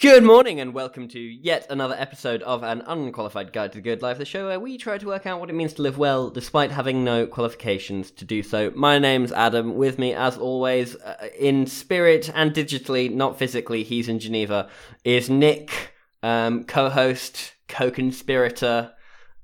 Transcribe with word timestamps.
Good 0.00 0.22
morning 0.22 0.60
and 0.60 0.74
welcome 0.74 1.08
to 1.08 1.18
yet 1.18 1.66
another 1.70 1.96
episode 1.98 2.40
of 2.42 2.62
an 2.62 2.84
unqualified 2.86 3.52
guide 3.52 3.72
to 3.72 3.78
the 3.78 3.82
good 3.82 4.00
life, 4.00 4.18
the 4.18 4.24
show 4.24 4.46
where 4.46 4.60
we 4.60 4.78
try 4.78 4.96
to 4.96 5.06
work 5.08 5.26
out 5.26 5.40
what 5.40 5.50
it 5.50 5.54
means 5.54 5.72
to 5.72 5.82
live 5.82 5.98
well 5.98 6.30
despite 6.30 6.70
having 6.70 7.02
no 7.02 7.26
qualifications 7.26 8.12
to 8.12 8.24
do 8.24 8.44
so. 8.44 8.70
My 8.76 9.00
name's 9.00 9.32
Adam. 9.32 9.74
With 9.74 9.98
me, 9.98 10.14
as 10.14 10.38
always, 10.38 10.94
uh, 10.94 11.30
in 11.36 11.66
spirit 11.66 12.30
and 12.32 12.52
digitally, 12.52 13.12
not 13.12 13.40
physically, 13.40 13.82
he's 13.82 14.08
in 14.08 14.20
Geneva, 14.20 14.68
is 15.02 15.28
Nick, 15.28 15.94
um, 16.22 16.62
co-host, 16.62 17.54
co-conspirator, 17.66 18.92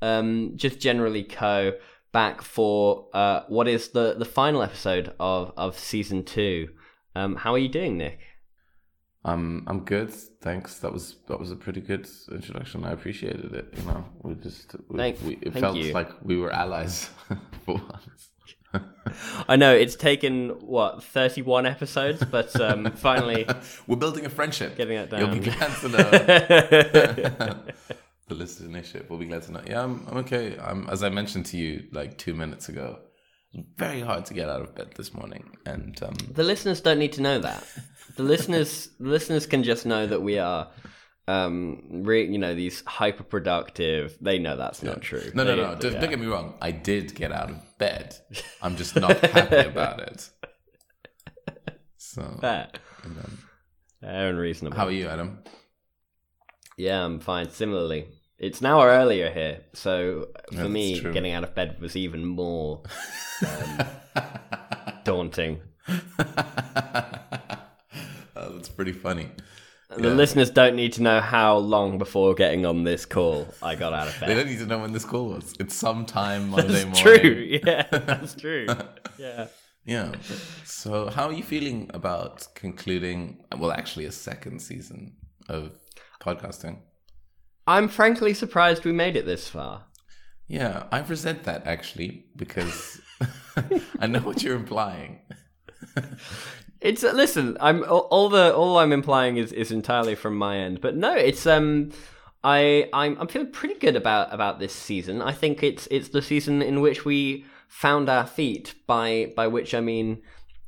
um, 0.02 0.52
just 0.54 0.78
generally 0.78 1.24
co, 1.24 1.72
back 2.12 2.42
for 2.42 3.08
uh, 3.12 3.40
what 3.48 3.66
is 3.66 3.88
the, 3.88 4.14
the 4.16 4.24
final 4.24 4.62
episode 4.62 5.12
of, 5.18 5.52
of 5.56 5.76
season 5.76 6.22
two. 6.22 6.68
Um, 7.16 7.34
how 7.34 7.54
are 7.54 7.58
you 7.58 7.68
doing, 7.68 7.98
Nick? 7.98 8.20
I'm 9.24 9.64
I'm 9.66 9.80
good, 9.84 10.12
thanks. 10.42 10.78
That 10.80 10.92
was 10.92 11.16
that 11.28 11.38
was 11.40 11.50
a 11.50 11.56
pretty 11.56 11.80
good 11.80 12.06
introduction. 12.30 12.84
I 12.84 12.92
appreciated 12.92 13.54
it. 13.54 13.72
You 13.76 13.82
know, 13.84 14.04
we 14.22 14.34
just 14.34 14.74
we, 14.88 14.98
Thank- 14.98 15.22
we, 15.24 15.38
it 15.40 15.52
felt 15.54 15.76
you. 15.76 15.92
like 15.92 16.10
we 16.22 16.36
were 16.36 16.52
allies 16.52 17.08
for 17.64 17.74
once. 17.76 18.30
I 19.48 19.56
know 19.56 19.72
it's 19.74 19.94
taken 19.96 20.50
what 20.60 21.02
thirty 21.02 21.40
one 21.42 21.64
episodes, 21.64 22.22
but 22.24 22.58
um, 22.60 22.90
finally 22.96 23.46
We're 23.86 23.96
building 23.96 24.26
a 24.26 24.30
friendship. 24.30 24.76
getting 24.76 24.96
that 24.98 25.10
down. 25.10 25.20
You'll 25.20 25.30
be 25.30 25.38
glad 25.50 25.70
to 25.80 25.88
know. 25.88 26.10
the 28.28 28.34
listenership 28.34 29.08
will 29.08 29.18
be 29.18 29.26
glad 29.26 29.42
to 29.44 29.52
know. 29.52 29.62
Yeah, 29.66 29.84
I'm, 29.84 30.06
I'm 30.08 30.16
okay. 30.18 30.58
I'm, 30.58 30.88
as 30.90 31.02
I 31.02 31.08
mentioned 31.08 31.46
to 31.46 31.56
you 31.56 31.84
like 31.92 32.18
two 32.18 32.34
minutes 32.34 32.68
ago, 32.68 32.98
very 33.76 34.00
hard 34.00 34.24
to 34.26 34.34
get 34.34 34.48
out 34.48 34.60
of 34.62 34.74
bed 34.74 34.92
this 34.96 35.14
morning, 35.14 35.56
and 35.66 36.00
um, 36.02 36.14
the 36.32 36.42
listeners 36.44 36.80
don't 36.80 36.98
need 36.98 37.12
to 37.14 37.22
know 37.22 37.38
that. 37.38 37.64
The 38.16 38.22
listeners, 38.22 38.88
the 39.00 39.08
listeners 39.08 39.46
can 39.46 39.62
just 39.62 39.86
know 39.86 40.06
that 40.06 40.22
we 40.22 40.38
are, 40.38 40.68
um, 41.28 41.82
re- 42.04 42.26
you 42.30 42.38
know, 42.38 42.54
these 42.54 42.82
hyper 42.86 43.24
productive. 43.24 44.16
They 44.20 44.38
know 44.38 44.56
that's 44.56 44.82
not 44.82 45.02
true. 45.02 45.30
no, 45.34 45.44
no, 45.44 45.56
They- 45.56 45.62
no. 45.62 45.74
Don't, 45.76 45.92
yeah. 45.94 46.00
don't 46.00 46.10
get 46.10 46.20
me 46.20 46.26
wrong. 46.26 46.54
I 46.60 46.70
did 46.70 47.14
get 47.14 47.32
out 47.32 47.50
of 47.50 47.78
bed. 47.78 48.16
I'm 48.62 48.76
just 48.76 48.94
not 48.96 49.16
happy 49.20 49.56
about 49.68 50.00
it. 50.00 50.28
So, 51.96 52.22
Fair, 52.40 52.68
and, 53.02 53.18
um, 53.18 53.38
fair 54.00 54.28
and 54.28 54.38
reasonable. 54.38 54.76
how 54.76 54.86
are 54.86 54.90
you, 54.92 55.08
Adam? 55.08 55.40
Yeah, 56.76 57.04
I'm 57.04 57.20
fine. 57.20 57.50
Similarly, 57.50 58.06
it's 58.44 58.60
an 58.60 58.66
hour 58.66 58.88
earlier 58.88 59.30
here, 59.30 59.60
so 59.72 60.28
for 60.50 60.54
that's 60.56 60.68
me, 60.68 61.00
true. 61.00 61.12
getting 61.12 61.32
out 61.32 61.44
of 61.44 61.54
bed 61.54 61.80
was 61.80 61.96
even 61.96 62.24
more 62.26 62.82
um, 63.46 63.86
daunting. 65.04 65.60
Oh, 68.36 68.50
that's 68.56 68.68
pretty 68.68 68.92
funny. 68.92 69.28
The 69.96 70.10
listeners 70.10 70.50
don't 70.50 70.74
need 70.74 70.92
to 70.94 71.02
know 71.02 71.20
how 71.20 71.56
long 71.56 71.98
before 71.98 72.34
getting 72.34 72.66
on 72.66 72.82
this 72.82 73.06
call 73.06 73.46
I 73.62 73.74
got 73.76 73.92
out 73.92 74.08
of 74.08 74.14
bed. 74.20 74.28
They 74.28 74.34
don't 74.34 74.46
need 74.48 74.58
to 74.58 74.66
know 74.66 74.80
when 74.80 74.92
this 74.92 75.04
call 75.04 75.28
was. 75.28 75.54
It's 75.60 75.74
sometime 75.74 76.48
Monday 76.50 76.84
That's 76.84 77.04
morning. 77.04 77.22
true. 77.22 77.60
Yeah, 77.64 77.86
that's 77.90 78.34
true. 78.34 78.66
Yeah. 79.18 79.46
Yeah. 79.86 80.12
So, 80.64 81.08
how 81.10 81.28
are 81.28 81.32
you 81.32 81.44
feeling 81.44 81.90
about 81.94 82.46
concluding? 82.54 83.44
Well, 83.56 83.70
actually, 83.70 84.06
a 84.06 84.12
second 84.12 84.60
season 84.60 85.14
of 85.48 85.70
podcasting. 86.20 86.78
I'm 87.66 87.88
frankly 87.88 88.34
surprised 88.34 88.84
we 88.84 88.92
made 88.92 89.16
it 89.16 89.26
this 89.26 89.48
far. 89.48 89.86
Yeah, 90.46 90.84
I 90.92 91.00
resent 91.00 91.44
that 91.44 91.66
actually 91.66 92.26
because 92.36 93.00
I 93.98 94.06
know 94.06 94.20
what 94.20 94.42
you're 94.42 94.56
implying. 94.56 95.20
It's 96.84 97.02
uh, 97.02 97.12
listen. 97.12 97.56
I'm 97.60 97.82
all, 97.84 98.06
all 98.10 98.28
the 98.28 98.54
all 98.54 98.76
I'm 98.76 98.92
implying 98.92 99.38
is 99.38 99.52
is 99.52 99.72
entirely 99.72 100.14
from 100.14 100.36
my 100.36 100.58
end, 100.58 100.80
but 100.80 100.94
no, 100.94 101.14
it's 101.14 101.46
um. 101.46 101.90
I 102.46 102.90
I'm 102.92 103.16
I'm 103.18 103.26
feeling 103.26 103.50
pretty 103.52 103.76
good 103.76 103.96
about 103.96 104.32
about 104.34 104.58
this 104.58 104.74
season. 104.74 105.22
I 105.22 105.32
think 105.32 105.62
it's 105.62 105.88
it's 105.90 106.10
the 106.10 106.20
season 106.20 106.60
in 106.60 106.82
which 106.82 107.06
we 107.06 107.46
found 107.68 108.10
our 108.10 108.26
feet. 108.26 108.74
By 108.86 109.32
by 109.34 109.46
which 109.46 109.72
I 109.72 109.80
mean 109.80 110.20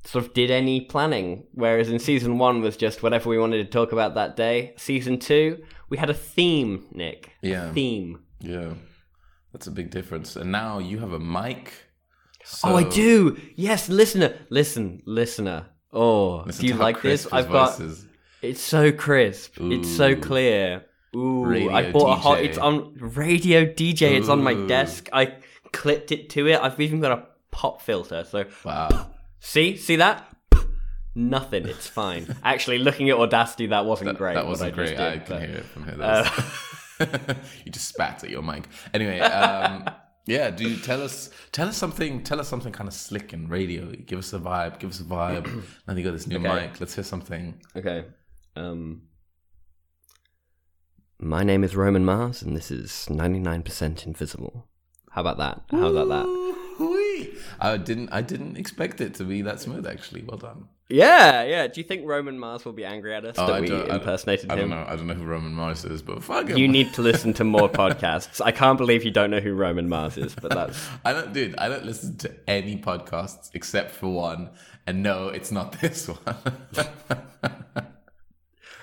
sort 0.05 0.25
of 0.25 0.33
did 0.33 0.51
any 0.51 0.81
planning. 0.81 1.45
Whereas 1.53 1.91
in 1.91 1.99
season 1.99 2.39
one 2.39 2.63
was 2.63 2.79
just 2.79 3.03
whatever 3.03 3.29
we 3.29 3.39
wanted 3.39 3.59
to 3.59 3.71
talk 3.71 3.93
about 3.93 4.15
that 4.15 4.37
day. 4.37 4.73
Season 4.79 5.19
two, 5.19 5.63
we 5.89 5.97
had 5.97 6.11
a 6.11 6.15
theme, 6.15 6.87
Nick. 6.93 7.31
A 7.43 7.49
Yeah. 7.49 7.73
theme. 7.73 8.21
Yeah, 8.41 8.75
that's 9.53 9.67
a 9.67 9.71
big 9.71 9.91
difference. 9.91 10.37
And 10.37 10.53
now 10.53 10.79
you 10.79 10.99
have 10.99 11.13
a 11.13 11.19
mic. 11.21 11.73
Oh, 12.63 12.77
I 12.77 12.85
do. 12.85 13.37
Yes, 13.57 13.89
listener, 13.89 14.35
listen, 14.51 15.03
listener. 15.07 15.67
Oh, 15.93 16.43
Listen 16.47 16.61
do 16.63 16.67
you 16.69 16.75
like 16.75 17.03
this? 17.03 17.27
I've 17.33 17.49
got. 17.51 17.81
It's 18.43 18.61
so 18.61 18.93
crisp. 18.93 19.57
It's 19.61 19.89
so 19.89 20.15
clear. 20.15 20.85
Ooh, 21.17 21.45
I 21.45 21.81
Radio 21.81 21.93
bought 21.93 22.13
a 22.13 22.21
hot. 22.21 22.41
It's 22.45 22.59
on 22.59 22.95
radio 23.01 23.65
DJ. 23.65 24.17
It's 24.19 24.29
on 24.29 24.43
my 24.43 24.55
desk. 24.67 25.09
I 25.13 25.39
clipped 25.73 26.13
it 26.13 26.31
to 26.31 26.47
it. 26.47 26.61
I've 26.61 26.79
even 26.81 27.01
got 27.01 27.13
a 27.19 27.27
pop 27.51 27.81
filter. 27.81 28.25
So 28.25 28.45
Wow. 28.65 29.11
see, 29.41 29.77
see 29.77 29.97
that? 29.97 30.29
Nothing. 31.17 31.67
It's 31.67 31.87
fine. 31.87 32.27
Actually, 32.45 32.77
looking 32.79 33.09
at 33.09 33.17
Audacity, 33.17 33.69
that 33.69 33.87
wasn't 33.87 34.19
great. 34.19 34.35
That 34.35 34.47
wasn't 34.47 34.75
great. 34.75 34.99
I 34.99 35.13
did, 35.15 35.25
can 35.25 35.41
hear 35.41 35.57
it 35.57 35.65
from 35.65 35.85
here. 35.85 35.97
Uh, 35.99 36.31
you 37.65 37.73
just 37.73 37.89
spat 37.89 38.23
at 38.23 38.29
your 38.29 38.43
mic. 38.43 38.69
Anyway, 38.93 39.19
um, 39.21 39.89
yeah. 40.27 40.51
Do 40.51 40.69
you 40.69 40.77
tell 40.77 41.03
us 41.03 41.31
tell 41.53 41.69
us 41.69 41.77
something? 41.79 42.23
Tell 42.23 42.39
us 42.39 42.49
something 42.49 42.71
kind 42.71 42.87
of 42.87 42.93
slick 42.93 43.33
and 43.33 43.49
radio. 43.49 43.91
Give 43.93 44.19
us 44.19 44.35
a 44.35 44.39
vibe. 44.39 44.79
Give 44.79 44.91
us 44.91 45.01
a 45.01 45.05
vibe. 45.05 45.63
and 45.87 45.99
you 45.99 46.05
got 46.05 46.13
this 46.13 46.27
new 46.27 46.37
Okay. 46.37 46.67
mic. 46.67 46.81
Let's 46.81 46.95
hear 46.95 47.05
something. 47.05 47.63
Okay. 47.75 48.05
Um. 48.55 49.03
My 51.19 51.43
name 51.45 51.65
is 51.65 51.75
Roman 51.75 52.05
Mars, 52.05 52.43
and 52.43 52.55
this 52.55 52.71
is 52.71 53.09
ninety 53.09 53.39
nine 53.39 53.63
percent 53.63 54.07
invisible. 54.07 54.69
How 55.13 55.23
about 55.23 55.39
that? 55.39 55.63
How 55.71 55.87
about 55.87 56.09
that? 56.09 57.37
I 57.59 57.79
didn't. 57.79 58.11
I 58.13 58.21
didn't 58.21 58.59
expect 58.59 59.01
it 59.01 59.15
to 59.15 59.25
be 59.25 59.41
that 59.41 59.61
smooth. 59.61 59.87
Actually, 59.87 60.23
well 60.25 60.37
done. 60.37 60.69
Yeah, 60.89 61.43
yeah. 61.43 61.67
Do 61.67 61.81
you 61.81 61.85
think 61.87 62.07
Roman 62.07 62.39
Mars 62.39 62.65
will 62.65 62.73
be 62.73 62.85
angry 62.85 63.13
at 63.13 63.25
us 63.25 63.35
Oh, 63.39 63.47
that 63.47 63.57
I 63.57 63.61
we 63.61 63.67
don't- 63.67 63.91
I 63.91 63.97
impersonated 63.97 64.51
I 64.53 64.55
don't 64.55 64.65
him? 64.65 64.71
know. 64.71 64.85
I 64.87 64.95
don't 64.95 65.09
know 65.09 65.15
who 65.15 65.25
Roman 65.25 65.53
Mars 65.53 65.85
is, 65.85 66.01
but 66.01 66.23
fuck 66.23 66.47
him. 66.49 66.57
You 66.59 66.69
need 66.69 66.95
to 66.95 67.03
listen 67.03 67.33
to 67.35 67.45
more 67.45 67.69
podcasts. 67.83 68.41
I 68.45 68.53
can't 68.53 68.79
believe 68.79 69.03
you 69.05 69.11
don't 69.11 69.31
know 69.31 69.41
who 69.41 69.53
Roman 69.55 69.89
Mars 69.89 70.17
is, 70.17 70.35
but 70.37 70.53
that's 70.53 70.87
I 71.05 71.13
don't, 71.13 71.33
dude. 71.33 71.57
I 71.59 71.69
don't 71.69 71.85
listen 71.85 72.17
to 72.19 72.33
any 72.49 72.77
podcasts 72.79 73.51
except 73.53 73.91
for 73.91 74.07
one, 74.09 74.51
and 74.87 75.03
no, 75.03 75.27
it's 75.29 75.51
not 75.51 75.73
this 75.81 76.07
one. 76.09 76.37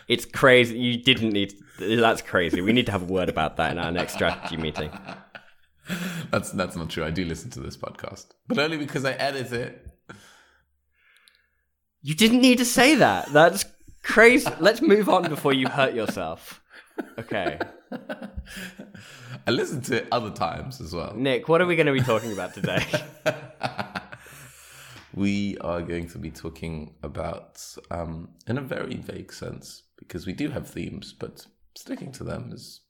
it's 0.08 0.26
crazy. 0.26 0.78
You 0.78 0.98
didn't 1.02 1.32
need. 1.32 1.54
That's 1.80 2.22
crazy. 2.22 2.60
We 2.62 2.74
need 2.74 2.86
to 2.88 2.92
have 2.92 3.04
a 3.10 3.14
word 3.14 3.30
about 3.30 3.56
that 3.58 3.72
in 3.72 3.78
our 3.78 3.92
next 3.92 4.14
strategy 4.14 4.58
meeting. 4.58 4.92
that's 6.32 6.52
that's 6.52 6.76
not 6.76 6.90
true. 6.90 7.04
I 7.06 7.12
do 7.12 7.24
listen 7.26 7.50
to 7.52 7.60
this 7.62 7.78
podcast, 7.78 8.26
but 8.48 8.60
only 8.60 8.78
because 8.78 9.06
I 9.06 9.14
edit 9.14 9.52
it. 9.54 9.88
You 12.04 12.14
didn't 12.14 12.42
need 12.42 12.60
to 12.60 12.66
say 12.66 12.96
that. 12.96 13.32
That's 13.34 13.66
crazy. 14.04 14.52
Let's 14.60 14.82
move 14.82 15.10
on 15.10 15.28
before 15.30 15.54
you 15.54 15.68
hurt 15.68 15.96
yourself. 15.96 16.62
Okay, 17.18 17.58
I 19.48 19.52
listen 19.52 19.82
to 19.84 19.98
it 19.98 20.08
other 20.12 20.30
times 20.30 20.80
as 20.80 20.94
well. 20.94 21.16
Nick. 21.16 21.50
What 21.50 21.62
are 21.62 21.66
we 21.66 21.76
going 21.76 21.88
to 21.88 21.94
be 21.94 22.02
talking 22.02 22.32
about 22.32 22.54
today? 22.54 22.86
We 25.16 25.60
are 25.60 25.84
going 25.84 26.08
to 26.10 26.18
be 26.18 26.32
talking 26.32 26.96
about, 27.04 27.64
um, 27.92 28.30
in 28.48 28.58
a 28.58 28.62
very 28.62 28.96
vague 28.96 29.32
sense, 29.32 29.84
because 30.00 30.26
we 30.26 30.34
do 30.34 30.50
have 30.50 30.68
themes, 30.68 31.14
but 31.14 31.46
sticking 31.78 32.12
to 32.14 32.24
them 32.24 32.50
is 32.52 32.82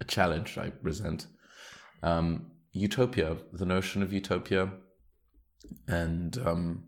a 0.00 0.04
challenge 0.04 0.56
I 0.56 0.72
resent. 0.82 1.26
Um, 2.02 2.52
utopia, 2.72 3.36
the 3.52 3.66
notion 3.66 4.02
of 4.02 4.14
utopia, 4.14 4.72
and 5.86 6.38
um, 6.38 6.84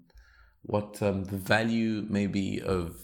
what 0.63 1.03
um, 1.03 1.25
the 1.25 1.37
value 1.37 2.07
maybe 2.09 2.61
of 2.61 2.97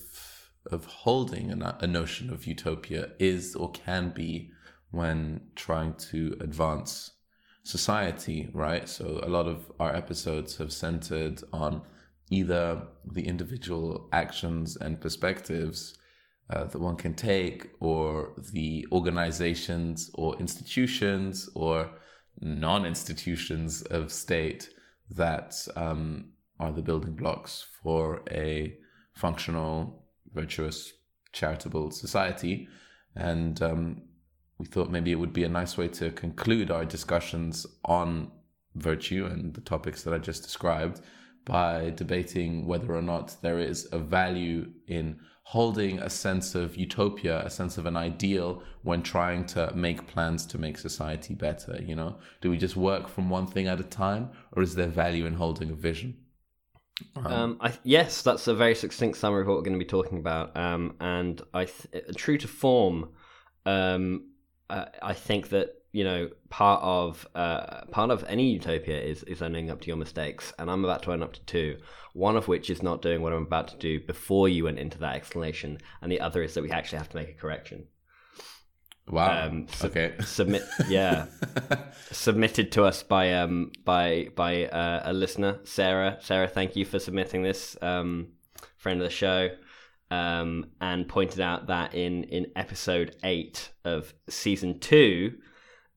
of 0.70 0.84
holding 0.84 1.50
a, 1.62 1.78
a 1.80 1.86
notion 1.86 2.30
of 2.30 2.46
utopia 2.46 3.10
is 3.18 3.54
or 3.54 3.70
can 3.72 4.10
be 4.10 4.50
when 4.90 5.40
trying 5.54 5.94
to 5.94 6.36
advance 6.40 7.12
society, 7.62 8.48
right? 8.52 8.88
So 8.88 9.20
a 9.22 9.28
lot 9.28 9.46
of 9.46 9.70
our 9.78 9.94
episodes 9.94 10.56
have 10.56 10.72
centered 10.72 11.42
on 11.52 11.82
either 12.30 12.82
the 13.04 13.26
individual 13.26 14.08
actions 14.12 14.76
and 14.76 15.00
perspectives 15.00 15.98
uh, 16.50 16.64
that 16.64 16.80
one 16.80 16.96
can 16.96 17.12
take, 17.12 17.70
or 17.78 18.32
the 18.52 18.86
organizations 18.90 20.10
or 20.14 20.34
institutions 20.38 21.48
or 21.54 21.90
non 22.40 22.86
institutions 22.86 23.82
of 23.82 24.10
state 24.10 24.70
that 25.10 25.54
um, 25.76 26.30
are 26.60 26.72
the 26.72 26.82
building 26.82 27.14
blocks 27.14 27.66
for 27.82 28.22
a 28.30 28.76
functional, 29.14 30.04
virtuous, 30.32 30.92
charitable 31.32 31.90
society. 31.90 32.68
And 33.14 33.60
um, 33.62 34.02
we 34.58 34.66
thought 34.66 34.90
maybe 34.90 35.12
it 35.12 35.18
would 35.18 35.32
be 35.32 35.44
a 35.44 35.48
nice 35.48 35.76
way 35.76 35.88
to 35.88 36.10
conclude 36.10 36.70
our 36.70 36.84
discussions 36.84 37.66
on 37.84 38.30
virtue 38.74 39.26
and 39.26 39.54
the 39.54 39.60
topics 39.60 40.02
that 40.02 40.14
I 40.14 40.18
just 40.18 40.42
described 40.42 41.00
by 41.44 41.90
debating 41.90 42.66
whether 42.66 42.94
or 42.94 43.02
not 43.02 43.36
there 43.40 43.58
is 43.58 43.88
a 43.92 43.98
value 43.98 44.70
in 44.86 45.18
holding 45.44 45.98
a 45.98 46.10
sense 46.10 46.54
of 46.54 46.76
utopia, 46.76 47.42
a 47.42 47.48
sense 47.48 47.78
of 47.78 47.86
an 47.86 47.96
ideal 47.96 48.62
when 48.82 49.02
trying 49.02 49.46
to 49.46 49.72
make 49.74 50.06
plans 50.06 50.44
to 50.44 50.58
make 50.58 50.76
society 50.76 51.34
better. 51.34 51.80
You 51.82 51.96
know, 51.96 52.18
do 52.42 52.50
we 52.50 52.58
just 52.58 52.76
work 52.76 53.08
from 53.08 53.30
one 53.30 53.46
thing 53.46 53.66
at 53.66 53.80
a 53.80 53.84
time, 53.84 54.30
or 54.52 54.62
is 54.62 54.74
there 54.74 54.88
value 54.88 55.24
in 55.24 55.34
holding 55.34 55.70
a 55.70 55.74
vision? 55.74 56.18
Um, 57.16 57.58
I, 57.60 57.72
yes, 57.84 58.22
that's 58.22 58.46
a 58.48 58.54
very 58.54 58.74
succinct 58.74 59.18
summary 59.18 59.42
of 59.42 59.48
what 59.48 59.56
we're 59.56 59.62
going 59.62 59.78
to 59.78 59.78
be 59.78 59.84
talking 59.84 60.18
about. 60.18 60.56
Um, 60.56 60.96
and 61.00 61.40
I, 61.54 61.66
th- 61.66 62.16
true 62.16 62.38
to 62.38 62.48
form, 62.48 63.10
um, 63.66 64.30
uh, 64.70 64.86
I 65.02 65.14
think 65.14 65.50
that 65.50 65.74
you 65.92 66.04
know 66.04 66.28
part 66.50 66.82
of 66.82 67.26
uh, 67.34 67.84
part 67.90 68.10
of 68.10 68.24
any 68.28 68.50
utopia 68.50 69.00
is 69.00 69.22
is 69.24 69.42
owning 69.42 69.70
up 69.70 69.80
to 69.82 69.86
your 69.86 69.96
mistakes, 69.96 70.52
and 70.58 70.70
I'm 70.70 70.84
about 70.84 71.02
to 71.04 71.12
own 71.12 71.22
up 71.22 71.32
to 71.34 71.40
two. 71.42 71.78
One 72.14 72.36
of 72.36 72.48
which 72.48 72.68
is 72.68 72.82
not 72.82 73.02
doing 73.02 73.22
what 73.22 73.32
I'm 73.32 73.42
about 73.42 73.68
to 73.68 73.76
do 73.76 74.00
before 74.00 74.48
you 74.48 74.64
went 74.64 74.78
into 74.78 74.98
that 74.98 75.14
explanation, 75.14 75.78
and 76.02 76.10
the 76.10 76.20
other 76.20 76.42
is 76.42 76.54
that 76.54 76.62
we 76.62 76.70
actually 76.70 76.98
have 76.98 77.10
to 77.10 77.16
make 77.16 77.30
a 77.30 77.34
correction. 77.34 77.86
Wow. 79.10 79.46
Um, 79.46 79.66
su- 79.68 79.86
okay. 79.88 80.14
Submit, 80.20 80.62
yeah, 80.88 81.26
submitted 82.10 82.72
to 82.72 82.84
us 82.84 83.02
by 83.02 83.34
um 83.34 83.72
by 83.84 84.28
by 84.34 84.66
uh, 84.66 85.02
a 85.04 85.12
listener, 85.12 85.60
Sarah. 85.64 86.18
Sarah, 86.20 86.48
thank 86.48 86.76
you 86.76 86.84
for 86.84 86.98
submitting 86.98 87.42
this. 87.42 87.76
Um, 87.82 88.28
friend 88.76 89.00
of 89.00 89.08
the 89.08 89.14
show, 89.14 89.50
um, 90.10 90.70
and 90.80 91.08
pointed 91.08 91.40
out 91.40 91.66
that 91.68 91.94
in 91.94 92.24
in 92.24 92.46
episode 92.56 93.16
eight 93.24 93.70
of 93.84 94.12
season 94.28 94.78
two, 94.78 95.38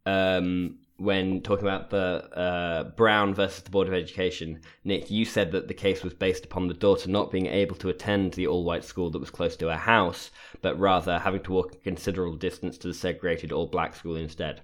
um, 0.06 0.80
when 1.02 1.42
talking 1.42 1.68
about 1.68 1.90
the 1.90 2.30
uh, 2.38 2.84
Brown 2.96 3.34
versus 3.34 3.64
the 3.64 3.72
Board 3.72 3.88
of 3.88 3.94
Education, 3.94 4.62
Nick, 4.84 5.10
you 5.10 5.26
said 5.26 5.52
that 5.52 5.68
the 5.68 5.74
case 5.74 6.04
was 6.04 6.14
based 6.14 6.46
upon 6.46 6.68
the 6.68 6.74
daughter 6.74 7.10
not 7.10 7.32
being 7.32 7.48
able 7.48 7.76
to 7.78 7.90
attend 7.90 8.34
the 8.34 8.48
all 8.48 8.64
white 8.64 8.84
school 8.84 9.10
that 9.10 9.20
was 9.20 9.32
close 9.32 9.56
to 9.58 9.68
her 9.68 9.78
house, 9.78 10.30
but 10.62 10.80
rather 10.80 11.18
having 11.18 11.42
to 11.44 11.52
walk 11.52 11.74
a 11.74 11.78
considerable 11.78 12.36
distance 12.38 12.78
to 12.78 12.88
the 12.88 12.94
segregated 12.94 13.52
all 13.52 13.68
black 13.68 13.96
school 13.96 14.16
instead. 14.16 14.62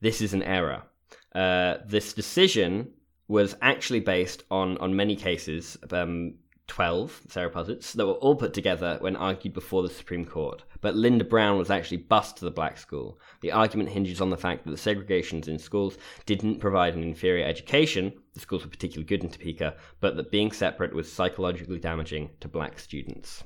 This 0.00 0.20
is 0.22 0.32
an 0.32 0.42
error. 0.42 0.84
Uh, 1.34 1.76
this 1.86 2.12
decision 2.14 2.90
was 3.28 3.54
actually 3.60 4.00
based 4.00 4.44
on, 4.50 4.78
on 4.78 4.96
many 4.96 5.16
cases, 5.16 5.76
um, 5.90 6.34
12 6.68 7.22
Sarah 7.28 7.50
Posits, 7.50 7.92
that 7.92 8.06
were 8.06 8.12
all 8.14 8.36
put 8.36 8.54
together 8.54 8.96
when 9.00 9.16
argued 9.16 9.52
before 9.52 9.82
the 9.82 9.88
Supreme 9.88 10.24
Court. 10.24 10.62
But 10.80 10.96
Linda 10.96 11.24
Brown 11.24 11.58
was 11.58 11.70
actually 11.70 11.98
bused 11.98 12.36
to 12.38 12.44
the 12.44 12.50
black 12.50 12.78
school. 12.78 13.18
The 13.40 13.52
argument 13.52 13.90
hinges 13.90 14.20
on 14.20 14.30
the 14.30 14.36
fact 14.36 14.64
that 14.64 14.70
the 14.70 14.76
segregations 14.76 15.48
in 15.48 15.58
schools 15.58 15.98
didn't 16.26 16.60
provide 16.60 16.94
an 16.94 17.02
inferior 17.02 17.44
education, 17.44 18.12
the 18.34 18.40
schools 18.40 18.64
were 18.64 18.70
particularly 18.70 19.06
good 19.06 19.22
in 19.22 19.30
Topeka, 19.30 19.74
but 20.00 20.16
that 20.16 20.30
being 20.30 20.52
separate 20.52 20.94
was 20.94 21.12
psychologically 21.12 21.78
damaging 21.78 22.30
to 22.40 22.48
black 22.48 22.78
students. 22.78 23.44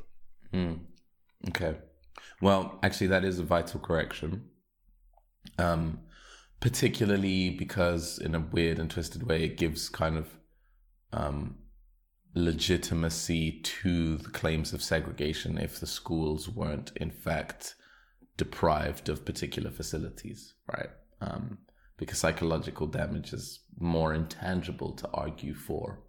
Okay. 1.48 1.76
Well, 2.40 2.78
actually, 2.82 3.08
that 3.08 3.24
is 3.24 3.38
a 3.38 3.44
vital 3.44 3.80
correction. 3.80 4.50
Um, 5.58 6.00
particularly 6.60 7.50
because, 7.50 8.18
in 8.18 8.34
a 8.34 8.40
weird 8.40 8.78
and 8.78 8.90
twisted 8.90 9.22
way, 9.22 9.44
it 9.44 9.56
gives 9.56 9.88
kind 9.88 10.16
of 10.16 10.28
um, 11.12 11.56
legitimacy 12.36 13.60
to 13.62 14.18
the 14.18 14.28
claims 14.28 14.74
of 14.74 14.82
segregation 14.82 15.56
if 15.56 15.80
the 15.80 15.86
schools 15.86 16.48
weren't, 16.48 16.92
in 16.96 17.10
fact, 17.10 17.74
deprived 18.36 19.08
of 19.08 19.24
particular 19.24 19.70
facilities, 19.70 20.52
right? 20.70 20.90
Um, 21.22 21.58
because 21.96 22.18
psychological 22.18 22.86
damage 22.86 23.32
is 23.32 23.60
more 23.80 24.12
intangible 24.12 24.92
to 24.92 25.08
argue 25.14 25.54
for. 25.54 26.00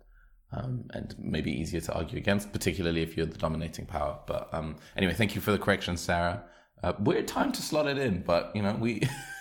Um, 0.52 0.86
and 0.94 1.16
maybe 1.18 1.52
easier 1.52 1.82
to 1.82 1.94
argue 1.94 2.18
against, 2.18 2.52
particularly 2.52 3.02
if 3.02 3.16
you're 3.16 3.26
the 3.26 3.38
dominating 3.38 3.86
power. 3.86 4.20
But 4.28 4.50
um, 4.54 4.76
anyway, 4.98 5.14
thank 5.14 5.34
you 5.34 5.42
for 5.42 5.52
the 5.52 5.60
correction, 5.60 5.96
Sarah. 5.96 6.44
Uh, 6.84 6.94
weird 7.00 7.28
time 7.28 7.54
to 7.54 7.62
slot 7.62 7.88
it 7.88 7.98
in, 7.98 8.22
but 8.22 8.52
you 8.54 8.62
know 8.62 8.76
we. 8.76 9.02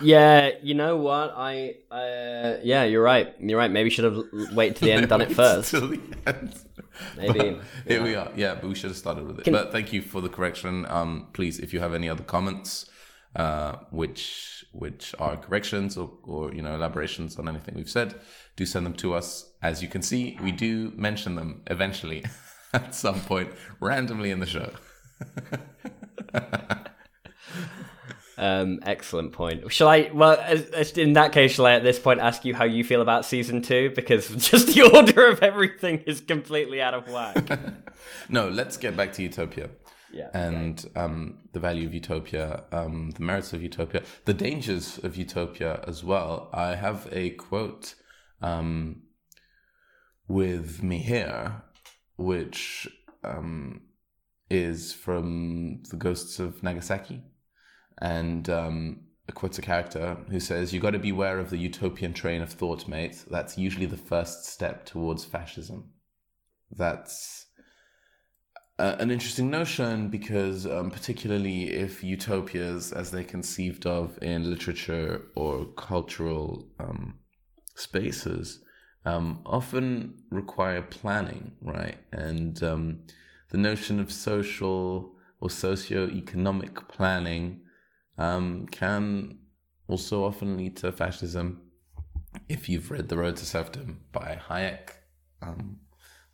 Yeah, 0.00 0.50
you 0.62 0.74
know 0.74 0.98
what? 0.98 1.32
I, 1.36 1.76
uh, 1.90 2.58
yeah, 2.62 2.84
you're 2.84 3.02
right. 3.02 3.34
You're 3.40 3.58
right. 3.58 3.70
Maybe 3.70 3.88
should 3.88 4.04
have 4.04 4.22
waited 4.52 4.76
to 4.76 4.84
the 4.84 4.92
end, 4.92 5.08
done 5.08 5.22
it 5.22 5.32
first. 5.42 5.70
Till 5.70 5.88
the 5.88 6.00
end. 6.26 6.54
Maybe. 7.16 7.38
But 7.38 7.60
here 7.86 8.02
we 8.02 8.14
are. 8.14 8.30
Yeah, 8.36 8.56
but 8.56 8.68
we 8.68 8.74
should 8.74 8.90
have 8.90 8.96
started 8.98 9.26
with 9.26 9.40
it. 9.40 9.50
but 9.50 9.72
thank 9.72 9.92
you 9.92 10.02
for 10.02 10.20
the 10.20 10.28
correction. 10.28 10.86
Um, 10.90 11.28
please, 11.32 11.58
if 11.58 11.72
you 11.72 11.80
have 11.80 11.94
any 11.94 12.08
other 12.08 12.24
comments, 12.24 12.90
uh, 13.34 13.76
which 13.90 14.66
which 14.72 15.14
are 15.18 15.36
corrections 15.36 15.96
or, 15.96 16.10
or 16.24 16.52
you 16.52 16.60
know 16.60 16.74
elaborations 16.74 17.38
on 17.38 17.48
anything 17.48 17.74
we've 17.74 17.88
said, 17.90 18.14
do 18.56 18.66
send 18.66 18.84
them 18.84 18.94
to 18.94 19.14
us. 19.14 19.50
As 19.62 19.82
you 19.82 19.88
can 19.88 20.02
see, 20.02 20.38
we 20.42 20.52
do 20.52 20.92
mention 20.96 21.36
them 21.36 21.62
eventually 21.68 22.24
at 22.74 22.94
some 22.94 23.20
point 23.20 23.50
randomly 23.80 24.30
in 24.30 24.40
the 24.40 24.46
show. 24.46 24.72
Um, 28.38 28.80
excellent 28.82 29.32
point. 29.32 29.72
Shall 29.72 29.88
I? 29.88 30.10
Well, 30.12 30.38
in 30.96 31.14
that 31.14 31.32
case, 31.32 31.52
shall 31.52 31.66
I 31.66 31.72
at 31.72 31.82
this 31.82 31.98
point 31.98 32.20
ask 32.20 32.44
you 32.44 32.54
how 32.54 32.64
you 32.64 32.84
feel 32.84 33.00
about 33.00 33.24
season 33.24 33.62
two? 33.62 33.92
Because 33.94 34.28
just 34.50 34.74
the 34.74 34.82
order 34.82 35.26
of 35.26 35.42
everything 35.42 36.02
is 36.06 36.20
completely 36.20 36.80
out 36.82 36.94
of 36.94 37.08
whack. 37.08 37.58
No, 38.28 38.48
let's 38.48 38.76
get 38.76 38.96
back 38.96 39.12
to 39.14 39.22
Utopia. 39.22 39.70
Yeah, 40.12 40.30
And 40.32 40.84
um, 40.96 41.38
the 41.52 41.60
value 41.60 41.86
of 41.86 41.94
Utopia, 41.94 42.64
um, 42.72 43.10
the 43.10 43.22
merits 43.22 43.52
of 43.52 43.62
Utopia, 43.62 44.02
the 44.24 44.34
dangers 44.34 44.98
of 44.98 45.16
Utopia 45.16 45.82
as 45.86 46.04
well. 46.04 46.48
I 46.52 46.74
have 46.74 47.08
a 47.12 47.30
quote 47.30 47.94
um, 48.40 49.02
with 50.28 50.82
me 50.82 50.98
here, 50.98 51.62
which 52.16 52.88
um, 53.24 53.82
is 54.48 54.92
from 54.92 55.82
The 55.90 55.96
Ghosts 55.96 56.38
of 56.38 56.62
Nagasaki. 56.62 57.22
And 58.00 58.48
um, 58.50 59.00
quotes 59.34 59.58
a 59.58 59.62
character 59.62 60.16
who 60.30 60.40
says, 60.40 60.72
You 60.72 60.80
got 60.80 60.90
to 60.90 60.98
beware 60.98 61.38
of 61.38 61.50
the 61.50 61.58
utopian 61.58 62.12
train 62.12 62.42
of 62.42 62.52
thought, 62.52 62.88
mate. 62.88 63.24
That's 63.30 63.58
usually 63.58 63.86
the 63.86 63.96
first 63.96 64.44
step 64.44 64.84
towards 64.84 65.24
fascism. 65.24 65.92
That's 66.70 67.46
uh, 68.78 68.96
an 68.98 69.10
interesting 69.10 69.50
notion 69.50 70.08
because, 70.08 70.66
um, 70.66 70.90
particularly 70.90 71.70
if 71.70 72.04
utopias, 72.04 72.92
as 72.92 73.10
they're 73.10 73.24
conceived 73.24 73.86
of 73.86 74.18
in 74.22 74.48
literature 74.50 75.22
or 75.34 75.64
cultural 75.76 76.68
um, 76.78 77.18
spaces, 77.74 78.60
um, 79.04 79.40
often 79.46 80.22
require 80.30 80.82
planning, 80.82 81.52
right? 81.62 81.96
And 82.12 82.62
um, 82.62 83.00
the 83.50 83.58
notion 83.58 84.00
of 84.00 84.12
social 84.12 85.14
or 85.40 85.48
socio-economic 85.48 86.88
planning 86.88 87.60
um, 88.18 88.66
can 88.66 89.38
also 89.88 90.24
often 90.24 90.56
lead 90.56 90.76
to 90.78 90.92
fascism. 90.92 91.62
If 92.48 92.68
you've 92.68 92.90
read 92.90 93.08
The 93.08 93.16
Road 93.16 93.36
to 93.36 93.46
Serfdom 93.46 94.00
by 94.12 94.38
Hayek, 94.48 94.90
um, 95.42 95.78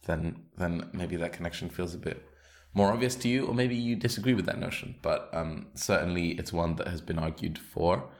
then 0.07 0.45
then 0.57 0.91
maybe 0.93 1.17
that 1.17 1.33
connection 1.33 1.69
feels 1.69 1.95
a 1.95 1.99
bit 1.99 2.27
more 2.75 2.93
obvious 2.93 3.15
to 3.17 3.29
you, 3.29 3.47
or 3.47 3.55
maybe 3.55 3.77
you 3.77 3.97
disagree 3.97 4.35
with 4.35 4.47
that 4.47 4.59
notion. 4.59 4.97
But 5.03 5.29
um, 5.33 5.69
certainly, 5.75 6.31
it's 6.31 6.53
one 6.53 6.77
that 6.77 6.89
has 6.89 7.01
been 7.01 7.19
argued 7.19 7.59
for, 7.59 8.11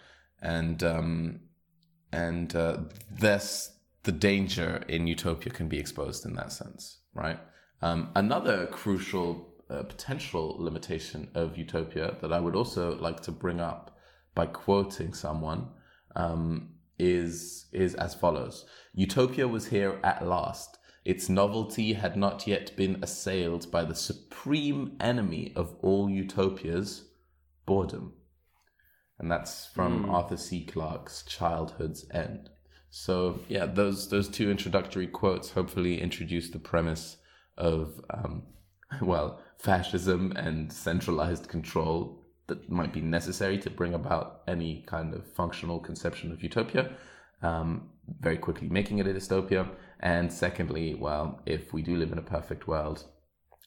and 0.41 0.83
um, 0.83 1.41
and 2.13 2.55
uh, 2.55 2.79
the 3.19 4.13
danger 4.13 4.83
in 4.89 5.07
utopia 5.07 5.53
can 5.53 5.69
be 5.69 5.79
exposed 5.79 6.27
in 6.27 6.35
that 6.35 6.53
sense, 6.53 6.99
right? 7.15 7.39
Um, 7.81 8.11
another 8.15 8.67
crucial 8.67 9.52
uh, 9.73 9.83
potential 9.85 10.57
limitation 10.59 11.29
of 11.35 11.57
utopia 11.57 12.17
that 12.21 12.33
I 12.33 12.41
would 12.41 12.55
also 12.55 12.97
like 12.99 13.21
to 13.23 13.33
bring 13.33 13.61
up 13.61 13.97
by 14.35 14.47
quoting 14.47 15.15
someone 15.15 15.69
um, 16.15 16.71
is 16.99 17.67
is 17.73 17.95
as 17.95 18.15
follows: 18.15 18.67
Utopia 18.95 19.49
was 19.49 19.69
here 19.69 19.99
at 20.05 20.27
last. 20.27 20.79
Its 21.05 21.29
novelty 21.29 21.95
had 21.95 22.17
not 22.17 22.47
yet 22.47 22.77
been 22.77 23.03
assailed 23.03 23.69
by 23.73 23.85
the 23.85 23.95
supreme 23.95 24.97
enemy 25.01 25.53
of 25.57 25.75
all 25.83 26.09
utopias, 26.09 27.09
boredom. 27.67 28.13
And 29.19 29.31
that's 29.31 29.67
from 29.67 30.09
Arthur 30.09 30.37
C. 30.37 30.65
Clarke's 30.65 31.25
Childhood's 31.25 32.07
End. 32.13 32.51
So 32.91 33.41
yeah, 33.49 33.67
those 33.67 34.11
those 34.11 34.29
two 34.29 34.51
introductory 34.51 35.07
quotes 35.07 35.53
hopefully 35.53 36.01
introduce 36.01 36.51
the 36.51 36.59
premise 36.59 37.17
of 37.57 38.01
um, 38.11 38.43
well 39.03 39.41
fascism 39.63 40.33
and 40.33 40.73
centralized 40.73 41.49
control 41.49 42.21
that 42.49 42.69
might 42.69 42.93
be 42.93 43.01
necessary 43.01 43.57
to 43.59 43.71
bring 43.71 43.95
about 43.95 44.43
any 44.49 44.83
kind 44.87 45.15
of 45.15 45.25
functional 45.25 45.79
conception 45.79 46.33
of 46.33 46.43
utopia. 46.43 46.91
Um, 47.43 47.91
very 48.21 48.37
quickly 48.37 48.69
making 48.69 48.99
it 48.99 49.07
a 49.07 49.15
dystopia, 49.15 49.69
and 50.01 50.33
secondly, 50.33 50.95
well, 50.95 51.41
if 51.47 51.73
we 51.73 51.83
do 51.83 51.97
live 51.97 52.13
in 52.13 52.19
a 52.19 52.23
perfect 52.23 52.67
world, 52.67 53.05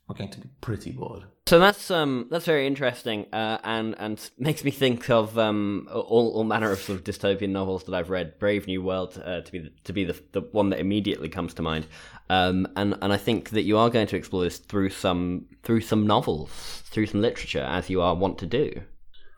we're 0.08 0.16
going 0.16 0.32
to 0.32 0.42
be 0.42 0.50
pretty 0.60 0.92
bored. 0.92 1.24
So 1.48 1.60
that's 1.60 1.92
um 1.92 2.26
that's 2.32 2.46
very 2.46 2.66
interesting, 2.66 3.28
uh, 3.32 3.60
and 3.64 3.94
and 4.00 4.32
makes 4.40 4.64
me 4.64 4.72
think 4.72 5.12
of 5.12 5.38
um 5.38 5.88
all, 5.94 6.32
all 6.34 6.44
manner 6.44 6.72
of 6.72 6.80
sort 6.80 6.98
of 6.98 7.06
dystopian 7.06 7.50
novels 7.50 7.84
that 7.84 7.94
I've 7.94 8.10
read. 8.10 8.40
Brave 8.40 8.66
New 8.66 8.82
World 8.82 9.22
uh, 9.24 9.42
to 9.42 9.52
be 9.52 9.60
the, 9.60 9.72
to 9.84 9.94
be 9.94 10.06
the 10.06 10.20
the 10.32 10.42
one 10.42 10.72
that 10.72 10.80
immediately 10.80 11.30
comes 11.30 11.54
to 11.56 11.62
mind, 11.62 11.86
um 12.32 12.68
and 12.76 12.98
and 13.00 13.14
I 13.14 13.18
think 13.18 13.52
that 13.52 13.62
you 13.62 13.78
are 13.78 13.92
going 13.92 14.08
to 14.08 14.16
explore 14.16 14.44
this 14.44 14.58
through 14.58 14.90
some 14.90 15.46
through 15.62 15.82
some 15.82 16.08
novels, 16.08 16.50
through 16.86 17.06
some 17.06 17.22
literature, 17.22 17.62
as 17.64 17.92
you 17.92 18.02
are 18.02 18.16
want 18.16 18.40
to 18.40 18.48
do. 18.48 18.82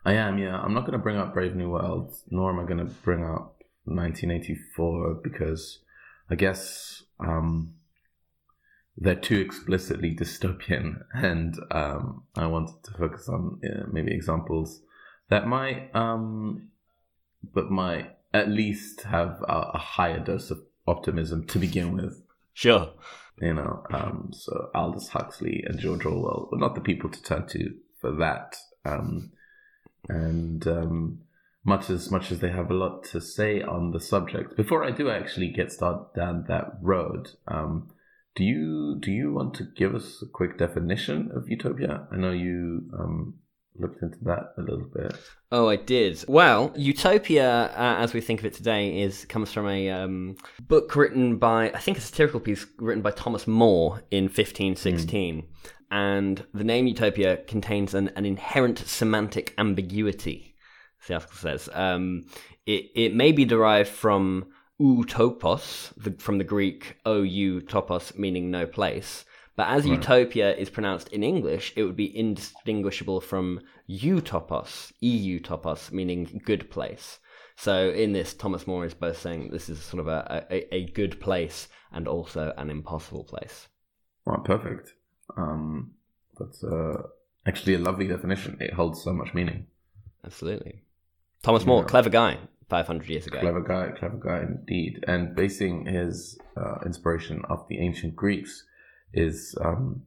I 0.06 0.14
am, 0.14 0.38
yeah. 0.38 0.58
I'm 0.58 0.72
not 0.72 0.86
going 0.86 0.92
to 0.92 0.98
bring 0.98 1.18
up 1.18 1.34
Brave 1.34 1.54
New 1.54 1.68
World, 1.68 2.14
nor 2.30 2.50
am 2.50 2.60
I 2.60 2.64
going 2.64 2.78
to 2.78 2.90
bring 3.02 3.22
up 3.22 3.62
1984 3.84 5.20
because 5.22 5.80
I 6.30 6.36
guess 6.36 7.02
um 7.20 7.74
they're 9.00 9.14
too 9.14 9.38
explicitly 9.38 10.14
dystopian, 10.14 11.02
and 11.14 11.56
um, 11.70 12.24
I 12.36 12.46
wanted 12.46 12.82
to 12.84 12.92
focus 12.92 13.28
on 13.28 13.60
uh, 13.64 13.84
maybe 13.90 14.12
examples 14.12 14.82
that 15.28 15.46
might, 15.46 15.90
um, 15.94 16.68
but 17.54 17.70
might 17.70 18.16
at 18.32 18.48
least 18.48 19.02
have 19.02 19.42
a, 19.48 19.70
a, 19.74 19.78
higher 19.78 20.20
dose 20.20 20.50
of 20.50 20.60
optimism 20.86 21.46
to 21.46 21.58
begin 21.58 21.96
with. 21.96 22.22
Sure. 22.52 22.92
You 23.40 23.54
know, 23.54 23.84
um, 23.92 24.30
so 24.32 24.70
Aldous 24.74 25.08
Huxley 25.08 25.64
and 25.66 25.78
George 25.78 26.04
Orwell 26.04 26.48
were 26.50 26.58
not 26.58 26.74
the 26.74 26.80
people 26.80 27.08
to 27.08 27.22
turn 27.22 27.46
to 27.48 27.74
for 28.00 28.12
that. 28.16 28.56
Um, 28.84 29.30
and 30.08 30.66
um, 30.66 31.20
much 31.64 31.90
as 31.90 32.10
much 32.10 32.32
as 32.32 32.40
they 32.40 32.50
have 32.50 32.70
a 32.70 32.74
lot 32.74 33.04
to 33.04 33.20
say 33.20 33.62
on 33.62 33.92
the 33.92 34.00
subject, 34.00 34.56
before 34.56 34.84
I 34.84 34.90
do 34.90 35.10
actually 35.10 35.48
get 35.48 35.70
started 35.70 36.06
down 36.16 36.46
that 36.48 36.78
road, 36.80 37.30
um, 37.46 37.90
do 38.38 38.44
you 38.44 38.96
do 39.00 39.10
you 39.10 39.32
want 39.32 39.54
to 39.54 39.64
give 39.64 39.96
us 39.96 40.22
a 40.22 40.26
quick 40.26 40.58
definition 40.58 41.32
of 41.34 41.50
utopia? 41.50 42.06
I 42.12 42.16
know 42.16 42.30
you 42.30 42.88
um, 42.96 43.34
looked 43.76 44.00
into 44.00 44.18
that 44.22 44.52
a 44.56 44.60
little 44.60 44.88
bit. 44.94 45.12
Oh, 45.50 45.68
I 45.68 45.74
did. 45.74 46.24
Well, 46.28 46.72
utopia, 46.76 47.72
uh, 47.76 47.96
as 47.98 48.14
we 48.14 48.20
think 48.20 48.38
of 48.38 48.46
it 48.46 48.54
today, 48.54 49.02
is 49.02 49.24
comes 49.24 49.52
from 49.52 49.68
a 49.68 49.90
um, 49.90 50.36
book 50.60 50.94
written 50.94 51.38
by 51.38 51.72
I 51.72 51.78
think 51.78 51.98
a 51.98 52.00
satirical 52.00 52.38
piece 52.38 52.64
written 52.78 53.02
by 53.02 53.10
Thomas 53.10 53.48
More 53.48 54.04
in 54.12 54.24
1516. 54.26 55.42
Mm. 55.42 55.44
And 55.90 56.46
the 56.54 56.64
name 56.64 56.86
utopia 56.86 57.38
contains 57.38 57.92
an, 57.92 58.12
an 58.14 58.24
inherent 58.24 58.78
semantic 58.78 59.52
ambiguity. 59.58 60.54
The 61.08 61.14
article 61.14 61.38
says 61.38 61.68
um, 61.72 62.26
it 62.66 62.84
it 62.94 63.14
may 63.16 63.32
be 63.32 63.44
derived 63.44 63.90
from 63.90 64.46
utopos, 64.80 65.92
the, 65.96 66.12
from 66.18 66.38
the 66.38 66.44
Greek 66.44 66.96
ou 67.06 67.60
topos, 67.60 68.16
meaning 68.16 68.50
no 68.50 68.66
place. 68.66 69.24
But 69.56 69.68
as 69.68 69.84
right. 69.84 69.94
utopia 69.94 70.54
is 70.54 70.70
pronounced 70.70 71.08
in 71.08 71.24
English, 71.24 71.72
it 71.74 71.82
would 71.82 71.96
be 71.96 72.16
indistinguishable 72.16 73.20
from 73.20 73.60
eutopos, 73.88 74.92
eu 75.00 75.40
topos, 75.40 75.90
meaning 75.90 76.40
good 76.44 76.70
place. 76.70 77.18
So 77.56 77.90
in 77.90 78.12
this, 78.12 78.34
Thomas 78.34 78.68
More 78.68 78.84
is 78.84 78.94
both 78.94 79.18
saying 79.20 79.50
this 79.50 79.68
is 79.68 79.80
sort 79.82 80.00
of 80.00 80.06
a, 80.06 80.46
a, 80.48 80.74
a 80.74 80.86
good 80.92 81.20
place 81.20 81.66
and 81.90 82.06
also 82.06 82.54
an 82.56 82.70
impossible 82.70 83.24
place. 83.24 83.66
Right, 84.24 84.44
perfect. 84.44 84.92
Um, 85.36 85.90
that's 86.38 86.62
uh, 86.62 87.02
actually 87.46 87.74
a 87.74 87.78
lovely 87.80 88.06
definition. 88.06 88.58
It 88.60 88.74
holds 88.74 89.02
so 89.02 89.12
much 89.12 89.34
meaning. 89.34 89.66
Absolutely. 90.24 90.82
Thomas 91.42 91.66
More, 91.66 91.82
yeah. 91.82 91.88
clever 91.88 92.10
guy. 92.10 92.38
500 92.68 93.08
years 93.08 93.26
ago. 93.26 93.40
Clever 93.40 93.62
guy, 93.62 93.90
clever 93.98 94.18
guy 94.18 94.40
indeed. 94.42 95.04
And 95.06 95.34
basing 95.34 95.86
his 95.86 96.38
uh, 96.56 96.78
inspiration 96.84 97.42
off 97.48 97.68
the 97.68 97.78
ancient 97.78 98.14
Greeks 98.14 98.64
is 99.12 99.56
um, 99.60 100.02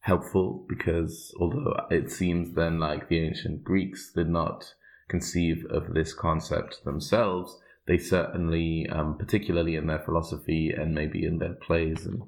helpful 0.00 0.64
because 0.68 1.34
although 1.38 1.86
it 1.90 2.10
seems 2.10 2.54
then 2.54 2.78
like 2.78 3.08
the 3.08 3.20
ancient 3.20 3.62
Greeks 3.62 4.12
did 4.12 4.28
not 4.28 4.74
conceive 5.08 5.64
of 5.70 5.94
this 5.94 6.12
concept 6.12 6.84
themselves, 6.84 7.56
they 7.86 7.98
certainly, 7.98 8.88
um, 8.90 9.16
particularly 9.16 9.76
in 9.76 9.86
their 9.86 9.98
philosophy 10.00 10.72
and 10.76 10.94
maybe 10.94 11.24
in 11.24 11.38
their 11.38 11.54
plays 11.54 12.06
and 12.06 12.22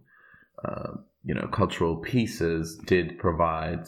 uh, 0.65 0.93
you 1.25 1.35
know 1.35 1.49
cultural 1.49 1.97
pieces, 1.97 2.77
did 2.87 3.19
provide 3.19 3.87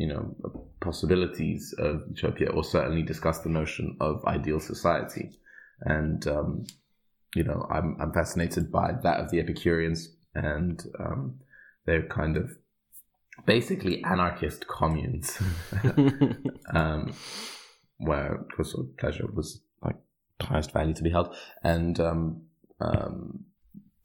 you 0.00 0.06
know 0.06 0.34
possibilities 0.80 1.74
of 1.78 2.00
utopia, 2.08 2.48
or 2.48 2.64
certainly 2.64 3.02
discuss 3.02 3.40
the 3.40 3.50
notion 3.50 3.98
of 4.00 4.24
ideal 4.24 4.58
society. 4.58 5.30
And 5.82 6.26
um, 6.26 6.64
you 7.34 7.44
know, 7.44 7.66
I'm 7.70 7.98
I'm 8.00 8.10
fascinated 8.10 8.72
by 8.72 8.92
that 9.02 9.20
of 9.20 9.30
the 9.30 9.40
Epicureans, 9.40 10.16
and 10.34 10.82
um, 10.98 11.40
they're 11.84 12.08
kind 12.08 12.38
of 12.38 12.50
basically 13.44 14.02
anarchist 14.04 14.66
communes, 14.68 15.38
um, 16.74 17.12
where 17.98 18.36
of 18.36 18.46
course 18.56 18.74
pleasure 18.98 19.28
was 19.34 19.60
like 19.82 19.96
highest 20.40 20.72
value 20.72 20.94
to 20.94 21.02
be 21.02 21.10
held, 21.10 21.36
and 21.62 22.00
um, 22.00 22.42
um, 22.80 23.44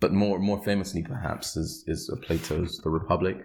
but 0.01 0.11
more 0.11 0.39
more 0.39 0.61
famously 0.61 1.03
perhaps 1.03 1.55
is 1.55 1.85
is 1.87 2.11
Plato's 2.21 2.79
The 2.79 2.89
Republic, 2.89 3.37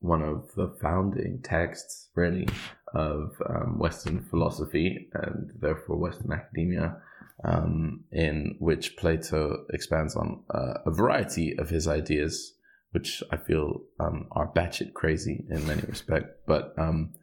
one 0.00 0.22
of 0.22 0.50
the 0.56 0.74
founding 0.80 1.40
texts, 1.42 2.08
really, 2.14 2.48
of 2.94 3.32
um, 3.48 3.78
Western 3.78 4.22
philosophy 4.22 5.08
and 5.14 5.52
therefore 5.60 5.96
Western 5.96 6.32
academia, 6.32 6.96
um, 7.44 8.04
in 8.10 8.56
which 8.58 8.96
Plato 8.96 9.64
expands 9.72 10.16
on 10.16 10.42
uh, 10.52 10.74
a 10.86 10.90
variety 10.90 11.56
of 11.58 11.70
his 11.70 11.86
ideas, 11.86 12.54
which 12.90 13.22
I 13.30 13.36
feel 13.36 13.82
um, 14.00 14.26
are 14.32 14.52
batshit 14.52 14.94
crazy 14.94 15.44
in 15.48 15.66
many 15.66 15.82
respects. 15.82 16.34
But 16.46 16.74
um, 16.78 17.14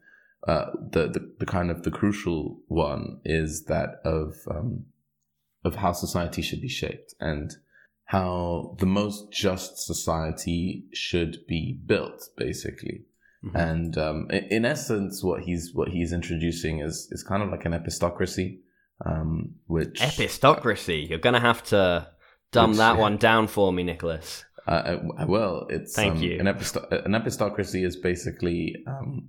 uh, 0.46 0.66
the, 0.90 1.08
the, 1.08 1.34
the 1.40 1.46
kind 1.46 1.70
of 1.70 1.82
the 1.82 1.90
crucial 1.90 2.60
one 2.68 3.20
is 3.24 3.64
that 3.64 4.00
of 4.04 4.36
um, 4.50 4.86
of 5.64 5.76
how 5.76 5.92
society 5.92 6.40
should 6.40 6.60
be 6.60 6.68
shaped 6.68 7.14
and 7.20 7.56
how 8.08 8.74
the 8.78 8.86
most 8.86 9.30
just 9.30 9.76
society 9.76 10.86
should 10.94 11.46
be 11.46 11.78
built, 11.84 12.30
basically. 12.38 13.02
Mm-hmm. 13.44 13.56
And 13.56 13.98
um, 13.98 14.30
in 14.30 14.64
essence, 14.64 15.22
what 15.22 15.42
he's 15.42 15.74
what 15.74 15.88
he's 15.88 16.14
introducing 16.14 16.80
is 16.80 17.08
is 17.10 17.22
kind 17.22 17.42
of 17.42 17.50
like 17.50 17.66
an 17.66 17.72
epistocracy, 17.72 18.60
um, 19.04 19.56
which 19.66 20.00
epistocracy. 20.00 21.06
You're 21.06 21.18
gonna 21.18 21.38
have 21.38 21.62
to 21.64 22.08
dumb 22.50 22.70
which, 22.70 22.78
that 22.78 22.94
yeah. 22.94 23.00
one 23.06 23.18
down 23.18 23.46
for 23.46 23.74
me, 23.74 23.82
Nicholas. 23.82 24.42
Uh, 24.66 24.96
I, 25.18 25.22
I 25.22 25.24
will. 25.26 25.66
It's 25.68 25.94
thank 25.94 26.16
um, 26.16 26.22
you. 26.22 26.40
An, 26.40 26.46
episto- 26.46 26.88
an 26.90 27.12
epistocracy 27.12 27.84
is 27.84 27.96
basically 27.96 28.74
um, 28.86 29.28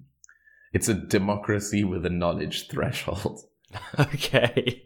it's 0.72 0.88
a 0.88 0.94
democracy 0.94 1.84
with 1.84 2.06
a 2.06 2.10
knowledge 2.10 2.70
threshold. 2.70 3.42
okay 4.00 4.86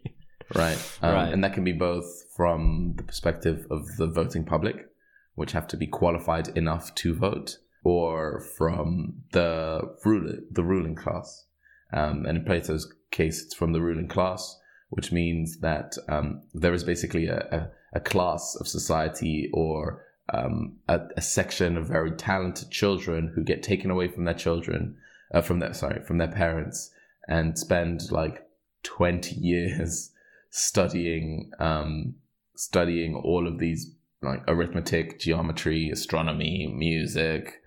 right? 0.56 0.98
Um, 1.02 1.14
right. 1.14 1.34
And 1.34 1.44
that 1.44 1.54
can 1.54 1.64
be 1.64 1.74
both 1.74 2.06
from 2.36 2.94
the 2.98 3.04
perspective 3.04 3.66
of 3.70 3.98
the 3.98 4.08
voting 4.08 4.44
public, 4.44 4.88
which 5.36 5.52
have 5.52 5.68
to 5.68 5.78
be 5.78 5.88
qualified 5.88 6.50
enough 6.50 6.94
to 6.96 7.16
vote, 7.16 7.58
or 7.84 8.42
from 8.58 9.24
the 9.32 9.82
ruler, 10.06 10.40
the 10.52 10.64
ruling 10.64 10.96
class. 10.96 11.46
Um, 11.92 12.26
and 12.26 12.40
in 12.40 12.46
Plato's 12.46 12.92
case, 13.12 13.44
it's 13.44 13.54
from 13.54 13.74
the 13.74 13.82
ruling 13.82 14.08
class, 14.08 14.60
which 14.90 15.12
means 15.12 15.60
that 15.60 15.94
um, 16.10 16.42
there 16.54 16.74
is 16.74 16.84
basically 16.84 17.28
a, 17.28 17.38
a, 17.38 17.98
a, 17.98 18.00
class 18.00 18.56
of 18.60 18.68
society 18.68 19.50
or 19.54 20.04
um, 20.34 20.78
a, 20.88 21.02
a, 21.18 21.22
section 21.22 21.78
of 21.78 21.88
very 21.88 22.12
talented 22.12 22.72
children 22.72 23.32
who 23.36 23.44
get 23.44 23.62
taken 23.62 23.92
away 23.92 24.08
from 24.08 24.26
their 24.26 24.34
children, 24.34 24.96
uh, 25.34 25.42
from 25.42 25.60
their 25.60 25.74
sorry, 25.74 26.04
from 26.04 26.18
their 26.18 26.32
parents, 26.32 26.90
and 27.28 27.58
spend 27.60 28.12
like 28.12 28.48
twenty 28.82 29.36
years 29.40 30.12
studying 30.54 31.52
um, 31.60 32.14
studying 32.56 33.16
all 33.16 33.48
of 33.48 33.58
these 33.58 33.92
like 34.22 34.42
arithmetic, 34.48 35.20
geometry, 35.20 35.90
astronomy, 35.90 36.72
music, 36.74 37.62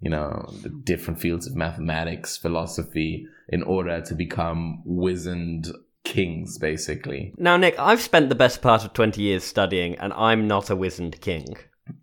you 0.00 0.08
know, 0.08 0.48
the 0.62 0.70
different 0.70 1.20
fields 1.20 1.46
of 1.46 1.54
mathematics, 1.54 2.36
philosophy, 2.36 3.26
in 3.48 3.62
order 3.64 4.00
to 4.00 4.14
become 4.14 4.80
wizened 4.86 5.68
kings, 6.04 6.56
basically. 6.58 7.34
Now, 7.36 7.56
Nick, 7.56 7.78
I've 7.78 8.00
spent 8.00 8.28
the 8.28 8.34
best 8.34 8.62
part 8.62 8.84
of 8.84 8.94
20 8.94 9.20
years 9.20 9.44
studying, 9.44 9.96
and 9.96 10.12
I'm 10.14 10.46
not 10.46 10.70
a 10.70 10.76
wizened 10.76 11.20
king. 11.20 11.56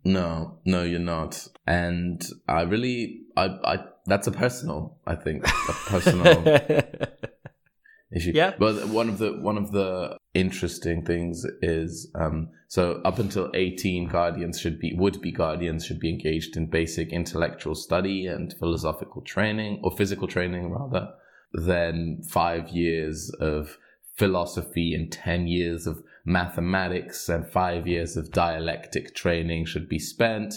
No, 0.04 0.60
no, 0.66 0.84
you're 0.84 1.00
not. 1.00 1.48
And 1.66 2.24
I 2.48 2.64
really, 2.64 3.22
I, 3.38 3.46
I, 3.64 3.78
that's 4.06 4.28
a 4.28 4.32
personal, 4.32 4.98
I 5.08 5.16
think, 5.16 5.48
a 5.48 5.74
personal 5.88 6.44
issue. 8.12 8.32
Yeah. 8.34 8.54
But 8.58 8.88
one 8.88 9.10
of 9.10 9.18
the 9.18 9.34
one 9.34 9.58
of 9.58 9.72
the 9.72 10.18
interesting 10.34 11.06
things 11.06 11.46
is 11.62 12.12
um, 12.16 12.50
so 12.68 13.02
up 13.06 13.20
until 13.20 13.50
18 13.54 14.10
guardians 14.10 14.60
should 14.60 14.80
be 14.80 14.94
would 14.96 15.22
be 15.22 15.32
guardians 15.32 15.86
should 15.86 16.00
be 16.00 16.10
engaged 16.10 16.58
in 16.58 16.70
basic 16.70 17.12
intellectual 17.12 17.76
study 17.76 18.28
and 18.28 18.54
philosophical 18.60 19.22
training 19.22 19.82
or 19.84 19.96
physical 19.96 20.28
training 20.28 20.72
rather 20.72 21.10
then 21.54 22.22
5 22.30 22.70
years 22.70 23.32
of 23.40 23.78
philosophy 24.18 24.94
and 24.94 25.12
10 25.12 25.48
years 25.48 25.88
of 25.88 26.04
mathematics 26.26 27.30
and 27.30 27.48
5 27.48 27.88
years 27.88 28.18
of 28.18 28.32
dialectic 28.32 29.16
training 29.16 29.66
should 29.66 29.88
be 29.88 30.00
spent 30.00 30.54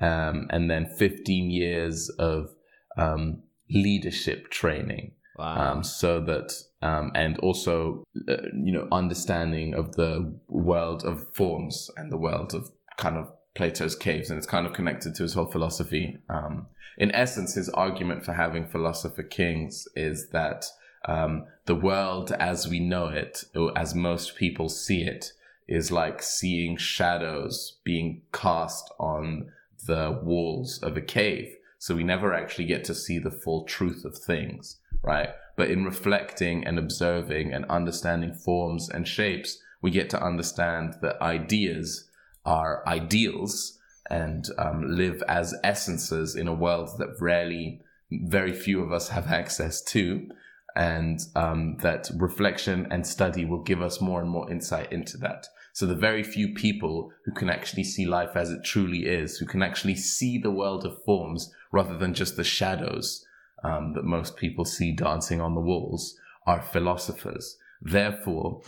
um, 0.00 0.48
and 0.50 0.68
then 0.68 0.86
15 0.86 1.50
years 1.50 2.08
of 2.18 2.50
um, 2.96 3.42
leadership 3.70 4.50
training. 4.50 5.12
Wow. 5.38 5.72
Um, 5.72 5.84
so 5.84 6.20
that 6.20 6.52
um, 6.82 7.10
and 7.14 7.38
also 7.38 8.04
uh, 8.28 8.36
you 8.52 8.72
know 8.72 8.88
understanding 8.92 9.74
of 9.74 9.96
the 9.96 10.34
world 10.48 11.04
of 11.04 11.26
forms 11.34 11.90
and 11.96 12.12
the 12.12 12.18
world 12.18 12.54
of 12.54 12.70
kind 12.98 13.16
of 13.16 13.32
Plato's 13.54 13.96
caves, 13.96 14.30
and 14.30 14.38
it's 14.38 14.46
kind 14.46 14.66
of 14.66 14.72
connected 14.72 15.14
to 15.14 15.22
his 15.22 15.34
whole 15.34 15.50
philosophy. 15.50 16.18
Um, 16.28 16.66
in 16.98 17.14
essence, 17.14 17.54
his 17.54 17.68
argument 17.70 18.24
for 18.24 18.32
having 18.32 18.66
philosopher 18.66 19.22
kings 19.22 19.88
is 19.96 20.28
that 20.30 20.66
um, 21.06 21.46
the 21.66 21.74
world 21.74 22.32
as 22.32 22.68
we 22.68 22.80
know 22.80 23.08
it, 23.08 23.44
or 23.54 23.76
as 23.76 23.94
most 23.94 24.36
people 24.36 24.68
see 24.68 25.02
it, 25.02 25.32
is 25.68 25.90
like 25.90 26.22
seeing 26.22 26.76
shadows 26.76 27.78
being 27.84 28.22
cast 28.32 28.92
on 28.98 29.50
the 29.86 30.20
walls 30.22 30.78
of 30.82 30.96
a 30.96 31.00
cave. 31.00 31.56
So 31.78 31.96
we 31.96 32.04
never 32.04 32.32
actually 32.32 32.66
get 32.66 32.84
to 32.84 32.94
see 32.94 33.18
the 33.18 33.30
full 33.30 33.64
truth 33.64 34.04
of 34.04 34.16
things, 34.16 34.78
right? 35.02 35.30
But 35.56 35.70
in 35.70 35.84
reflecting 35.84 36.64
and 36.64 36.78
observing 36.78 37.52
and 37.52 37.64
understanding 37.66 38.32
forms 38.32 38.88
and 38.88 39.06
shapes, 39.06 39.58
we 39.80 39.90
get 39.90 40.08
to 40.10 40.22
understand 40.22 40.94
that 41.02 41.20
ideas 41.20 42.08
are 42.44 42.86
ideals 42.86 43.78
and 44.10 44.46
um, 44.58 44.96
live 44.96 45.22
as 45.28 45.54
essences 45.62 46.36
in 46.36 46.48
a 46.48 46.54
world 46.54 46.90
that 46.98 47.20
rarely, 47.20 47.80
very 48.10 48.52
few 48.52 48.82
of 48.82 48.92
us 48.92 49.08
have 49.08 49.26
access 49.28 49.82
to. 49.82 50.28
And 50.74 51.20
um, 51.36 51.76
that 51.80 52.10
reflection 52.14 52.86
and 52.90 53.06
study 53.06 53.44
will 53.44 53.62
give 53.62 53.82
us 53.82 54.00
more 54.00 54.22
and 54.22 54.30
more 54.30 54.50
insight 54.50 54.90
into 54.90 55.18
that. 55.18 55.46
So 55.74 55.86
the 55.86 55.94
very 55.94 56.22
few 56.22 56.54
people 56.54 57.12
who 57.24 57.32
can 57.32 57.50
actually 57.50 57.84
see 57.84 58.06
life 58.06 58.36
as 58.36 58.50
it 58.50 58.64
truly 58.64 59.06
is, 59.06 59.36
who 59.36 59.46
can 59.46 59.62
actually 59.62 59.96
see 59.96 60.38
the 60.38 60.50
world 60.50 60.86
of 60.86 61.02
forms 61.04 61.52
rather 61.72 61.96
than 61.96 62.14
just 62.14 62.36
the 62.36 62.44
shadows 62.44 63.26
um, 63.62 63.92
that 63.94 64.04
most 64.04 64.36
people 64.36 64.64
see 64.64 64.92
dancing 64.92 65.40
on 65.40 65.54
the 65.54 65.60
walls, 65.60 66.16
are 66.46 66.62
philosophers. 66.62 67.56
Therefore, 67.80 68.62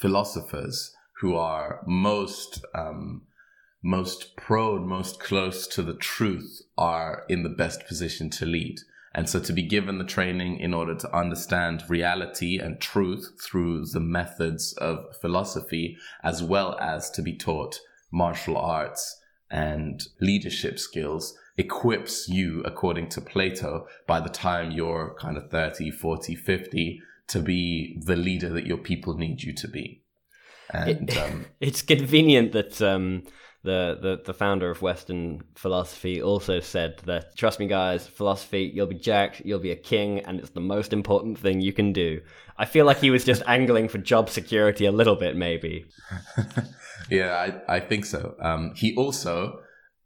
philosophers 0.00 0.94
who 1.20 1.34
are 1.34 1.80
most 1.86 2.64
um, 2.74 3.22
most 3.82 4.36
prone, 4.36 4.86
most 4.86 5.20
close 5.20 5.66
to 5.68 5.82
the 5.82 5.94
truth, 5.94 6.62
are 6.76 7.24
in 7.28 7.42
the 7.42 7.48
best 7.48 7.86
position 7.86 8.28
to 8.28 8.44
lead. 8.44 8.80
And 9.14 9.28
so 9.28 9.40
to 9.40 9.52
be 9.52 9.62
given 9.62 9.98
the 9.98 10.04
training 10.04 10.58
in 10.60 10.74
order 10.74 10.94
to 10.94 11.16
understand 11.16 11.84
reality 11.88 12.58
and 12.58 12.80
truth 12.80 13.32
through 13.40 13.86
the 13.86 14.00
methods 14.00 14.74
of 14.74 15.16
philosophy, 15.20 15.96
as 16.22 16.42
well 16.42 16.78
as 16.80 17.10
to 17.10 17.22
be 17.22 17.36
taught 17.36 17.80
martial 18.10 18.56
arts 18.56 19.20
and 19.50 20.02
leadership 20.20 20.78
skills, 20.78 21.36
equips 21.58 22.28
you, 22.28 22.62
according 22.64 23.08
to 23.10 23.20
Plato, 23.20 23.86
by 24.06 24.20
the 24.20 24.28
time 24.30 24.70
you're 24.70 25.14
kind 25.18 25.36
of 25.36 25.50
30, 25.50 25.90
40, 25.90 26.34
50, 26.34 27.02
to 27.28 27.40
be 27.40 28.00
the 28.06 28.16
leader 28.16 28.48
that 28.50 28.66
your 28.66 28.78
people 28.78 29.14
need 29.18 29.42
you 29.42 29.52
to 29.54 29.68
be. 29.68 30.02
And 30.72 31.10
It- 31.10 31.18
um, 31.18 31.46
it's 31.60 31.82
convenient 31.82 32.52
that 32.52 32.80
um, 32.80 33.24
the, 33.64 33.98
the 34.00 34.22
the 34.24 34.32
founder 34.34 34.70
of 34.70 34.82
Western 34.82 35.42
philosophy 35.56 36.22
also 36.22 36.60
said 36.60 36.98
that 37.06 37.36
trust 37.36 37.58
me, 37.58 37.66
guys, 37.66 38.06
philosophy, 38.06 38.70
you'll 38.72 38.86
be 38.86 38.94
jacked, 38.94 39.42
you'll 39.44 39.58
be 39.58 39.72
a 39.72 39.76
king, 39.76 40.20
and 40.20 40.38
it's 40.38 40.50
the 40.50 40.60
most 40.60 40.92
important 40.92 41.38
thing 41.38 41.60
you 41.60 41.72
can 41.72 41.92
do. 41.92 42.20
I 42.56 42.64
feel 42.66 42.86
like 42.86 42.98
he 43.00 43.10
was 43.10 43.24
just 43.24 43.42
angling 43.46 43.88
for 43.88 43.98
job 43.98 44.30
security 44.30 44.84
a 44.86 44.92
little 44.92 45.16
bit, 45.16 45.36
maybe. 45.36 45.86
yeah, 47.10 47.60
I, 47.68 47.76
I 47.76 47.80
think 47.80 48.04
so. 48.06 48.34
Um, 48.40 48.74
he 48.76 48.94
also 48.96 49.60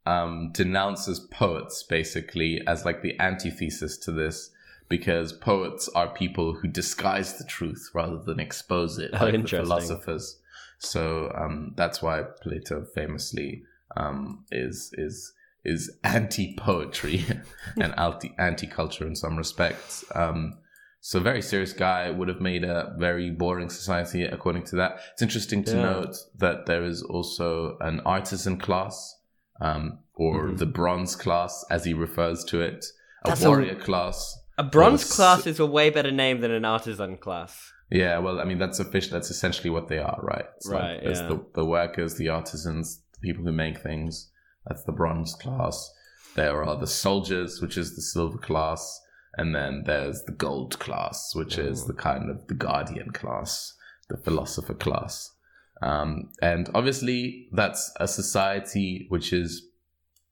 um, 0.06 0.50
denounces 0.52 1.20
poets 1.20 1.82
basically 1.82 2.60
as 2.66 2.84
like 2.84 3.02
the 3.02 3.18
antithesis 3.20 3.96
to 3.98 4.12
this 4.12 4.50
because 4.88 5.32
poets 5.32 5.88
are 5.94 6.08
people 6.08 6.54
who 6.54 6.68
disguise 6.68 7.38
the 7.38 7.44
truth 7.44 7.90
rather 7.94 8.18
than 8.18 8.38
expose 8.40 8.98
it, 8.98 9.10
Oh, 9.14 9.24
like 9.24 9.40
the 9.42 9.48
philosophers. 9.48 10.38
So 10.78 11.32
um, 11.34 11.72
that's 11.76 12.02
why 12.02 12.22
Plato 12.42 12.84
famously 12.94 13.62
um, 13.96 14.44
is 14.50 14.90
is 14.98 15.32
is 15.64 15.96
anti 16.04 16.54
poetry 16.56 17.24
and 17.80 17.94
anti 17.98 18.34
anti 18.38 18.66
culture 18.66 19.06
in 19.06 19.14
some 19.14 19.36
respects. 19.36 20.04
Um, 20.14 20.58
so 21.00 21.18
very 21.20 21.42
serious 21.42 21.72
guy 21.72 22.10
would 22.10 22.28
have 22.28 22.40
made 22.40 22.62
a 22.64 22.94
very 22.98 23.30
boring 23.30 23.70
society 23.70 24.24
according 24.24 24.64
to 24.66 24.76
that. 24.76 25.00
It's 25.12 25.22
interesting 25.22 25.64
to 25.64 25.76
Yeah. 25.76 25.82
note 25.82 26.16
that 26.38 26.66
there 26.66 26.84
is 26.84 27.02
also 27.02 27.76
an 27.80 28.00
artisan 28.00 28.56
class, 28.58 29.16
um, 29.60 29.98
or 30.14 30.48
Mhm. 30.48 30.58
the 30.58 30.66
bronze 30.66 31.16
class 31.16 31.64
as 31.70 31.84
he 31.84 31.94
refers 31.94 32.44
to 32.44 32.60
it, 32.60 32.84
a 33.24 33.28
That's 33.28 33.42
a- 33.44 33.48
warrior 33.48 33.74
class. 33.76 34.38
A 34.58 34.62
bronze 34.62 35.04
Well, 35.08 35.16
class 35.16 35.46
is 35.46 35.58
a 35.60 35.66
way 35.66 35.90
better 35.90 36.10
name 36.10 36.40
than 36.40 36.50
an 36.50 36.64
artisan 36.64 37.16
class. 37.16 37.72
Yeah, 37.90 38.18
well, 38.18 38.40
I 38.40 38.44
mean 38.44 38.58
that's 38.58 38.80
official. 38.80 39.12
That's 39.12 39.30
essentially 39.30 39.70
what 39.70 39.88
they 39.88 39.98
are, 39.98 40.18
right? 40.22 40.46
It's 40.56 40.68
Right, 40.68 40.94
Like, 40.94 41.02
there's 41.04 41.20
yeah. 41.20 41.28
the 41.28 41.44
the 41.54 41.64
workers, 41.64 42.14
the 42.16 42.28
artisans, 42.28 43.00
the 43.12 43.18
people 43.20 43.44
who 43.44 43.52
make 43.52 43.78
things. 43.78 44.30
That's 44.66 44.84
the 44.84 44.92
bronze 44.92 45.34
class. 45.34 45.92
There 46.34 46.64
are 46.64 46.76
the 46.78 46.86
soldiers, 46.86 47.60
which 47.60 47.76
is 47.76 47.94
the 47.96 48.00
silver 48.02 48.38
class, 48.38 49.00
and 49.36 49.54
then 49.54 49.82
there's 49.84 50.22
the 50.24 50.32
gold 50.32 50.78
class, 50.78 51.34
which 51.34 51.58
is 51.58 51.86
the 51.86 51.92
kind 51.94 52.30
of 52.30 52.46
the 52.46 52.54
guardian 52.54 53.10
class, 53.10 53.74
the 54.08 54.16
philosopher 54.16 54.74
class. 54.74 55.31
Um, 55.82 56.30
and 56.40 56.70
obviously, 56.74 57.48
that's 57.52 57.92
a 57.98 58.06
society 58.06 59.06
which 59.08 59.32
is 59.32 59.66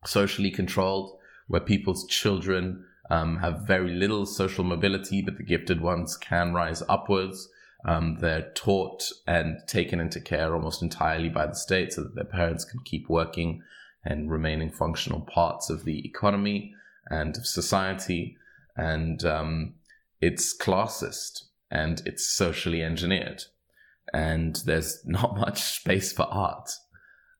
socially 0.07 0.51
controlled, 0.51 1.19
where 1.49 1.61
people's 1.61 2.07
children 2.07 2.85
um, 3.11 3.39
have 3.39 3.67
very 3.67 3.91
little 3.91 4.25
social 4.25 4.63
mobility, 4.63 5.21
but 5.21 5.37
the 5.37 5.43
gifted 5.43 5.81
ones 5.81 6.17
can 6.17 6.55
rise 6.55 6.83
upwards. 6.89 7.49
Um, 7.85 8.19
they're 8.21 8.51
taught 8.55 9.11
and 9.27 9.59
taken 9.67 10.01
into 10.01 10.21
care 10.21 10.55
almost 10.55 10.83
entirely 10.83 11.29
by 11.29 11.47
the 11.47 11.55
state 11.55 11.93
so 11.95 12.03
that 12.03 12.15
their 12.15 12.25
parents 12.25 12.65
can 12.65 12.81
keep 12.85 13.09
working 13.09 13.63
and 14.05 14.31
remaining 14.31 14.71
functional 14.71 15.23
parts 15.23 15.69
of 15.71 15.85
the 15.85 16.07
economy 16.07 16.75
and 17.11 17.37
of 17.37 17.47
society. 17.47 18.37
And 18.77 19.25
um, 19.25 19.75
it's 20.21 20.57
classist 20.57 21.45
and 21.71 22.03
it's 22.07 22.27
socially 22.27 22.83
engineered. 22.83 23.45
And 24.13 24.57
there's 24.65 25.01
not 25.05 25.37
much 25.37 25.61
space 25.61 26.13
for 26.13 26.23
art. 26.25 26.71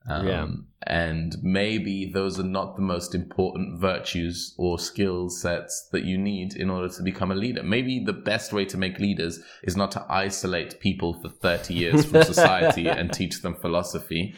Um, 0.09 0.27
Yeah. 0.27 0.47
And 0.87 1.37
maybe 1.43 2.11
those 2.11 2.41
are 2.41 2.43
not 2.43 2.75
the 2.75 2.81
most 2.83 3.15
important 3.15 3.79
virtues 3.79 4.55
or 4.57 4.79
skill 4.79 5.29
sets 5.29 5.89
that 5.93 6.05
you 6.05 6.17
need 6.17 6.57
in 6.57 6.71
order 6.71 6.89
to 6.89 7.03
become 7.03 7.31
a 7.31 7.35
leader. 7.35 7.63
Maybe 7.63 8.03
the 8.03 8.15
best 8.15 8.55
way 8.55 8.65
to 8.65 8.79
make 8.79 8.99
leaders 8.99 9.41
is 9.63 9.77
not 9.77 9.91
to 9.93 10.07
isolate 10.09 10.81
people 10.81 11.21
for 11.21 11.29
30 11.29 11.75
years 11.75 12.07
from 12.07 12.23
society 12.23 12.89
and 12.99 13.13
teach 13.13 13.43
them 13.43 13.55
philosophy. 13.57 14.35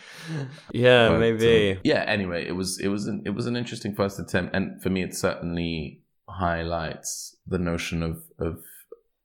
Yeah, 0.72 1.10
But, 1.10 1.20
maybe. 1.20 1.72
uh, 1.74 1.80
yeah. 1.84 2.02
Anyway, 2.08 2.44
it 2.44 2.56
was 2.56 2.80
it 2.80 2.88
was 2.88 3.06
an, 3.06 3.22
it 3.24 3.30
was 3.30 3.46
an 3.46 3.54
interesting 3.56 3.94
first 3.94 4.18
attempt, 4.18 4.56
and 4.56 4.82
for 4.82 4.90
me, 4.90 5.02
it 5.04 5.14
certainly 5.14 6.00
highlights 6.28 7.36
the 7.46 7.58
notion 7.58 8.02
of 8.02 8.24
of 8.40 8.58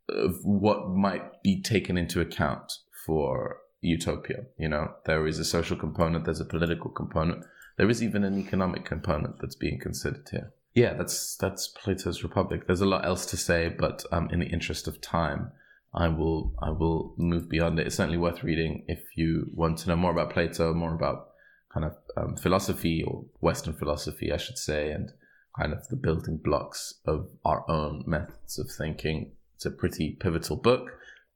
of 0.07 0.35
what 0.43 0.87
might 0.89 1.41
be 1.41 1.61
taken 1.61 1.97
into 1.97 2.21
account 2.21 2.71
for 3.07 3.57
utopia. 3.81 4.45
You 4.59 4.69
know, 4.69 4.91
there 5.05 5.25
is 5.25 5.39
a 5.39 5.45
social 5.45 5.77
component, 5.77 6.25
there's 6.25 6.41
a 6.41 6.45
political 6.45 6.91
component, 6.91 7.45
there 7.77 7.89
is 7.89 8.03
even 8.03 8.23
an 8.23 8.37
economic 8.37 8.85
component 8.85 9.39
that's 9.39 9.55
being 9.55 9.79
considered 9.79 10.27
here. 10.29 10.51
Yeah, 10.73 10.93
that's 10.93 11.35
that's 11.37 11.69
Plato's 11.69 12.21
Republic. 12.21 12.67
There's 12.67 12.81
a 12.81 12.85
lot 12.85 13.05
else 13.05 13.25
to 13.27 13.37
say, 13.37 13.69
but 13.69 14.05
um, 14.11 14.29
in 14.31 14.41
the 14.41 14.45
interest 14.45 14.87
of 14.87 15.01
time, 15.01 15.51
I 15.93 16.07
will 16.09 16.53
I 16.61 16.69
will 16.69 17.15
move 17.17 17.49
beyond 17.49 17.79
it. 17.79 17.87
It's 17.87 17.95
certainly 17.95 18.19
worth 18.19 18.43
reading 18.43 18.83
if 18.87 18.99
you 19.15 19.49
want 19.53 19.79
to 19.79 19.89
know 19.89 19.95
more 19.95 20.11
about 20.11 20.33
Plato, 20.33 20.73
more 20.75 20.93
about 20.93 21.29
kind 21.73 21.85
of 21.85 21.95
um, 22.15 22.35
philosophy 22.35 23.03
or 23.03 23.25
Western 23.39 23.73
philosophy, 23.73 24.31
I 24.31 24.37
should 24.37 24.59
say, 24.59 24.91
and 24.91 25.11
kind 25.59 25.73
of 25.73 25.87
the 25.87 25.95
building 25.95 26.37
blocks 26.37 26.95
of 27.05 27.29
our 27.43 27.69
own 27.69 28.03
methods 28.05 28.59
of 28.59 28.69
thinking. 28.69 29.31
It's 29.55 29.65
a 29.65 29.71
pretty 29.71 30.11
pivotal 30.19 30.57
book, 30.57 30.91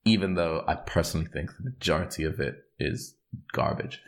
even 0.05 0.35
though 0.35 0.63
I 0.67 0.75
personally 0.75 1.27
think 1.27 1.51
the 1.57 1.63
majority 1.63 2.23
of 2.23 2.39
it 2.39 2.55
is 2.79 3.15
garbage. 3.53 4.01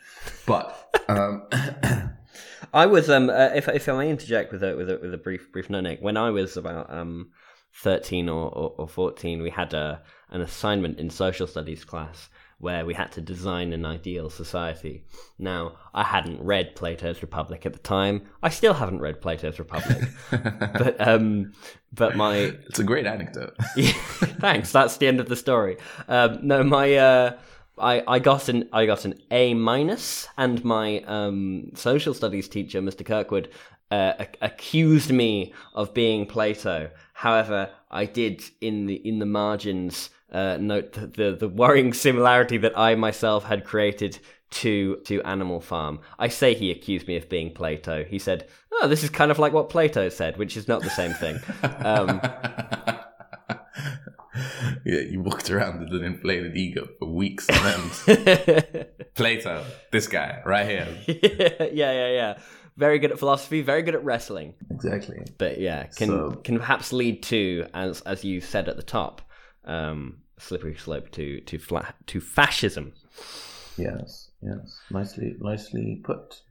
But 0.46 0.76
um, 1.08 1.48
I 2.74 2.86
was 2.86 3.08
um 3.10 3.30
uh, 3.30 3.50
if 3.54 3.68
if 3.68 3.88
I 3.88 3.96
may 3.96 4.10
interject 4.10 4.52
with 4.52 4.62
a 4.62 4.76
with 4.76 4.90
a 4.90 4.98
with 4.98 5.14
a 5.14 5.18
brief 5.18 5.52
brief 5.52 5.70
note 5.70 5.82
Nick, 5.82 6.00
when 6.00 6.16
I 6.16 6.30
was 6.30 6.56
about 6.56 6.92
um 6.92 7.30
thirteen 7.74 8.28
or, 8.28 8.48
or, 8.50 8.74
or 8.78 8.88
fourteen, 8.88 9.42
we 9.42 9.50
had 9.50 9.74
a 9.74 10.02
an 10.30 10.40
assignment 10.40 10.98
in 10.98 11.10
social 11.10 11.46
studies 11.46 11.84
class 11.84 12.28
where 12.58 12.86
we 12.86 12.94
had 12.94 13.12
to 13.12 13.20
design 13.20 13.72
an 13.72 13.84
ideal 13.84 14.30
society. 14.30 15.04
Now 15.38 15.76
I 15.92 16.04
hadn't 16.04 16.42
read 16.42 16.76
Plato's 16.76 17.22
Republic 17.22 17.66
at 17.66 17.72
the 17.72 17.78
time. 17.78 18.22
I 18.42 18.48
still 18.48 18.74
haven't 18.74 19.00
read 19.00 19.20
Plato's 19.20 19.58
Republic, 19.58 20.02
but 20.30 20.96
um 21.06 21.52
but 21.92 22.16
my 22.16 22.36
it's 22.36 22.78
a 22.78 22.84
great 22.84 23.06
anecdote. 23.06 23.54
thanks. 24.40 24.72
That's 24.72 24.96
the 24.96 25.06
end 25.06 25.20
of 25.20 25.28
the 25.28 25.36
story. 25.36 25.76
Um, 26.08 26.38
no, 26.42 26.62
my 26.64 26.94
uh, 26.94 27.38
I 27.78 28.02
I 28.06 28.18
got 28.18 28.48
an 28.48 28.68
I 28.72 28.86
got 28.86 29.04
an 29.04 29.20
A 29.30 29.54
minus, 29.54 30.28
and 30.36 30.64
my 30.64 31.00
um, 31.00 31.70
social 31.74 32.14
studies 32.14 32.48
teacher, 32.48 32.80
Mr. 32.80 33.04
Kirkwood, 33.04 33.50
uh, 33.90 34.24
accused 34.40 35.12
me 35.12 35.52
of 35.74 35.94
being 35.94 36.26
Plato. 36.26 36.90
However, 37.12 37.70
I 37.90 38.06
did 38.06 38.42
in 38.60 38.86
the 38.86 38.94
in 38.94 39.18
the 39.18 39.26
margins 39.26 40.10
uh, 40.32 40.58
note 40.60 40.92
the, 40.92 41.06
the, 41.06 41.36
the 41.40 41.48
worrying 41.48 41.92
similarity 41.92 42.56
that 42.58 42.78
I 42.78 42.94
myself 42.94 43.44
had 43.44 43.64
created 43.64 44.18
to 44.50 44.96
to 45.04 45.22
Animal 45.22 45.60
Farm. 45.60 46.00
I 46.18 46.28
say 46.28 46.54
he 46.54 46.70
accused 46.70 47.08
me 47.08 47.16
of 47.16 47.28
being 47.28 47.52
Plato. 47.52 48.04
He 48.04 48.18
said, 48.18 48.48
"Oh, 48.72 48.88
this 48.88 49.02
is 49.02 49.10
kind 49.10 49.30
of 49.30 49.38
like 49.38 49.52
what 49.52 49.68
Plato 49.68 50.08
said," 50.08 50.36
which 50.36 50.56
is 50.56 50.68
not 50.68 50.82
the 50.82 50.90
same 50.90 51.12
thing. 51.12 51.38
Um, 51.62 52.20
yeah, 54.84 55.00
you 55.00 55.20
walked 55.20 55.50
around 55.50 55.80
with 55.80 55.92
an 55.92 56.04
inflated 56.04 56.56
ego 56.56 56.88
for 56.98 57.06
weeks 57.06 57.48
on 57.50 57.66
end. 57.66 58.86
Plato, 59.14 59.64
this 59.92 60.06
guy 60.06 60.42
right 60.44 60.66
here. 60.66 60.88
yeah, 61.72 61.92
yeah, 61.92 62.10
yeah. 62.10 62.38
Very 62.76 62.98
good 62.98 63.12
at 63.12 63.18
philosophy. 63.18 63.62
Very 63.62 63.82
good 63.82 63.94
at 63.94 64.04
wrestling. 64.04 64.54
Exactly. 64.70 65.24
But 65.38 65.60
yeah, 65.60 65.84
can 65.84 66.08
so, 66.08 66.30
can 66.42 66.58
perhaps 66.58 66.92
lead 66.92 67.22
to, 67.24 67.66
as 67.72 68.00
as 68.02 68.24
you 68.24 68.40
said 68.40 68.68
at 68.68 68.76
the 68.76 68.82
top, 68.82 69.22
um, 69.64 70.18
slippery 70.38 70.76
slope 70.76 71.10
to 71.12 71.40
to 71.40 71.58
flat 71.58 71.94
to 72.06 72.20
fascism. 72.20 72.92
Yes, 73.76 74.30
yes, 74.42 74.80
nicely 74.90 75.36
nicely 75.40 76.00
put. 76.04 76.42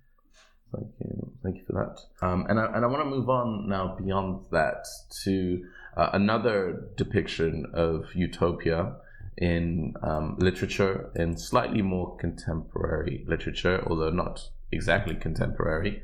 Thank 0.75 0.87
you, 0.99 1.31
thank 1.43 1.57
you 1.57 1.63
for 1.67 1.73
that. 1.73 2.25
Um, 2.25 2.47
and 2.49 2.59
I 2.59 2.65
and 2.65 2.83
I 2.83 2.87
want 2.87 3.03
to 3.03 3.09
move 3.09 3.29
on 3.29 3.69
now 3.69 3.95
beyond 3.95 4.45
that 4.51 4.85
to 5.23 5.65
uh, 5.95 6.09
another 6.13 6.89
depiction 6.97 7.67
of 7.73 8.05
utopia 8.15 8.95
in 9.37 9.93
um, 10.01 10.35
literature, 10.39 11.11
in 11.15 11.37
slightly 11.37 11.81
more 11.81 12.15
contemporary 12.17 13.23
literature, 13.27 13.83
although 13.87 14.09
not 14.09 14.49
exactly 14.71 15.15
contemporary, 15.15 16.01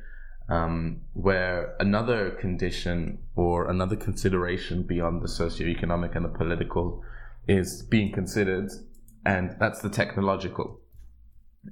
um, 0.49 1.01
where 1.13 1.75
another 1.79 2.31
condition 2.31 3.19
or 3.35 3.69
another 3.69 3.95
consideration 3.95 4.83
beyond 4.83 5.21
the 5.21 5.27
socioeconomic 5.27 6.15
and 6.15 6.25
the 6.25 6.29
political 6.29 7.03
is 7.47 7.83
being 7.83 8.11
considered, 8.11 8.71
and 9.25 9.55
that's 9.59 9.81
the 9.81 9.89
technological. 9.89 10.79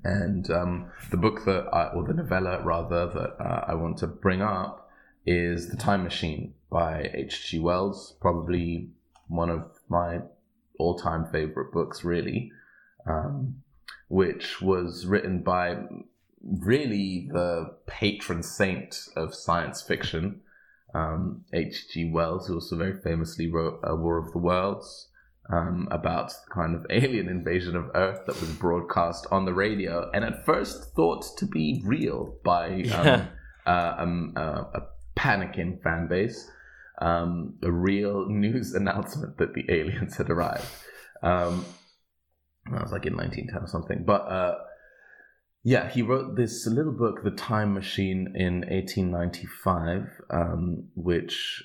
And 0.04 0.50
um, 0.52 0.92
the 1.12 1.18
book 1.18 1.46
that, 1.46 1.68
I, 1.74 1.88
or 1.88 2.04
the 2.04 2.14
novella 2.14 2.62
rather, 2.64 3.08
that 3.08 3.44
uh, 3.44 3.66
I 3.68 3.74
want 3.76 3.98
to 4.00 4.08
bring 4.08 4.42
up 4.42 4.90
is 5.26 5.70
The 5.70 5.78
Time 5.78 6.04
Machine 6.04 6.54
by 6.70 7.10
H.G. 7.14 7.60
Wells, 7.60 8.16
probably 8.22 8.90
one 9.28 9.50
of 9.50 9.64
my 9.90 10.20
all 10.78 10.98
time 10.98 11.26
favorite 11.32 11.72
books, 11.72 12.04
really, 12.04 12.52
um, 13.08 13.56
which 14.10 14.62
was 14.62 15.06
written 15.06 15.42
by 15.42 15.78
really 16.44 17.30
the 17.32 17.76
patron 17.88 18.44
saint 18.44 19.00
of 19.16 19.34
science 19.34 19.82
fiction, 19.82 20.42
H.G. 21.54 22.06
Um, 22.06 22.12
Wells, 22.12 22.48
who 22.48 22.56
also 22.56 22.78
very 22.78 23.00
famously 23.02 23.50
wrote 23.50 23.80
A 23.84 23.96
War 23.96 24.18
of 24.18 24.32
the 24.32 24.40
Worlds. 24.40 25.10
Um, 25.50 25.88
about 25.92 26.28
the 26.28 26.54
kind 26.54 26.76
of 26.76 26.86
alien 26.90 27.30
invasion 27.30 27.78
of 27.78 27.90
Earth 27.96 28.26
that 28.28 28.42
was 28.42 28.50
broadcast 28.52 29.28
on 29.32 29.46
the 29.46 29.54
radio, 29.54 30.12
and 30.14 30.26
at 30.26 30.46
first 30.46 30.94
thought 30.94 31.24
to 31.38 31.46
be 31.46 31.82
real 31.86 32.36
by 32.44 32.82
um, 32.94 33.30
uh, 33.66 33.94
um, 33.98 34.34
uh, 34.36 34.64
a 34.74 34.82
panicking 35.18 35.82
fan 35.82 36.10
base 36.10 36.52
um, 37.00 37.56
a 37.64 37.72
real 37.72 38.26
news 38.30 38.74
announcement 38.74 39.38
that 39.38 39.54
the 39.54 39.66
aliens 39.70 40.18
had 40.18 40.30
arrived. 40.30 40.66
Um, 41.22 41.66
that 42.72 42.82
was 42.82 42.92
like 42.92 43.06
in 43.06 43.16
1910 43.16 43.64
or 43.64 43.68
something. 43.68 44.04
But 44.06 44.22
uh, 44.22 44.56
yeah, 45.68 45.90
he 45.90 46.02
wrote 46.02 46.38
this 46.38 46.66
little 46.66 46.94
book, 46.94 47.24
The 47.24 47.32
Time 47.32 47.74
Machine, 47.74 48.32
in 48.36 48.62
1895, 48.62 50.22
um, 50.30 50.86
which 50.96 51.62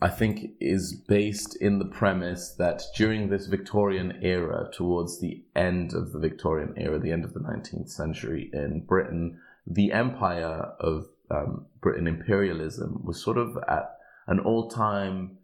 I 0.00 0.10
think 0.10 0.52
is 0.60 0.94
based 1.08 1.56
in 1.56 1.80
the 1.80 1.84
premise 1.84 2.54
that 2.60 2.84
during 2.94 3.30
this 3.30 3.48
Victorian 3.48 4.20
era, 4.22 4.70
towards 4.72 5.20
the 5.20 5.42
end 5.56 5.92
of 5.92 6.12
the 6.12 6.20
Victorian 6.20 6.72
era, 6.76 7.00
the 7.00 7.10
end 7.10 7.24
of 7.24 7.34
the 7.34 7.40
19th 7.40 7.90
century 7.90 8.48
in 8.52 8.84
Britain, 8.86 9.40
the 9.66 9.90
empire 9.90 10.74
of 10.78 11.08
um, 11.28 11.66
Britain 11.80 12.06
imperialism 12.06 13.00
was 13.02 13.20
sort 13.20 13.38
of 13.38 13.58
at 13.66 13.96
an 14.28 14.38
all-time 14.38 15.36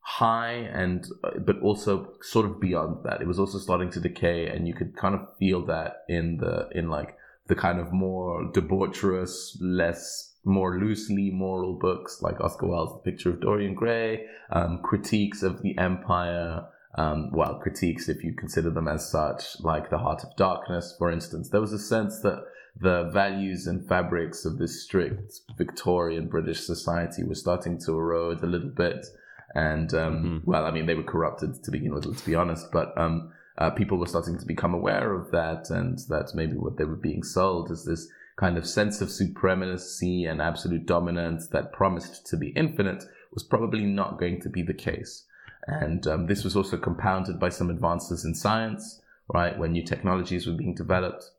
high 0.00 0.68
and 0.72 1.06
uh, 1.22 1.38
but 1.38 1.60
also 1.60 2.12
sort 2.22 2.44
of 2.44 2.60
beyond 2.60 3.04
that. 3.04 3.20
It 3.20 3.28
was 3.28 3.38
also 3.38 3.58
starting 3.58 3.90
to 3.90 4.00
decay 4.00 4.48
and 4.48 4.66
you 4.66 4.74
could 4.74 4.96
kind 4.96 5.14
of 5.14 5.28
feel 5.38 5.64
that 5.66 6.02
in 6.08 6.38
the 6.38 6.68
in 6.72 6.88
like 6.88 7.16
the 7.48 7.54
kind 7.54 7.78
of 7.80 7.92
more 7.92 8.50
debaucherous 8.52 9.56
less 9.60 10.34
more 10.44 10.78
loosely 10.78 11.30
moral 11.30 11.74
books 11.74 12.22
like 12.22 12.40
oscar 12.40 12.66
wilde's 12.66 12.92
the 12.92 13.10
picture 13.10 13.30
of 13.30 13.40
dorian 13.40 13.74
gray 13.74 14.26
um, 14.50 14.80
critiques 14.82 15.42
of 15.42 15.62
the 15.62 15.76
empire 15.78 16.64
um, 16.94 17.30
well 17.32 17.58
critiques 17.58 18.08
if 18.08 18.22
you 18.24 18.32
consider 18.32 18.70
them 18.70 18.88
as 18.88 19.10
such 19.10 19.60
like 19.60 19.90
the 19.90 19.98
heart 19.98 20.22
of 20.22 20.34
darkness 20.36 20.94
for 20.98 21.10
instance 21.10 21.50
there 21.50 21.60
was 21.60 21.72
a 21.72 21.78
sense 21.78 22.20
that 22.20 22.44
the 22.80 23.04
values 23.04 23.66
and 23.66 23.86
fabrics 23.88 24.44
of 24.44 24.58
this 24.58 24.82
strict 24.82 25.40
Victorian 25.56 26.28
British 26.28 26.60
society 26.60 27.24
were 27.24 27.34
starting 27.34 27.78
to 27.78 27.92
erode 27.92 28.42
a 28.42 28.46
little 28.46 28.68
bit. 28.68 29.06
And, 29.54 29.92
um, 29.94 30.14
mm-hmm. 30.16 30.50
well, 30.50 30.66
I 30.66 30.70
mean, 30.70 30.84
they 30.84 30.94
were 30.94 31.02
corrupted 31.02 31.62
to 31.64 31.70
begin 31.70 31.94
with, 31.94 32.04
let's 32.04 32.20
be 32.20 32.34
honest, 32.34 32.70
but 32.70 32.96
um, 32.98 33.32
uh, 33.58 33.70
people 33.70 33.98
were 33.98 34.06
starting 34.06 34.38
to 34.38 34.46
become 34.46 34.74
aware 34.74 35.14
of 35.14 35.30
that. 35.30 35.70
And 35.70 35.98
that's 36.08 36.34
maybe 36.34 36.56
what 36.56 36.76
they 36.76 36.84
were 36.84 36.96
being 36.96 37.22
sold 37.22 37.70
is 37.70 37.84
this 37.84 38.08
kind 38.36 38.58
of 38.58 38.66
sense 38.66 39.00
of 39.00 39.10
supremacy 39.10 40.24
and 40.24 40.42
absolute 40.42 40.86
dominance 40.86 41.48
that 41.48 41.72
promised 41.72 42.26
to 42.26 42.36
be 42.36 42.48
infinite 42.48 43.04
was 43.32 43.42
probably 43.42 43.84
not 43.84 44.18
going 44.18 44.40
to 44.42 44.48
be 44.48 44.62
the 44.62 44.74
case. 44.74 45.24
And 45.66 46.06
um, 46.06 46.26
this 46.26 46.44
was 46.44 46.54
also 46.54 46.76
compounded 46.76 47.40
by 47.40 47.48
some 47.48 47.70
advances 47.70 48.24
in 48.24 48.34
science, 48.34 49.00
right? 49.32 49.58
When 49.58 49.72
new 49.72 49.84
technologies 49.84 50.46
were 50.46 50.54
being 50.54 50.74
developed 50.74 51.30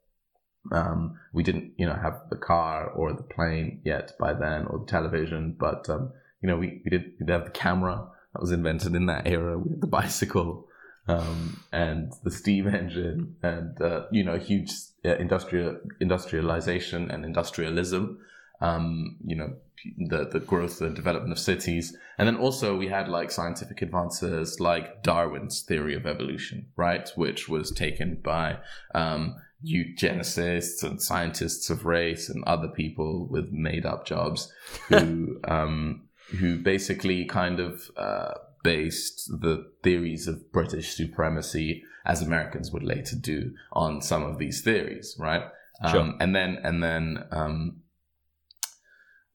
um, 0.72 1.20
we 1.34 1.44
didn't, 1.44 1.74
you 1.78 1.86
know, 1.86 1.96
have 1.96 2.22
the 2.30 2.36
car 2.36 2.90
or 2.90 3.14
the 3.14 3.24
plane 3.24 3.82
yet 3.84 4.14
by 4.20 4.34
then, 4.34 4.66
or 4.68 4.80
the 4.80 4.86
television, 4.86 5.56
but 5.58 5.90
um, 5.90 6.12
you 6.42 6.50
know, 6.50 6.58
we, 6.58 6.82
we 6.84 6.90
did 6.90 7.14
we 7.20 7.26
did 7.26 7.34
have 7.34 7.46
the 7.46 7.52
camera 7.52 8.08
that 8.34 8.42
was 8.42 8.52
invented 8.52 8.96
in 8.96 9.06
that 9.08 9.28
era. 9.28 9.58
We 9.58 9.72
had 9.72 9.82
the 9.82 9.88
bicycle 9.88 10.68
um, 11.08 11.60
and 11.72 12.14
the 12.24 12.32
steam 12.32 12.68
engine, 12.74 13.36
and 13.44 13.82
uh, 13.82 14.06
you 14.12 14.24
know, 14.24 14.38
huge 14.38 14.72
uh, 15.06 15.16
industrial 15.16 15.80
industrialization 16.00 17.12
and 17.12 17.26
industrialism. 17.26 18.20
Um, 18.60 19.18
you 19.24 19.36
know, 19.36 19.56
the 19.98 20.26
the 20.26 20.40
growth 20.40 20.82
and 20.82 20.96
development 20.96 21.32
of 21.32 21.40
cities, 21.40 21.96
and 22.18 22.28
then 22.28 22.38
also 22.38 22.76
we 22.76 22.88
had 22.88 23.08
like 23.08 23.32
scientific 23.32 23.82
advances 23.82 24.60
like 24.60 25.04
Darwin's 25.04 25.62
theory 25.62 25.96
of 25.96 26.06
evolution, 26.06 26.68
right, 26.76 27.10
which 27.16 27.48
was 27.48 27.72
taken 27.72 28.20
by 28.24 28.58
um, 28.96 29.36
eugenicists 29.66 30.84
and 30.84 31.02
scientists 31.02 31.70
of 31.70 31.86
race 31.86 32.30
and 32.30 32.44
other 32.46 32.68
people 32.68 33.28
with 33.28 33.52
made 33.52 33.86
up 33.86 34.06
jobs 34.06 34.52
who 34.88 35.40
um, 35.48 36.04
who 36.40 36.58
basically 36.58 37.26
kind 37.26 37.60
of 37.60 37.90
uh, 37.96 38.34
based 38.68 39.32
the 39.40 39.66
theories 39.82 40.28
of 40.28 40.52
British 40.52 40.94
supremacy 40.94 41.86
as 42.06 42.22
Americans 42.22 42.70
would 42.74 42.84
later 42.84 43.16
do 43.16 43.54
on 43.72 44.02
some 44.02 44.24
of 44.24 44.40
these 44.40 44.62
theories, 44.62 45.16
right? 45.18 45.44
Um, 45.82 45.92
sure. 45.92 46.14
And 46.20 46.36
then 46.36 46.58
and 46.66 46.84
then 46.84 47.24
um, 47.32 47.78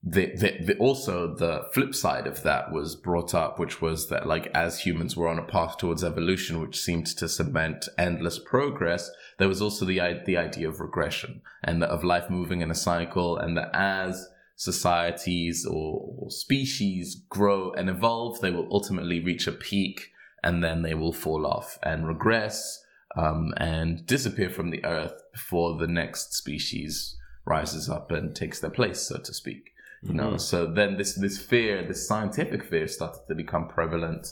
the, 0.02 0.26
the, 0.36 0.64
the, 0.66 0.76
also 0.76 1.34
the 1.34 1.62
flip 1.72 1.94
side 1.94 2.26
of 2.26 2.42
that 2.42 2.72
was 2.72 2.94
brought 2.94 3.34
up, 3.34 3.58
which 3.58 3.80
was 3.80 4.10
that 4.10 4.26
like 4.26 4.48
as 4.52 4.80
humans 4.80 5.16
were 5.16 5.28
on 5.28 5.38
a 5.38 5.50
path 5.54 5.78
towards 5.78 6.04
evolution, 6.04 6.60
which 6.60 6.78
seemed 6.78 7.06
to 7.06 7.26
cement 7.26 7.88
endless 7.96 8.38
progress, 8.38 9.10
there 9.38 9.48
was 9.48 9.62
also 9.62 9.86
the 9.86 9.98
the 10.26 10.36
idea 10.36 10.68
of 10.68 10.78
regression 10.78 11.40
and 11.64 11.82
of 11.82 12.04
life 12.04 12.28
moving 12.28 12.60
in 12.60 12.70
a 12.70 12.82
cycle, 12.90 13.38
and 13.38 13.56
that 13.56 13.70
as 13.72 14.28
societies 14.56 15.66
or, 15.66 16.00
or 16.18 16.30
species 16.30 17.22
grow 17.28 17.72
and 17.72 17.88
evolve, 17.88 18.40
they 18.40 18.50
will 18.50 18.68
ultimately 18.70 19.22
reach 19.22 19.46
a 19.46 19.52
peak, 19.52 20.10
and 20.42 20.62
then 20.62 20.82
they 20.82 20.94
will 20.94 21.12
fall 21.12 21.46
off 21.46 21.78
and 21.82 22.06
regress 22.06 22.84
um, 23.16 23.52
and 23.56 24.06
disappear 24.06 24.50
from 24.50 24.70
the 24.70 24.84
earth 24.84 25.22
before 25.32 25.78
the 25.78 25.86
next 25.86 26.34
species 26.34 27.16
rises 27.44 27.88
up 27.88 28.10
and 28.10 28.34
takes 28.34 28.60
their 28.60 28.70
place, 28.70 29.00
so 29.02 29.18
to 29.18 29.34
speak. 29.34 29.70
You 30.04 30.14
know, 30.14 30.28
mm-hmm. 30.30 30.38
so 30.38 30.66
then 30.66 30.96
this 30.96 31.14
this 31.14 31.38
fear, 31.38 31.86
this 31.86 32.08
scientific 32.08 32.64
fear, 32.64 32.88
started 32.88 33.20
to 33.28 33.36
become 33.36 33.68
prevalent 33.68 34.26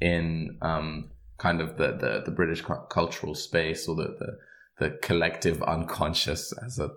in 0.00 0.56
um, 0.62 1.10
kind 1.36 1.60
of 1.60 1.76
the, 1.78 1.96
the, 1.96 2.22
the 2.24 2.30
British 2.30 2.60
cu- 2.60 2.86
cultural 2.88 3.34
space 3.34 3.88
or 3.88 3.96
the, 3.96 4.14
the 4.20 4.38
the 4.78 4.90
collective 5.02 5.62
unconscious, 5.62 6.52
as 6.64 6.78
a 6.78 6.90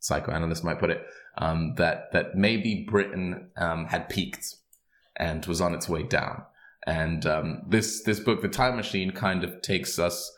psychoanalyst 0.00 0.64
might 0.64 0.80
put 0.80 0.90
it, 0.90 1.06
um, 1.38 1.74
that 1.76 2.12
that 2.12 2.34
maybe 2.34 2.86
Britain 2.88 3.50
um, 3.56 3.86
had 3.86 4.08
peaked 4.08 4.56
and 5.16 5.46
was 5.46 5.60
on 5.60 5.74
its 5.74 5.88
way 5.88 6.02
down. 6.02 6.42
And 6.86 7.26
um, 7.26 7.62
this 7.68 8.02
this 8.02 8.20
book, 8.20 8.42
The 8.42 8.48
Time 8.48 8.76
Machine, 8.76 9.12
kind 9.12 9.44
of 9.44 9.62
takes 9.62 9.98
us 9.98 10.32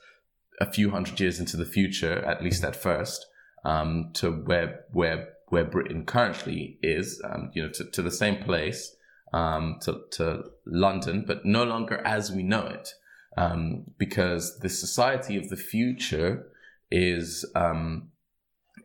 a 0.60 0.70
few 0.70 0.90
hundred 0.90 1.18
years 1.20 1.40
into 1.40 1.56
the 1.56 1.64
future, 1.64 2.18
at 2.24 2.42
least 2.42 2.64
at 2.64 2.76
first, 2.76 3.26
um, 3.64 4.10
to 4.14 4.30
where 4.30 4.84
where 4.92 5.28
where 5.48 5.64
Britain 5.64 6.04
currently 6.06 6.78
is, 6.82 7.20
um, 7.24 7.50
you 7.52 7.62
know, 7.62 7.68
to, 7.68 7.84
to 7.84 8.00
the 8.00 8.10
same 8.10 8.42
place, 8.42 8.96
um, 9.34 9.76
to, 9.82 10.00
to 10.10 10.44
London, 10.64 11.24
but 11.26 11.44
no 11.44 11.62
longer 11.62 12.00
as 12.06 12.32
we 12.32 12.42
know 12.42 12.66
it. 12.66 12.94
Um, 13.36 13.84
because 13.98 14.58
the 14.60 14.70
society 14.70 15.36
of 15.36 15.50
the 15.50 15.56
future 15.56 16.46
is 16.90 17.44
um, 17.54 18.11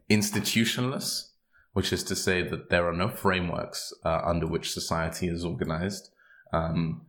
institutionless, 0.09 1.31
which 1.73 1.93
is 1.93 2.03
to 2.03 2.15
say 2.15 2.41
that 2.41 2.69
there 2.69 2.87
are 2.87 2.93
no 2.93 3.09
frameworks 3.09 3.93
uh, 4.03 4.21
under 4.23 4.47
which 4.47 4.71
society 4.71 5.27
is 5.27 5.45
organized. 5.45 6.09
Um, 6.53 7.05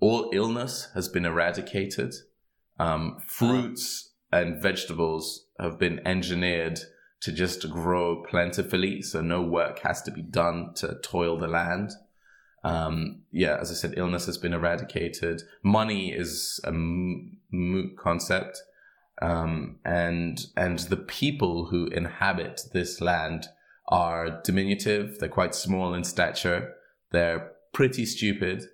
all 0.00 0.30
illness 0.32 0.88
has 0.94 1.08
been 1.08 1.24
eradicated. 1.24 2.14
Um, 2.78 3.18
fruits 3.26 4.12
and 4.30 4.60
vegetables 4.60 5.46
have 5.58 5.78
been 5.78 6.06
engineered 6.06 6.80
to 7.20 7.32
just 7.32 7.70
grow 7.70 8.22
plentifully, 8.28 9.00
so 9.00 9.22
no 9.22 9.40
work 9.40 9.78
has 9.78 10.02
to 10.02 10.10
be 10.10 10.20
done 10.20 10.74
to 10.74 10.98
toil 11.02 11.38
the 11.38 11.48
land. 11.48 11.90
Um, 12.62 13.22
yeah, 13.30 13.56
as 13.60 13.70
I 13.70 13.74
said, 13.74 13.94
illness 13.96 14.26
has 14.26 14.36
been 14.36 14.52
eradicated. 14.52 15.42
Money 15.62 16.12
is 16.12 16.60
a 16.64 16.72
moot 16.72 17.96
concept, 17.96 18.60
um, 19.22 19.76
and 19.84 20.46
and 20.56 20.78
the 20.80 20.96
people 20.96 21.66
who 21.66 21.86
inhabit 21.86 22.62
this 22.72 23.00
land 23.00 23.48
are 23.88 24.42
diminutive. 24.42 25.18
They're 25.18 25.28
quite 25.28 25.54
small 25.54 25.94
in 25.94 26.04
stature. 26.04 26.74
They're 27.12 27.52
pretty 27.72 28.06
stupid 28.06 28.64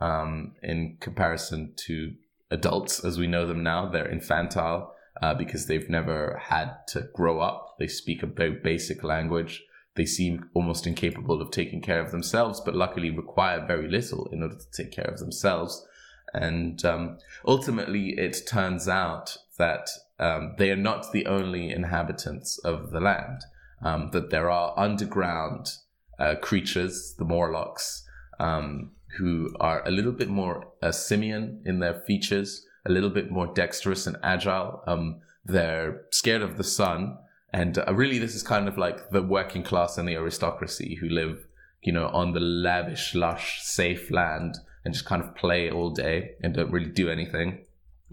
um, 0.00 0.54
in 0.62 0.96
comparison 1.00 1.74
to 1.86 2.14
adults 2.50 3.04
as 3.04 3.18
we 3.18 3.26
know 3.26 3.46
them 3.46 3.62
now. 3.62 3.88
They're 3.88 4.10
infantile 4.10 4.94
uh, 5.20 5.34
because 5.34 5.66
they've 5.66 5.88
never 5.90 6.40
had 6.48 6.86
to 6.88 7.08
grow 7.14 7.40
up. 7.40 7.76
They 7.78 7.88
speak 7.88 8.22
a 8.22 8.26
very 8.26 8.58
basic 8.62 9.04
language. 9.04 9.62
They 9.96 10.06
seem 10.06 10.50
almost 10.54 10.86
incapable 10.86 11.40
of 11.40 11.50
taking 11.50 11.80
care 11.80 12.00
of 12.00 12.10
themselves, 12.10 12.60
but 12.60 12.74
luckily 12.74 13.10
require 13.10 13.64
very 13.64 13.88
little 13.88 14.28
in 14.32 14.42
order 14.42 14.56
to 14.56 14.82
take 14.82 14.92
care 14.92 15.04
of 15.04 15.20
themselves. 15.20 15.86
And 16.32 16.84
um, 16.84 17.18
ultimately, 17.46 18.18
it 18.18 18.42
turns 18.46 18.88
out 18.88 19.36
that 19.58 19.88
um, 20.18 20.54
they 20.58 20.70
are 20.70 20.76
not 20.76 21.12
the 21.12 21.26
only 21.26 21.70
inhabitants 21.70 22.58
of 22.58 22.90
the 22.90 23.00
land, 23.00 23.40
um, 23.82 24.10
that 24.12 24.30
there 24.30 24.50
are 24.50 24.78
underground 24.78 25.72
uh, 26.18 26.34
creatures, 26.36 27.14
the 27.18 27.24
Morlocks, 27.24 28.06
um, 28.38 28.92
who 29.18 29.48
are 29.60 29.86
a 29.86 29.90
little 29.90 30.12
bit 30.12 30.28
more 30.28 30.72
uh, 30.82 30.92
simian 30.92 31.62
in 31.64 31.78
their 31.78 32.02
features, 32.06 32.64
a 32.86 32.92
little 32.92 33.10
bit 33.10 33.30
more 33.30 33.46
dexterous 33.54 34.06
and 34.06 34.16
agile. 34.22 34.82
Um, 34.86 35.20
they're 35.44 36.02
scared 36.10 36.42
of 36.42 36.56
the 36.56 36.64
sun. 36.64 37.18
And 37.52 37.78
uh, 37.78 37.94
really, 37.94 38.18
this 38.18 38.34
is 38.34 38.42
kind 38.42 38.66
of 38.66 38.76
like 38.76 39.10
the 39.10 39.22
working 39.22 39.62
class 39.62 39.96
and 39.96 40.08
the 40.08 40.16
aristocracy 40.16 40.96
who 40.96 41.08
live, 41.08 41.46
you 41.82 41.92
know, 41.92 42.08
on 42.08 42.32
the 42.32 42.40
lavish, 42.40 43.14
lush, 43.14 43.62
safe 43.62 44.10
land 44.10 44.56
and 44.84 44.92
just 44.92 45.06
kind 45.06 45.22
of 45.22 45.34
play 45.34 45.70
all 45.70 45.90
day 45.90 46.32
and 46.42 46.54
don't 46.54 46.70
really 46.70 46.90
do 46.90 47.08
anything. 47.08 47.64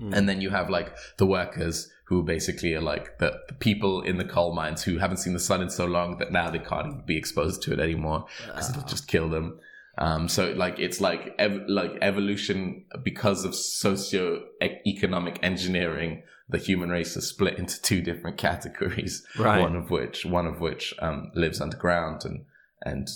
Mm. 0.02 0.14
And 0.14 0.30
then 0.30 0.42
you 0.42 0.50
have 0.50 0.70
like 0.70 0.96
the 1.18 1.26
workers 1.26 1.90
who 2.06 2.24
basically 2.24 2.74
are 2.74 2.82
like 2.82 3.20
the, 3.20 3.40
the, 3.48 3.54
people 3.54 4.02
in 4.02 4.18
the 4.18 4.26
coal 4.26 4.54
mines 4.54 4.84
who 4.84 4.98
haven't 4.98 5.18
seen 5.18 5.34
the 5.34 5.40
sun 5.40 5.62
in 5.62 5.70
so 5.70 5.86
long 5.86 6.18
that 6.18 6.32
now 6.32 6.50
they 6.50 6.60
can't 6.60 7.06
be 7.06 7.16
exposed 7.16 7.62
to 7.64 7.72
it 7.72 7.80
anymore 7.80 8.26
because 8.46 8.70
it'll 8.70 8.84
just 8.84 9.08
kill 9.08 9.30
them. 9.30 9.60
Um, 9.98 10.28
so 10.28 10.52
like 10.54 10.80
it's 10.80 11.00
like 11.00 11.36
ev- 11.38 11.66
like 11.68 11.92
evolution 12.02 12.86
because 13.04 13.46
of 13.46 13.56
socio-economic 13.56 15.40
engineering. 15.44 16.24
The 16.50 16.58
human 16.58 16.90
race 16.90 17.16
is 17.16 17.28
split 17.28 17.58
into 17.58 17.82
two 17.82 18.02
different 18.02 18.38
categories. 18.38 19.26
Right. 19.38 19.62
One 19.62 19.76
of 19.76 19.90
which 19.90 20.26
one 20.26 20.48
of 20.48 20.60
which 20.60 20.94
um, 21.00 21.32
lives 21.36 21.62
underground 21.62 22.26
and 22.26 22.46
and 22.84 23.08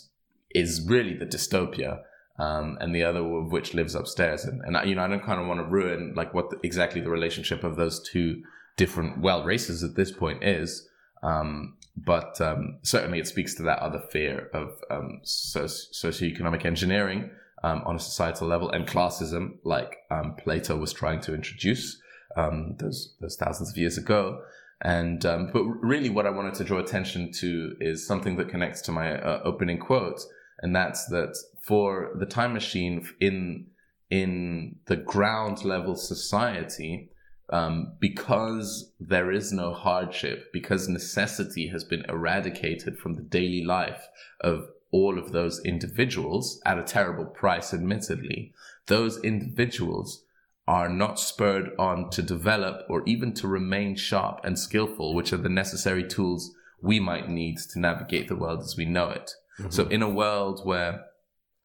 is 0.52 0.86
really 0.88 1.16
the 1.16 1.26
dystopia. 1.26 2.02
Um, 2.38 2.78
and 2.82 2.94
the 2.94 3.04
other 3.04 3.20
of 3.20 3.54
which 3.54 3.74
lives 3.74 3.96
upstairs. 3.96 4.44
And, 4.44 4.62
and 4.66 4.90
you 4.90 4.96
know, 4.96 5.04
I 5.04 5.08
don't 5.08 5.24
kind 5.24 5.40
of 5.40 5.48
want 5.48 5.62
to 5.62 5.66
ruin 5.66 6.14
like 6.18 6.34
what 6.34 6.50
the, 6.50 6.60
exactly 6.64 7.00
the 7.00 7.10
relationship 7.10 7.64
of 7.64 7.78
those 7.78 8.02
two 8.02 8.44
different 8.76 9.22
well 9.22 9.46
races 9.46 9.84
at 9.84 9.96
this 9.96 10.12
point 10.12 10.44
is. 10.44 10.88
Um, 11.24 11.78
but 11.96 12.40
um, 12.42 12.80
certainly 12.82 13.20
it 13.20 13.28
speaks 13.28 13.56
to 13.56 13.64
that 13.64 13.80
other 13.80 14.00
fear 14.12 14.50
of 14.54 14.82
um, 14.92 15.22
soci- 15.24 15.94
socioeconomic 15.94 16.66
engineering 16.66 17.32
um, 17.64 17.82
on 17.86 17.96
a 17.96 18.00
societal 18.00 18.48
level 18.48 18.70
and 18.70 18.86
classism, 18.86 19.58
like 19.64 19.98
um, 20.12 20.36
Plato 20.38 20.76
was 20.76 20.94
trying 20.94 21.22
to 21.22 21.34
introduce 21.34 22.00
um, 22.36 22.76
those 22.80 23.16
those 23.22 23.38
thousands 23.38 23.72
of 23.72 23.78
years 23.78 23.98
ago. 23.98 24.42
And 24.82 25.26
um, 25.26 25.50
but 25.54 25.64
really, 25.64 26.10
what 26.10 26.28
I 26.28 26.32
wanted 26.32 26.54
to 26.56 26.64
draw 26.64 26.80
attention 26.80 27.32
to 27.40 27.76
is 27.80 28.06
something 28.06 28.36
that 28.36 28.50
connects 28.50 28.82
to 28.84 28.92
my 28.92 29.18
uh, 29.20 29.42
opening 29.44 29.80
quote, 29.80 30.22
and 30.60 30.76
that's 30.76 31.06
that 31.08 31.36
for 31.62 32.12
the 32.16 32.26
time 32.26 32.54
machine 32.54 33.08
in 33.20 33.68
in 34.10 34.76
the 34.86 34.96
ground 34.96 35.66
level 35.66 35.96
society, 35.96 37.10
um, 37.50 37.94
because 38.00 38.92
there 39.00 39.32
is 39.32 39.52
no 39.52 39.74
hardship, 39.74 40.52
because 40.54 40.88
necessity 40.88 41.68
has 41.68 41.84
been 41.84 42.06
eradicated 42.08 42.98
from 42.98 43.16
the 43.16 43.22
daily 43.22 43.64
life 43.64 44.08
of 44.42 44.68
all 44.92 45.18
of 45.18 45.32
those 45.32 45.60
individuals 45.66 46.62
at 46.66 46.80
a 46.80 46.84
terrible 46.84 47.26
price, 47.26 47.74
admittedly, 47.74 48.54
those 48.86 49.22
individuals 49.24 50.24
are 50.68 50.90
not 50.90 51.20
spurred 51.20 51.70
on 51.78 52.10
to 52.10 52.22
develop 52.22 52.86
or 52.90 53.04
even 53.06 53.34
to 53.34 53.48
remain 53.48 53.96
sharp 53.96 54.40
and 54.44 54.58
skillful, 54.58 55.14
which 55.14 55.34
are 55.34 55.38
the 55.38 55.50
necessary 55.50 56.08
tools 56.08 56.56
we 56.82 57.00
might 57.00 57.30
need 57.30 57.58
to 57.58 57.80
navigate 57.80 58.28
the 58.28 58.36
world 58.36 58.62
as 58.62 58.76
we 58.78 58.86
know 58.86 59.10
it. 59.10 59.32
Mm-hmm. 59.60 59.72
So, 59.72 59.88
in 59.88 60.02
a 60.02 60.10
world 60.10 60.62
where 60.64 61.06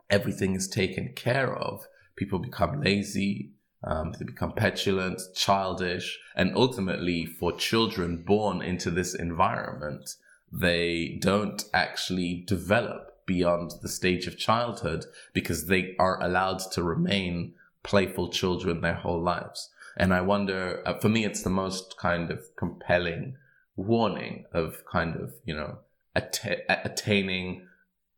everything 0.09 0.55
is 0.55 0.68
taken 0.68 1.12
care 1.14 1.55
of, 1.55 1.87
people 2.16 2.38
become 2.38 2.83
lazy, 2.83 3.53
um, 3.83 4.12
they 4.18 4.24
become 4.24 4.53
petulant, 4.53 5.20
childish, 5.35 6.18
and 6.37 6.55
ultimately, 6.55 7.24
for 7.26 7.53
children 7.53 8.22
born 8.26 8.61
into 8.61 8.90
this 8.90 9.14
environment, 9.14 10.16
they 10.53 11.18
don't 11.20 11.64
actually 11.72 12.44
develop 12.46 13.24
beyond 13.26 13.72
the 13.83 13.88
stage 13.88 14.26
of 14.26 14.37
childhood 14.37 15.07
because 15.33 15.66
they 15.66 15.94
are 15.98 16.22
allowed 16.22 16.59
to 16.72 16.83
remain 16.83 17.55
playful 17.83 18.29
children 18.29 18.81
their 18.81 18.94
whole 18.94 19.22
lives. 19.22 19.70
And 19.96 20.12
I 20.12 20.20
wonder, 20.20 20.83
uh, 20.85 20.98
for 20.98 21.09
me, 21.09 21.24
it's 21.24 21.42
the 21.42 21.50
most 21.50 21.96
kind 21.96 22.31
of 22.31 22.40
compelling 22.57 23.37
warning 23.76 24.44
of 24.53 24.85
kind 24.85 25.16
of, 25.16 25.33
you 25.44 25.55
know, 25.55 25.79
att- 26.14 26.64
attaining 26.68 27.66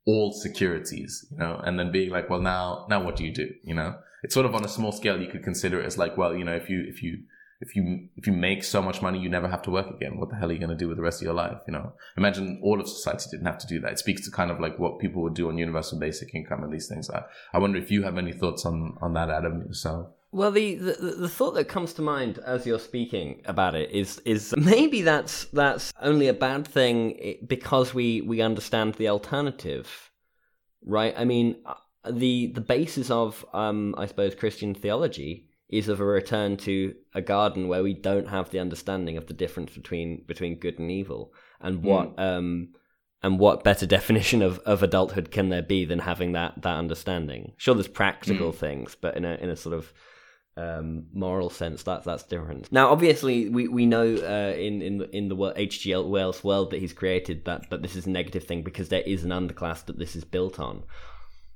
all 0.04 0.32
securities, 0.32 1.26
you 1.30 1.38
know, 1.38 1.60
and 1.64 1.78
then 1.78 1.92
being 1.92 2.10
like, 2.10 2.28
well, 2.28 2.40
now, 2.40 2.86
now 2.88 3.02
what 3.02 3.16
do 3.16 3.24
you 3.24 3.32
do? 3.32 3.48
You 3.62 3.74
know, 3.74 3.96
it's 4.22 4.34
sort 4.34 4.46
of 4.46 4.54
on 4.54 4.64
a 4.64 4.68
small 4.68 4.92
scale. 4.92 5.20
You 5.20 5.30
could 5.30 5.44
consider 5.44 5.80
it 5.80 5.86
as 5.86 5.98
like, 5.98 6.16
well, 6.16 6.36
you 6.36 6.44
know, 6.44 6.54
if 6.54 6.68
you, 6.68 6.84
if 6.88 7.02
you, 7.02 7.20
if 7.60 7.76
you, 7.76 8.08
if 8.16 8.26
you 8.26 8.32
make 8.32 8.64
so 8.64 8.82
much 8.82 9.00
money, 9.00 9.20
you 9.20 9.28
never 9.28 9.46
have 9.46 9.62
to 9.62 9.70
work 9.70 9.88
again. 9.88 10.18
What 10.18 10.30
the 10.30 10.36
hell 10.36 10.50
are 10.50 10.52
you 10.52 10.58
going 10.58 10.70
to 10.70 10.76
do 10.76 10.88
with 10.88 10.96
the 10.96 11.02
rest 11.02 11.20
of 11.20 11.26
your 11.26 11.34
life? 11.34 11.58
You 11.68 11.74
know, 11.74 11.92
imagine 12.16 12.60
all 12.62 12.80
of 12.80 12.88
society 12.88 13.28
didn't 13.30 13.46
have 13.46 13.58
to 13.58 13.66
do 13.68 13.78
that. 13.80 13.92
It 13.92 13.98
speaks 14.00 14.24
to 14.24 14.32
kind 14.32 14.50
of 14.50 14.58
like 14.58 14.80
what 14.80 14.98
people 14.98 15.22
would 15.22 15.34
do 15.34 15.48
on 15.48 15.58
universal 15.58 16.00
basic 16.00 16.34
income 16.34 16.64
and 16.64 16.72
these 16.72 16.88
things. 16.88 17.08
I, 17.08 17.22
I 17.52 17.58
wonder 17.58 17.78
if 17.78 17.92
you 17.92 18.02
have 18.02 18.18
any 18.18 18.32
thoughts 18.32 18.66
on, 18.66 18.98
on 19.00 19.14
that, 19.14 19.30
Adam, 19.30 19.62
yourself. 19.66 20.08
Well, 20.34 20.50
the, 20.50 20.76
the, 20.76 20.92
the 20.92 21.28
thought 21.28 21.52
that 21.54 21.68
comes 21.68 21.92
to 21.94 22.02
mind 22.02 22.38
as 22.38 22.66
you're 22.66 22.78
speaking 22.78 23.42
about 23.44 23.74
it 23.74 23.90
is 23.90 24.18
is 24.24 24.54
maybe 24.56 25.02
that's 25.02 25.44
that's 25.46 25.92
only 26.00 26.26
a 26.28 26.34
bad 26.34 26.66
thing 26.66 27.36
because 27.46 27.92
we 27.92 28.22
we 28.22 28.40
understand 28.40 28.94
the 28.94 29.08
alternative, 29.08 30.10
right? 30.82 31.12
I 31.18 31.26
mean, 31.26 31.56
uh, 31.66 31.74
the 32.10 32.46
the 32.46 32.62
basis 32.62 33.10
of 33.10 33.44
um, 33.52 33.94
I 33.98 34.06
suppose 34.06 34.34
Christian 34.34 34.74
theology 34.74 35.48
is 35.68 35.88
of 35.88 36.00
a 36.00 36.04
return 36.04 36.56
to 36.58 36.94
a 37.14 37.20
garden 37.20 37.68
where 37.68 37.82
we 37.82 37.92
don't 37.92 38.28
have 38.28 38.50
the 38.50 38.58
understanding 38.58 39.18
of 39.18 39.26
the 39.26 39.34
difference 39.34 39.74
between 39.74 40.24
between 40.26 40.58
good 40.58 40.78
and 40.78 40.90
evil, 40.90 41.34
and 41.60 41.82
what 41.82 42.16
mm. 42.16 42.20
um, 42.20 42.68
and 43.22 43.38
what 43.38 43.64
better 43.64 43.84
definition 43.98 44.40
of, 44.40 44.60
of 44.60 44.82
adulthood 44.82 45.30
can 45.30 45.50
there 45.50 45.60
be 45.60 45.84
than 45.84 45.98
having 45.98 46.32
that 46.32 46.62
that 46.62 46.78
understanding? 46.78 47.52
Sure, 47.58 47.74
there's 47.74 47.86
practical 47.86 48.50
mm. 48.50 48.56
things, 48.56 48.96
but 48.98 49.14
in 49.14 49.26
a 49.26 49.34
in 49.34 49.50
a 49.50 49.56
sort 49.56 49.74
of 49.74 49.92
um, 50.56 51.06
moral 51.12 51.50
sense, 51.50 51.82
that's 51.82 52.04
that's 52.04 52.24
different. 52.24 52.70
Now, 52.70 52.90
obviously, 52.90 53.48
we 53.48 53.68
we 53.68 53.86
know 53.86 54.04
uh, 54.04 54.54
in 54.56 54.82
in 54.82 54.98
the, 54.98 55.16
in 55.16 55.28
the 55.28 55.52
H.G. 55.56 55.94
Wells 55.96 56.44
world 56.44 56.70
that 56.70 56.80
he's 56.80 56.92
created 56.92 57.44
that 57.46 57.70
that 57.70 57.82
this 57.82 57.96
is 57.96 58.06
a 58.06 58.10
negative 58.10 58.44
thing 58.44 58.62
because 58.62 58.88
there 58.88 59.02
is 59.02 59.24
an 59.24 59.30
underclass 59.30 59.84
that 59.86 59.98
this 59.98 60.14
is 60.14 60.24
built 60.24 60.60
on. 60.60 60.84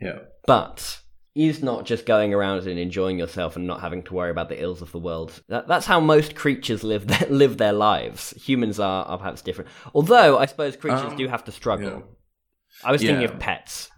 Yeah, 0.00 0.20
but 0.46 1.00
is 1.36 1.62
not 1.62 1.84
just 1.84 2.06
going 2.06 2.32
around 2.32 2.66
and 2.66 2.78
enjoying 2.78 3.18
yourself 3.18 3.56
and 3.56 3.66
not 3.66 3.82
having 3.82 4.02
to 4.02 4.14
worry 4.14 4.30
about 4.30 4.48
the 4.48 4.60
ills 4.60 4.80
of 4.80 4.90
the 4.90 4.98
world. 4.98 5.42
That, 5.48 5.68
that's 5.68 5.84
how 5.84 6.00
most 6.00 6.34
creatures 6.34 6.82
live 6.82 7.06
their, 7.06 7.28
live 7.28 7.58
their 7.58 7.74
lives. 7.74 8.30
Humans 8.42 8.80
are, 8.80 9.04
are 9.04 9.18
perhaps 9.18 9.42
different. 9.42 9.68
Although 9.94 10.38
I 10.38 10.46
suppose 10.46 10.76
creatures 10.76 11.12
um, 11.12 11.16
do 11.16 11.28
have 11.28 11.44
to 11.44 11.52
struggle. 11.52 11.90
Yeah. 11.90 12.88
I 12.88 12.92
was 12.92 13.02
thinking 13.02 13.24
of 13.24 13.38
pets. 13.38 13.90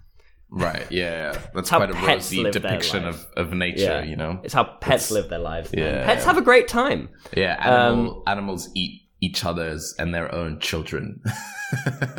Right. 0.51 0.87
Yeah. 0.91 1.33
yeah. 1.33 1.41
That's 1.55 1.69
quite 1.71 1.91
a 1.91 1.95
rosy 1.95 2.43
depiction 2.51 3.05
of, 3.05 3.27
of 3.37 3.53
nature. 3.53 3.83
Yeah. 3.83 4.03
You 4.03 4.17
know, 4.17 4.41
it's 4.43 4.55
how 4.55 4.65
pets 4.65 5.05
it's, 5.05 5.11
live 5.11 5.29
their 5.29 5.39
lives. 5.39 5.71
Yeah. 5.73 6.05
Pets 6.07 6.25
have 6.25 6.39
a 6.39 6.43
great 6.43 6.69
time. 6.69 7.11
Yeah. 7.37 7.57
Animal, 7.61 8.17
um, 8.17 8.23
animals 8.27 8.71
eat 8.75 9.03
each 9.21 9.45
other's 9.45 9.95
and 9.99 10.15
their 10.15 10.35
own 10.35 10.61
children. 10.61 11.23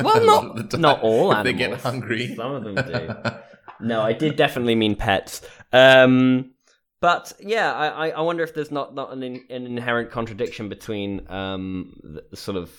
Well, 0.00 0.24
not- 0.24 0.44
of 0.44 0.56
the 0.58 0.62
time, 0.68 0.80
not 0.80 1.00
all 1.02 1.32
if 1.32 1.42
They 1.42 1.52
get 1.52 1.62
animals. 1.72 1.82
hungry. 1.82 2.36
Some 2.36 2.54
of 2.54 2.62
them 2.62 2.74
do. 2.76 3.14
No, 3.80 4.00
I 4.02 4.12
did 4.12 4.36
definitely 4.36 4.74
mean 4.76 4.94
pets. 4.94 5.40
Um, 5.72 6.52
but 7.00 7.32
yeah, 7.40 7.72
I, 7.72 7.88
I- 7.88 8.10
I 8.10 8.20
wonder 8.20 8.44
if 8.44 8.54
there's 8.54 8.70
not, 8.70 8.94
not 8.94 9.12
an, 9.12 9.22
in, 9.24 9.42
an 9.50 9.66
inherent 9.66 10.12
contradiction 10.12 10.68
between 10.68 11.28
um, 11.28 11.96
the 12.30 12.36
sort 12.36 12.58
of 12.58 12.70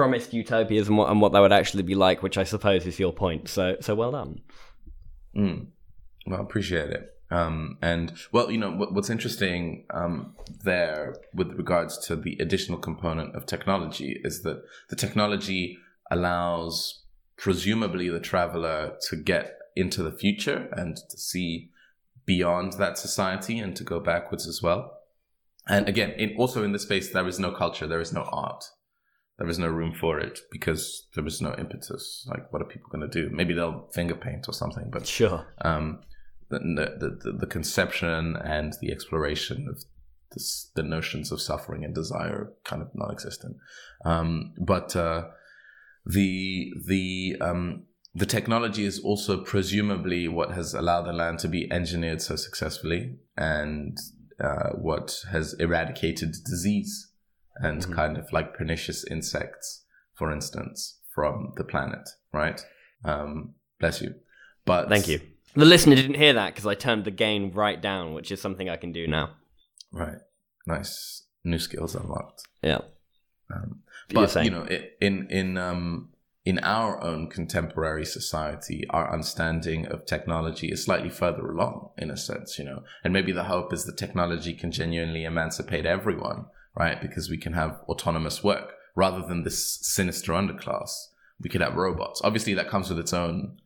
promised 0.00 0.32
utopias 0.32 0.88
and 0.88 0.96
what, 0.96 1.10
and 1.10 1.20
what 1.20 1.32
that 1.32 1.40
would 1.40 1.52
actually 1.52 1.82
be 1.82 1.94
like, 1.94 2.22
which 2.22 2.38
I 2.38 2.44
suppose 2.44 2.86
is 2.86 2.98
your 2.98 3.12
point. 3.12 3.50
So, 3.50 3.76
so 3.80 3.94
well 3.94 4.12
done. 4.12 4.40
Mm. 5.36 5.66
Well, 6.26 6.40
I 6.40 6.42
appreciate 6.42 6.88
it. 6.88 7.12
Um, 7.30 7.76
and 7.82 8.14
well, 8.32 8.50
you 8.50 8.56
know 8.56 8.70
what, 8.70 8.94
what's 8.94 9.10
interesting 9.10 9.84
um, 9.92 10.34
there 10.64 11.16
with 11.34 11.52
regards 11.52 11.98
to 12.06 12.16
the 12.16 12.38
additional 12.40 12.78
component 12.78 13.36
of 13.36 13.44
technology 13.44 14.18
is 14.24 14.42
that 14.44 14.62
the 14.88 14.96
technology 14.96 15.76
allows 16.10 17.04
presumably 17.36 18.08
the 18.08 18.20
traveler 18.20 18.96
to 19.10 19.16
get 19.16 19.58
into 19.76 20.02
the 20.02 20.12
future 20.12 20.70
and 20.72 20.96
to 21.10 21.18
see 21.18 21.68
beyond 22.24 22.72
that 22.74 22.96
society 22.96 23.58
and 23.58 23.76
to 23.76 23.84
go 23.84 24.00
backwards 24.00 24.48
as 24.48 24.62
well. 24.62 24.96
And 25.68 25.90
again, 25.90 26.12
in, 26.12 26.34
also 26.38 26.64
in 26.64 26.72
this 26.72 26.84
space, 26.84 27.10
there 27.10 27.28
is 27.28 27.38
no 27.38 27.52
culture, 27.52 27.86
there 27.86 28.00
is 28.00 28.14
no 28.14 28.22
art, 28.22 28.64
there 29.40 29.48
is 29.48 29.58
no 29.58 29.68
room 29.68 29.94
for 29.94 30.20
it 30.20 30.38
because 30.52 31.08
there 31.14 31.26
is 31.26 31.40
no 31.40 31.54
impetus. 31.56 32.26
Like, 32.28 32.52
what 32.52 32.60
are 32.60 32.66
people 32.66 32.90
going 32.92 33.10
to 33.10 33.22
do? 33.22 33.34
Maybe 33.34 33.54
they'll 33.54 33.88
finger 33.94 34.14
paint 34.14 34.46
or 34.46 34.52
something, 34.52 34.90
but 34.92 35.06
Sure. 35.06 35.46
um, 35.62 36.00
the, 36.50 36.58
the, 36.58 37.18
the, 37.24 37.38
the 37.38 37.46
conception 37.46 38.36
and 38.36 38.74
the 38.82 38.92
exploration 38.92 39.66
of 39.66 39.82
this, 40.32 40.70
the 40.74 40.82
notions 40.82 41.32
of 41.32 41.40
suffering 41.40 41.86
and 41.86 41.94
desire 41.94 42.34
are 42.34 42.52
kind 42.64 42.82
of 42.82 42.88
non-existent. 42.94 43.56
Um, 44.04 44.52
but 44.58 44.94
uh, 44.94 45.28
the 46.04 46.72
the 46.86 47.36
um, 47.40 47.84
the 48.14 48.26
technology 48.26 48.84
is 48.84 49.00
also 49.00 49.42
presumably 49.42 50.28
what 50.28 50.50
has 50.52 50.74
allowed 50.74 51.02
the 51.06 51.12
land 51.14 51.38
to 51.40 51.48
be 51.48 51.66
engineered 51.72 52.20
so 52.20 52.36
successfully 52.36 53.16
and 53.38 53.96
uh, 54.38 54.70
what 54.74 55.16
has 55.30 55.54
eradicated 55.54 56.32
disease 56.44 57.09
and 57.56 57.82
Mhm. 57.82 57.94
kind 57.94 58.16
of 58.18 58.32
like 58.32 58.54
pernicious 58.54 59.04
insects, 59.10 59.84
for 60.14 60.32
instance, 60.32 60.98
from 61.14 61.52
the 61.56 61.64
planet, 61.64 62.08
right? 62.32 62.60
Um, 63.04 63.54
bless 63.78 64.00
you. 64.00 64.14
But 64.64 64.88
Thank 64.88 65.08
you. 65.08 65.20
The 65.54 65.64
listener 65.64 65.96
didn't 65.96 66.14
hear 66.14 66.32
that 66.34 66.54
because 66.54 66.66
I 66.66 66.74
turned 66.74 67.04
the 67.04 67.10
gain 67.10 67.52
right 67.52 67.80
down, 67.80 68.14
which 68.14 68.30
is 68.30 68.40
something 68.40 68.68
I 68.68 68.76
can 68.76 68.92
do 68.92 69.06
now. 69.08 69.30
Right. 69.90 70.18
Nice. 70.66 71.24
New 71.42 71.58
skills 71.58 71.94
unlocked. 71.94 72.46
Yeah. 72.62 72.82
Um, 73.52 73.82
but 74.12 74.44
you 74.44 74.50
know, 74.50 74.64
in 75.00 75.26
in 75.28 75.58
um, 75.58 76.10
in 76.44 76.58
our 76.60 77.02
own 77.02 77.28
contemporary 77.28 78.04
society, 78.04 78.86
our 78.90 79.12
understanding 79.12 79.86
of 79.86 80.06
technology 80.06 80.68
is 80.70 80.84
slightly 80.84 81.10
further 81.10 81.50
along, 81.50 81.90
in 81.98 82.10
a 82.10 82.16
sense. 82.16 82.58
You 82.58 82.64
know, 82.66 82.84
and 83.02 83.12
maybe 83.12 83.32
the 83.32 83.44
hope 83.44 83.72
is 83.72 83.84
that 83.86 83.96
technology 83.96 84.54
can 84.54 84.70
genuinely 84.70 85.24
emancipate 85.24 85.86
everyone, 85.86 86.46
right? 86.74 87.00
Because 87.00 87.28
we 87.28 87.36
can 87.36 87.52
have 87.52 87.80
autonomous 87.88 88.42
work 88.42 88.74
rather 88.94 89.26
than 89.26 89.44
this 89.44 89.78
sinister 89.82 90.32
underclass. 90.32 90.90
We 91.40 91.50
could 91.50 91.60
have 91.60 91.76
robots. 91.76 92.20
Obviously, 92.22 92.54
that 92.54 92.68
comes 92.68 92.90
with 92.90 92.98
its 92.98 93.12
own 93.12 93.58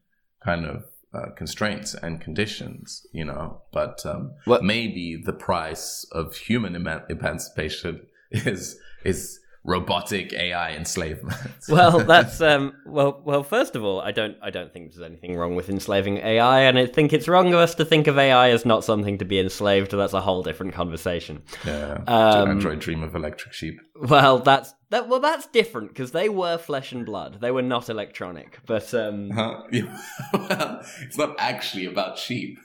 kind 0.44 0.64
of 0.64 0.84
uh, 1.12 1.30
constraints 1.36 1.94
and 1.94 2.20
conditions, 2.20 3.06
you 3.12 3.24
know. 3.24 3.62
But 3.72 4.04
um, 4.04 4.32
maybe 4.62 5.20
the 5.24 5.32
price 5.32 6.06
of 6.12 6.36
human 6.36 6.74
eman- 6.74 7.08
emancipation 7.10 8.06
is 8.30 8.78
is 9.04 9.40
robotic 9.64 10.32
AI 10.32 10.76
enslavement. 10.76 11.36
well, 11.68 11.98
that's 12.04 12.40
um. 12.40 12.74
Well, 12.86 13.20
well. 13.24 13.42
First 13.42 13.74
of 13.74 13.84
all, 13.84 14.00
I 14.00 14.12
don't. 14.12 14.36
I 14.42 14.50
don't 14.50 14.72
think 14.72 14.92
there's 14.92 15.04
anything 15.04 15.36
wrong 15.36 15.56
with 15.56 15.68
enslaving 15.68 16.18
AI, 16.18 16.60
and 16.60 16.78
I 16.78 16.86
think 16.86 17.12
it's 17.12 17.26
wrong 17.26 17.48
of 17.48 17.60
us 17.60 17.74
to 17.76 17.84
think 17.84 18.06
of 18.06 18.18
AI 18.18 18.50
as 18.50 18.64
not 18.64 18.84
something 18.84 19.18
to 19.18 19.24
be 19.24 19.38
enslaved 19.40 19.90
to. 19.90 19.96
That's 19.96 20.12
a 20.12 20.20
whole 20.20 20.42
different 20.42 20.74
conversation. 20.74 21.42
yeah. 21.64 22.02
Um, 22.06 22.50
Android 22.50 22.78
dream 22.80 23.02
of 23.02 23.14
electric 23.16 23.52
sheep. 23.54 23.80
Well, 23.96 24.38
that's 24.40 24.74
that. 24.90 25.08
Well, 25.08 25.20
that's 25.20 25.46
different 25.46 25.88
because 25.88 26.12
they 26.12 26.28
were 26.28 26.58
flesh 26.58 26.92
and 26.92 27.04
blood. 27.04 27.40
They 27.40 27.50
were 27.50 27.62
not 27.62 27.88
electronic. 27.88 28.58
But 28.66 28.92
um, 28.94 29.30
Huh? 29.34 29.62
Well, 29.72 30.82
it's 31.02 31.18
not 31.18 31.36
actually 31.38 31.86
about 31.86 32.18
sheep. 32.18 32.58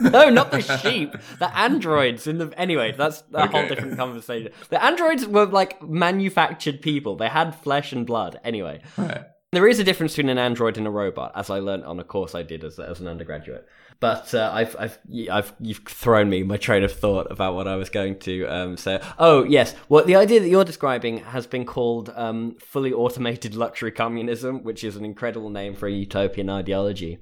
no, 0.00 0.30
not 0.30 0.50
the 0.50 0.60
sheep. 0.82 1.14
The 1.38 1.56
androids 1.56 2.26
in 2.26 2.38
the 2.38 2.52
anyway. 2.58 2.92
That's 2.92 3.22
a 3.32 3.46
whole 3.46 3.66
different 3.68 3.96
conversation. 3.96 4.52
The 4.70 4.82
androids 4.82 5.26
were 5.26 5.46
like 5.46 5.82
manufactured 5.82 6.82
people. 6.82 7.16
They 7.16 7.28
had 7.28 7.54
flesh 7.54 7.92
and 7.92 8.06
blood. 8.06 8.40
Anyway. 8.44 8.82
right. 8.96 9.24
There 9.54 9.68
is 9.68 9.78
a 9.78 9.84
difference 9.84 10.16
between 10.16 10.30
an 10.30 10.38
android 10.38 10.78
and 10.78 10.86
a 10.86 10.90
robot, 10.90 11.30
as 11.36 11.48
I 11.48 11.60
learned 11.60 11.84
on 11.84 12.00
a 12.00 12.04
course 12.04 12.34
I 12.34 12.42
did 12.42 12.64
as, 12.64 12.80
as 12.80 12.98
an 13.00 13.06
undergraduate. 13.06 13.68
But 14.00 14.34
uh, 14.34 14.50
I've, 14.52 14.76
I've, 14.78 14.98
I've, 15.30 15.54
you've 15.60 15.82
thrown 15.86 16.28
me 16.28 16.42
my 16.42 16.56
train 16.56 16.82
of 16.82 16.92
thought 16.92 17.30
about 17.30 17.54
what 17.54 17.66
I 17.66 17.76
was 17.76 17.88
going 17.88 18.18
to 18.20 18.46
um, 18.46 18.76
say. 18.76 19.00
Oh 19.18 19.44
yes, 19.44 19.74
well 19.88 20.04
the 20.04 20.16
idea 20.16 20.40
that 20.40 20.48
you're 20.48 20.64
describing 20.64 21.18
has 21.18 21.46
been 21.46 21.64
called 21.64 22.12
um, 22.14 22.56
fully 22.60 22.92
automated 22.92 23.54
luxury 23.54 23.92
communism, 23.92 24.62
which 24.62 24.84
is 24.84 24.96
an 24.96 25.04
incredible 25.04 25.50
name 25.50 25.74
for 25.74 25.86
a 25.86 25.92
utopian 25.92 26.50
ideology. 26.50 27.18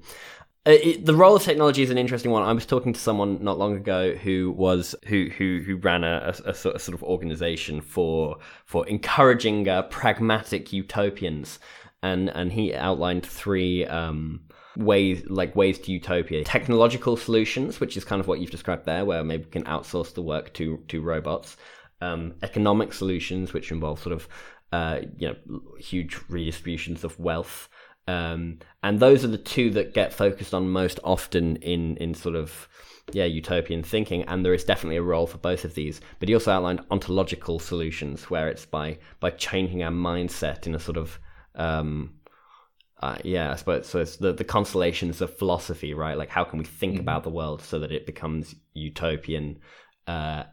Uh, 0.65 0.71
it, 0.71 1.05
the 1.05 1.13
role 1.13 1.35
of 1.35 1.43
technology 1.43 1.83
is 1.83 1.89
an 1.89 1.97
interesting 1.97 2.31
one. 2.31 2.41
I 2.41 2.53
was 2.53 2.65
talking 2.65 2.93
to 2.93 2.99
someone 2.99 3.43
not 3.43 3.57
long 3.57 3.75
ago 3.75 4.13
who 4.13 4.51
was 4.51 4.95
who 5.07 5.29
who 5.37 5.61
who 5.65 5.75
ran 5.75 6.05
a, 6.05 6.33
a, 6.45 6.49
a 6.49 6.53
sort 6.53 6.93
of 6.93 7.03
organization 7.03 7.81
for 7.81 8.37
for 8.65 8.87
encouraging 8.87 9.67
uh, 9.67 9.81
pragmatic 9.83 10.71
utopians, 10.71 11.59
and 12.01 12.29
and 12.29 12.53
he 12.53 12.73
outlined 12.73 13.25
three 13.25 13.85
um, 13.85 14.41
ways 14.77 15.23
like 15.29 15.55
ways 15.55 15.79
to 15.79 15.91
utopia: 15.91 16.43
technological 16.43 17.17
solutions, 17.17 17.79
which 17.79 17.97
is 17.97 18.03
kind 18.03 18.19
of 18.19 18.27
what 18.27 18.39
you've 18.39 18.51
described 18.51 18.85
there, 18.85 19.05
where 19.05 19.23
maybe 19.23 19.45
we 19.45 19.49
can 19.49 19.63
outsource 19.63 20.13
the 20.13 20.21
work 20.21 20.53
to 20.53 20.77
to 20.87 21.01
robots. 21.01 21.57
Um, 22.01 22.33
economic 22.43 22.91
solutions, 22.91 23.53
which 23.53 23.71
involve 23.71 24.01
sort 24.01 24.13
of 24.13 24.27
uh, 24.71 25.01
you 25.17 25.27
know 25.29 25.61
huge 25.79 26.15
redistributions 26.29 27.03
of 27.03 27.19
wealth. 27.19 27.69
Um, 28.07 28.59
and 28.81 28.99
those 28.99 29.23
are 29.23 29.29
the 29.29 29.37
two 29.37 29.69
that 29.71 29.93
get 29.93 30.13
focused 30.13 30.53
on 30.53 30.69
most 30.69 30.99
often 31.03 31.57
in 31.57 31.95
in 31.97 32.13
sort 32.13 32.35
of 32.35 32.67
yeah 33.11 33.25
utopian 33.25 33.83
thinking. 33.83 34.23
And 34.23 34.43
there 34.43 34.53
is 34.53 34.63
definitely 34.63 34.97
a 34.97 35.03
role 35.03 35.27
for 35.27 35.37
both 35.37 35.63
of 35.63 35.75
these. 35.75 36.01
But 36.19 36.27
he 36.27 36.35
also 36.35 36.51
outlined 36.51 36.81
ontological 36.91 37.59
solutions, 37.59 38.29
where 38.29 38.49
it's 38.49 38.65
by 38.65 38.97
by 39.19 39.29
changing 39.29 39.83
our 39.83 39.91
mindset 39.91 40.67
in 40.67 40.75
a 40.75 40.79
sort 40.79 40.97
of 40.97 41.19
um, 41.55 42.15
uh, 43.03 43.17
yeah, 43.25 43.51
I 43.51 43.55
suppose 43.55 43.87
so. 43.87 43.99
It's 43.99 44.15
the 44.15 44.31
the 44.31 44.45
constellations 44.45 45.19
of 45.19 45.37
philosophy, 45.37 45.93
right? 45.93 46.17
Like 46.17 46.29
how 46.29 46.45
can 46.45 46.57
we 46.57 46.63
think 46.65 47.01
about 47.01 47.23
the 47.23 47.29
world 47.29 47.61
so 47.61 47.77
that 47.79 47.91
it 47.91 48.05
becomes 48.05 48.55
utopian, 48.73 49.59
uh, 50.07 50.43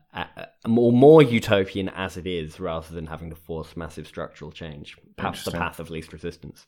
more 0.67 0.93
more 0.93 1.23
utopian 1.23 1.89
as 1.91 2.17
it 2.17 2.27
is, 2.27 2.59
rather 2.59 2.93
than 2.93 3.07
having 3.07 3.31
to 3.31 3.37
force 3.37 3.77
massive 3.77 4.09
structural 4.09 4.51
change. 4.51 4.97
Perhaps 5.17 5.45
the 5.45 5.53
path 5.53 5.79
of 5.79 5.91
least 5.91 6.13
resistance. 6.13 6.67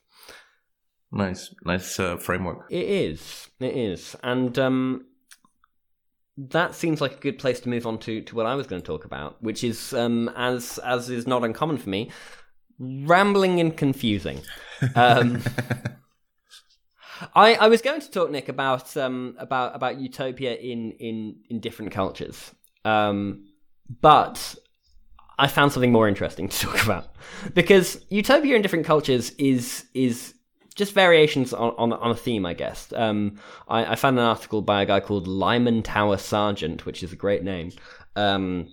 Nice, 1.10 1.52
nice 1.64 1.98
uh, 1.98 2.16
framework. 2.16 2.66
It 2.70 2.86
is. 2.86 3.48
It 3.58 3.76
is. 3.76 4.14
And 4.22 4.56
um, 4.60 5.06
that 6.38 6.76
seems 6.76 7.00
like 7.00 7.14
a 7.14 7.20
good 7.20 7.40
place 7.40 7.58
to 7.60 7.68
move 7.68 7.88
on 7.88 7.98
to, 7.98 8.22
to 8.22 8.36
what 8.36 8.46
I 8.46 8.54
was 8.54 8.68
going 8.68 8.80
to 8.80 8.86
talk 8.86 9.04
about, 9.04 9.42
which 9.42 9.64
is, 9.64 9.92
um, 9.92 10.30
as 10.36 10.78
as 10.78 11.10
is 11.10 11.26
not 11.26 11.44
uncommon 11.44 11.76
for 11.76 11.90
me, 11.90 12.10
rambling 12.78 13.60
and 13.60 13.76
confusing. 13.76 14.40
Um, 14.94 15.42
I, 17.34 17.54
I 17.54 17.68
was 17.68 17.82
going 17.82 18.00
to 18.00 18.10
talk, 18.10 18.30
Nick, 18.30 18.48
about 18.48 18.96
um, 18.96 19.36
about 19.38 19.76
about 19.76 20.00
utopia 20.00 20.54
in 20.54 20.92
in 20.92 21.36
in 21.48 21.60
different 21.60 21.92
cultures, 21.92 22.52
um, 22.84 23.46
but 24.00 24.56
I 25.38 25.46
found 25.46 25.72
something 25.72 25.92
more 25.92 26.08
interesting 26.08 26.48
to 26.48 26.58
talk 26.58 26.82
about 26.84 27.14
because 27.54 28.04
utopia 28.08 28.56
in 28.56 28.62
different 28.62 28.86
cultures 28.86 29.30
is 29.38 29.86
is 29.94 30.34
just 30.74 30.94
variations 30.94 31.52
on, 31.52 31.74
on, 31.76 31.92
on 31.92 32.10
a 32.10 32.14
theme, 32.14 32.46
I 32.46 32.54
guess. 32.54 32.92
Um, 32.96 33.38
I, 33.68 33.92
I 33.92 33.94
found 33.94 34.18
an 34.18 34.24
article 34.24 34.62
by 34.62 34.82
a 34.82 34.86
guy 34.86 35.00
called 35.00 35.28
Lyman 35.28 35.82
Tower 35.82 36.16
Sargent, 36.16 36.86
which 36.86 37.02
is 37.02 37.12
a 37.12 37.16
great 37.16 37.42
name, 37.42 37.72
um, 38.16 38.68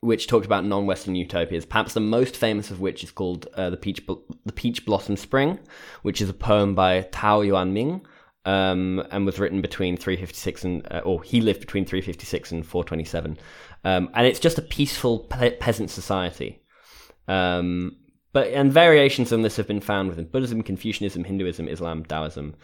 which 0.00 0.26
talked 0.26 0.46
about 0.46 0.64
non-Western 0.64 1.14
utopias. 1.14 1.66
Perhaps 1.66 1.94
the 1.94 2.00
most 2.00 2.36
famous 2.36 2.70
of 2.70 2.80
which 2.80 3.04
is 3.04 3.10
called 3.10 3.46
uh, 3.54 3.70
the 3.70 3.76
Peach 3.76 4.06
Bl- 4.06 4.14
the 4.46 4.52
Peach 4.52 4.84
Blossom 4.86 5.16
Spring, 5.16 5.58
which 6.02 6.22
is 6.22 6.30
a 6.30 6.34
poem 6.34 6.74
by 6.74 7.02
Tao 7.12 7.42
Yuanming 7.42 8.02
Um, 8.46 9.04
and 9.10 9.26
was 9.26 9.38
written 9.38 9.60
between 9.60 9.98
356 9.98 10.64
and, 10.64 10.86
uh, 10.90 11.00
or 11.04 11.22
he 11.22 11.42
lived 11.42 11.60
between 11.60 11.84
356 11.84 12.52
and 12.52 12.66
427. 12.66 13.38
Um, 13.84 14.08
and 14.14 14.26
it's 14.26 14.40
just 14.40 14.58
a 14.58 14.62
peaceful 14.62 15.20
pe- 15.20 15.56
peasant 15.56 15.90
society. 15.90 16.62
Um, 17.28 17.96
but 18.32 18.48
and 18.48 18.72
variations 18.72 19.32
on 19.32 19.42
this 19.42 19.56
have 19.56 19.66
been 19.66 19.80
found 19.80 20.08
within 20.08 20.26
Buddhism, 20.26 20.62
Confucianism, 20.62 21.24
Hinduism, 21.24 21.68
Islam, 21.68 22.04
Taoism. 22.04 22.54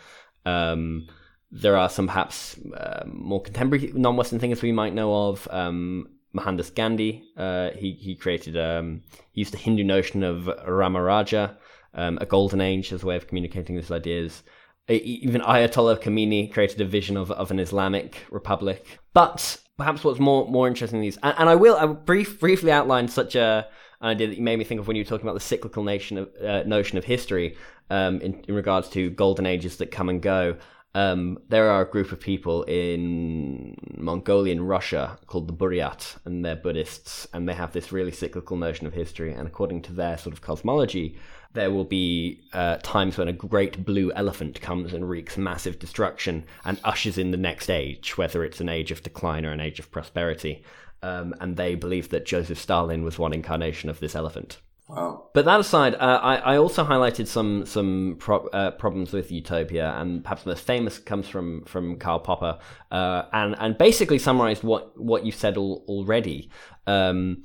Um, 0.46 1.08
there 1.50 1.76
are 1.76 1.88
some 1.88 2.06
perhaps 2.06 2.58
uh, 2.74 3.04
more 3.06 3.42
contemporary 3.42 3.92
non-Western 3.94 4.38
things 4.38 4.62
we 4.62 4.72
might 4.72 4.94
know 4.94 5.28
of. 5.28 5.46
Um, 5.50 6.08
Mohandas 6.32 6.70
Gandhi. 6.70 7.24
Uh, 7.36 7.70
he 7.70 7.92
he 7.92 8.14
created 8.14 8.56
um, 8.56 9.02
he 9.32 9.40
used 9.40 9.52
the 9.52 9.58
Hindu 9.58 9.84
notion 9.84 10.22
of 10.22 10.44
Ramaraja, 10.44 11.56
um, 11.94 12.18
a 12.20 12.26
golden 12.26 12.60
age, 12.60 12.92
as 12.92 13.02
a 13.02 13.06
way 13.06 13.16
of 13.16 13.26
communicating 13.26 13.76
his 13.76 13.90
ideas. 13.90 14.42
Even 14.88 15.40
Ayatollah 15.40 16.00
Khomeini 16.00 16.52
created 16.52 16.80
a 16.80 16.84
vision 16.84 17.16
of, 17.16 17.32
of 17.32 17.50
an 17.50 17.58
Islamic 17.58 18.18
republic. 18.30 19.00
But 19.14 19.60
perhaps 19.76 20.04
what's 20.04 20.20
more 20.20 20.48
more 20.48 20.68
interesting 20.68 21.02
is, 21.04 21.18
and, 21.22 21.34
and 21.38 21.48
I 21.48 21.54
will 21.54 21.76
I 21.76 21.84
will 21.84 21.94
brief, 21.94 22.38
briefly 22.38 22.70
outline 22.70 23.08
such 23.08 23.34
a 23.34 23.66
an 24.00 24.08
idea 24.08 24.26
that 24.28 24.36
you 24.36 24.42
made 24.42 24.58
me 24.58 24.64
think 24.64 24.80
of 24.80 24.86
when 24.86 24.96
you 24.96 25.02
were 25.02 25.08
talking 25.08 25.26
about 25.26 25.34
the 25.34 25.40
cyclical 25.40 25.82
nation 25.82 26.18
of, 26.18 26.30
uh, 26.44 26.62
notion 26.64 26.98
of 26.98 27.04
history 27.04 27.56
um, 27.90 28.20
in, 28.20 28.44
in 28.46 28.54
regards 28.54 28.88
to 28.90 29.10
golden 29.10 29.46
ages 29.46 29.78
that 29.78 29.90
come 29.90 30.08
and 30.08 30.20
go. 30.20 30.56
Um, 30.96 31.38
there 31.50 31.68
are 31.68 31.82
a 31.82 31.90
group 31.90 32.10
of 32.10 32.20
people 32.20 32.62
in 32.62 33.76
Mongolian 33.98 34.62
Russia 34.66 35.18
called 35.26 35.46
the 35.46 35.52
Buryat, 35.52 36.16
and 36.24 36.42
they're 36.42 36.56
Buddhists, 36.56 37.28
and 37.34 37.46
they 37.46 37.52
have 37.52 37.74
this 37.74 37.92
really 37.92 38.12
cyclical 38.12 38.56
notion 38.56 38.86
of 38.86 38.94
history. 38.94 39.34
And 39.34 39.46
according 39.46 39.82
to 39.82 39.92
their 39.92 40.16
sort 40.16 40.32
of 40.32 40.40
cosmology, 40.40 41.18
there 41.52 41.70
will 41.70 41.84
be 41.84 42.40
uh, 42.54 42.78
times 42.78 43.18
when 43.18 43.28
a 43.28 43.34
great 43.34 43.84
blue 43.84 44.10
elephant 44.12 44.62
comes 44.62 44.94
and 44.94 45.06
wreaks 45.06 45.36
massive 45.36 45.78
destruction 45.78 46.46
and 46.64 46.80
ushers 46.82 47.18
in 47.18 47.30
the 47.30 47.36
next 47.36 47.68
age, 47.68 48.16
whether 48.16 48.42
it's 48.42 48.62
an 48.62 48.70
age 48.70 48.90
of 48.90 49.02
decline 49.02 49.44
or 49.44 49.52
an 49.52 49.60
age 49.60 49.78
of 49.78 49.90
prosperity. 49.90 50.64
Um, 51.02 51.34
and 51.42 51.58
they 51.58 51.74
believe 51.74 52.08
that 52.08 52.24
Joseph 52.24 52.58
Stalin 52.58 53.04
was 53.04 53.18
one 53.18 53.34
incarnation 53.34 53.90
of 53.90 54.00
this 54.00 54.14
elephant. 54.14 54.60
Wow. 54.88 55.30
But 55.34 55.44
that 55.46 55.58
aside, 55.58 55.96
uh, 55.96 56.20
I, 56.22 56.36
I, 56.36 56.56
also 56.58 56.84
highlighted 56.84 57.26
some 57.26 57.66
some 57.66 58.16
pro- 58.20 58.46
uh, 58.48 58.70
problems 58.72 59.12
with 59.12 59.32
Utopia, 59.32 59.92
and 59.98 60.22
perhaps 60.22 60.44
the 60.44 60.50
most 60.50 60.64
famous 60.64 60.98
comes 60.98 61.28
from 61.28 61.64
from 61.64 61.98
Karl 61.98 62.20
Popper, 62.20 62.58
uh, 62.92 63.22
and 63.32 63.56
and 63.58 63.76
basically 63.76 64.20
summarized 64.20 64.62
what 64.62 64.98
what 65.00 65.26
you 65.26 65.32
said 65.32 65.56
al- 65.56 65.82
already. 65.88 66.50
Um, 66.86 67.42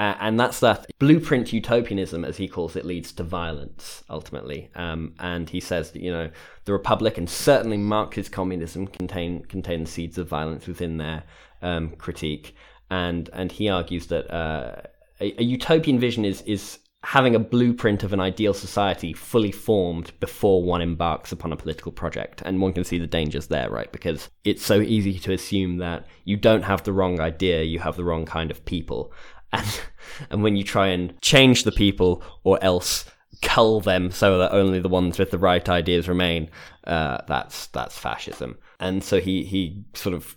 and 0.00 0.38
that's 0.38 0.60
that 0.60 0.86
blueprint 1.00 1.52
utopianism, 1.52 2.24
as 2.24 2.36
he 2.36 2.46
calls 2.46 2.76
it, 2.76 2.84
leads 2.84 3.10
to 3.12 3.24
violence 3.24 4.04
ultimately. 4.08 4.70
Um, 4.76 5.14
and 5.18 5.50
he 5.50 5.58
says 5.58 5.90
that 5.92 6.02
you 6.02 6.12
know 6.12 6.30
the 6.66 6.72
Republic 6.72 7.18
and 7.18 7.28
certainly 7.28 7.78
Marxist 7.78 8.30
communism 8.30 8.86
contain 8.86 9.42
contain 9.46 9.84
the 9.84 9.90
seeds 9.90 10.18
of 10.18 10.28
violence 10.28 10.66
within 10.66 10.98
their 10.98 11.24
um, 11.62 11.90
critique. 11.96 12.54
And 12.90 13.28
and 13.32 13.50
he 13.50 13.68
argues 13.70 14.06
that 14.08 14.30
uh, 14.32 14.82
a, 15.20 15.40
a 15.40 15.44
utopian 15.44 15.98
vision 15.98 16.24
is 16.24 16.42
is 16.42 16.78
having 17.04 17.34
a 17.34 17.38
blueprint 17.38 18.02
of 18.02 18.12
an 18.12 18.20
ideal 18.20 18.52
society 18.52 19.12
fully 19.12 19.52
formed 19.52 20.12
before 20.18 20.64
one 20.64 20.82
embarks 20.82 21.30
upon 21.30 21.52
a 21.52 21.56
political 21.56 21.92
project. 21.92 22.42
And 22.44 22.60
one 22.60 22.72
can 22.72 22.84
see 22.84 22.98
the 22.98 23.06
dangers 23.06 23.46
there, 23.46 23.70
right? 23.70 23.90
Because 23.92 24.28
it's 24.44 24.64
so 24.64 24.80
easy 24.80 25.18
to 25.20 25.32
assume 25.32 25.78
that 25.78 26.06
you 26.24 26.36
don't 26.36 26.62
have 26.62 26.82
the 26.82 26.92
wrong 26.92 27.20
idea, 27.20 27.62
you 27.62 27.78
have 27.78 27.96
the 27.96 28.04
wrong 28.04 28.26
kind 28.26 28.50
of 28.50 28.64
people. 28.64 29.12
And, 29.50 29.80
and 30.28 30.42
when 30.42 30.56
you 30.56 30.62
try 30.62 30.88
and 30.88 31.18
change 31.22 31.64
the 31.64 31.72
people 31.72 32.22
or 32.44 32.62
else 32.62 33.06
cull 33.40 33.80
them 33.80 34.10
so 34.10 34.36
that 34.36 34.52
only 34.52 34.78
the 34.78 34.90
ones 34.90 35.18
with 35.18 35.30
the 35.30 35.38
right 35.38 35.66
ideas 35.66 36.06
remain, 36.06 36.50
uh, 36.84 37.22
that's, 37.26 37.68
that's 37.68 37.96
fascism. 37.96 38.58
And 38.78 39.02
so 39.02 39.20
he, 39.20 39.44
he 39.44 39.84
sort 39.94 40.14
of 40.14 40.36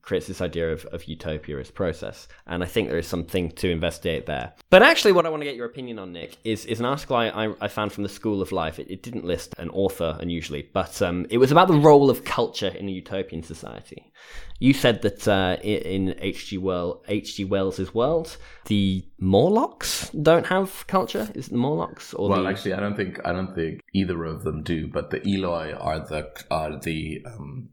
creates 0.00 0.26
this 0.26 0.40
idea 0.40 0.72
of, 0.72 0.86
of 0.86 1.04
utopia 1.04 1.58
as 1.58 1.70
process. 1.70 2.28
And 2.46 2.62
I 2.62 2.66
think 2.66 2.88
there 2.88 2.98
is 2.98 3.06
something 3.06 3.50
to 3.52 3.70
investigate 3.70 4.24
there. 4.24 4.54
But 4.70 4.82
actually, 4.82 5.12
what 5.12 5.26
I 5.26 5.28
want 5.28 5.42
to 5.42 5.44
get 5.44 5.56
your 5.56 5.66
opinion 5.66 5.98
on, 5.98 6.12
Nick, 6.12 6.38
is, 6.44 6.64
is 6.64 6.80
an 6.80 6.86
article 6.86 7.16
I, 7.16 7.52
I, 7.60 7.68
found 7.68 7.92
from 7.92 8.04
the 8.04 8.08
School 8.08 8.40
of 8.40 8.50
Life. 8.50 8.78
It, 8.78 8.90
it 8.90 9.02
didn't 9.02 9.24
list 9.24 9.54
an 9.58 9.68
author, 9.70 10.16
unusually, 10.20 10.70
but 10.72 11.02
um, 11.02 11.26
it 11.28 11.36
was 11.36 11.52
about 11.52 11.68
the 11.68 11.74
role 11.74 12.08
of 12.08 12.24
culture 12.24 12.68
in 12.68 12.88
a 12.88 12.92
utopian 12.92 13.42
society. 13.42 14.10
You 14.58 14.72
said 14.72 15.02
that 15.02 15.28
uh, 15.28 15.58
in 15.62 16.16
H.G. 16.18 16.58
Well, 16.58 17.04
H.G. 17.06 17.44
Wells's 17.44 17.94
world, 17.94 18.38
the 18.64 19.04
Morlocks 19.20 20.08
don't 20.10 20.46
have 20.46 20.86
culture. 20.86 21.28
Is 21.34 21.46
it 21.46 21.50
the 21.50 21.58
Morlocks 21.58 22.12
or 22.14 22.30
well, 22.30 22.42
the... 22.42 22.48
actually, 22.48 22.72
I 22.72 22.80
don't 22.80 22.96
think 22.96 23.20
I 23.24 23.32
don't 23.32 23.54
think 23.54 23.82
either 23.94 24.24
of 24.24 24.42
them 24.42 24.62
do. 24.62 24.88
But 24.88 25.10
the 25.10 25.20
Eloi 25.20 25.74
are 25.74 26.00
the 26.00 26.30
are 26.50 26.76
the 26.76 27.22
um, 27.26 27.68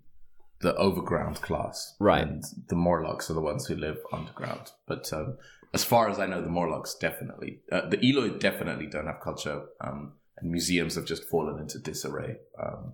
the 0.66 0.76
overground 0.78 1.40
class. 1.44 1.96
Right. 2.00 2.24
And 2.24 2.44
the 2.70 2.76
Morlocks 2.76 3.30
are 3.30 3.36
the 3.36 3.42
ones 3.42 3.68
who 3.68 3.76
live 3.76 4.00
underground. 4.12 4.72
But 4.88 5.14
um, 5.14 5.38
as 5.76 5.84
far 5.84 6.10
as 6.10 6.18
I 6.18 6.26
know, 6.26 6.42
the 6.42 6.50
Morlocks 6.50 6.96
definitely, 6.96 7.60
uh, 7.72 7.88
the 7.88 8.04
Eloi 8.04 8.40
definitely 8.40 8.88
don't 8.88 9.06
have 9.06 9.22
culture. 9.22 9.66
Um, 9.80 10.14
and 10.38 10.50
museums 10.50 10.96
have 10.96 11.06
just 11.06 11.30
fallen 11.30 11.60
into 11.60 11.78
disarray. 11.78 12.38
Um, 12.62 12.94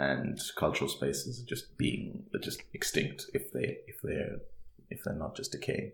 and 0.00 0.38
cultural 0.56 0.90
spaces 0.90 1.40
are 1.40 1.46
just 1.46 1.78
being 1.78 2.24
are 2.34 2.40
just 2.40 2.60
extinct 2.74 3.26
if 3.32 3.52
they 3.52 3.78
if 3.86 4.02
they're 4.02 4.38
if 4.90 5.04
they're 5.04 5.14
not 5.14 5.36
just 5.36 5.52
decaying. 5.52 5.92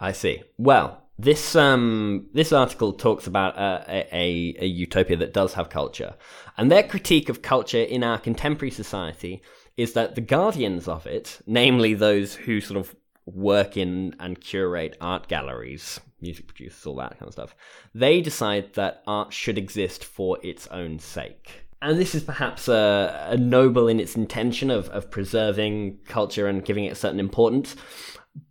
I 0.00 0.12
see. 0.12 0.42
Well, 0.56 1.02
this 1.18 1.54
um 1.54 2.28
this 2.32 2.52
article 2.52 2.94
talks 2.94 3.26
about 3.26 3.58
uh, 3.58 3.84
a, 3.88 4.56
a 4.58 4.66
utopia 4.66 5.18
that 5.18 5.34
does 5.34 5.52
have 5.54 5.68
culture, 5.68 6.14
and 6.56 6.70
their 6.70 6.82
critique 6.82 7.28
of 7.28 7.42
culture 7.42 7.82
in 7.82 8.02
our 8.02 8.18
contemporary 8.18 8.70
society 8.70 9.42
is 9.76 9.92
that 9.92 10.14
the 10.14 10.20
guardians 10.22 10.88
of 10.88 11.06
it, 11.06 11.40
namely 11.46 11.94
those 11.94 12.34
who 12.34 12.60
sort 12.60 12.80
of 12.80 12.96
work 13.26 13.76
in 13.76 14.14
and 14.18 14.40
curate 14.40 14.96
art 15.00 15.28
galleries, 15.28 16.00
music 16.20 16.46
producers, 16.46 16.86
all 16.86 16.96
that 16.96 17.18
kind 17.18 17.28
of 17.28 17.32
stuff, 17.32 17.54
they 17.94 18.20
decide 18.20 18.72
that 18.74 19.02
art 19.06 19.32
should 19.32 19.58
exist 19.58 20.04
for 20.04 20.38
its 20.42 20.66
own 20.68 20.98
sake. 20.98 21.66
And 21.82 21.98
this 21.98 22.14
is 22.14 22.22
perhaps 22.22 22.68
a, 22.68 23.28
a 23.30 23.36
noble 23.36 23.88
in 23.88 24.00
its 24.00 24.16
intention 24.16 24.70
of, 24.70 24.88
of 24.90 25.10
preserving 25.10 26.00
culture 26.06 26.46
and 26.46 26.64
giving 26.64 26.84
it 26.84 26.92
a 26.92 26.96
certain 26.96 27.20
importance, 27.20 27.76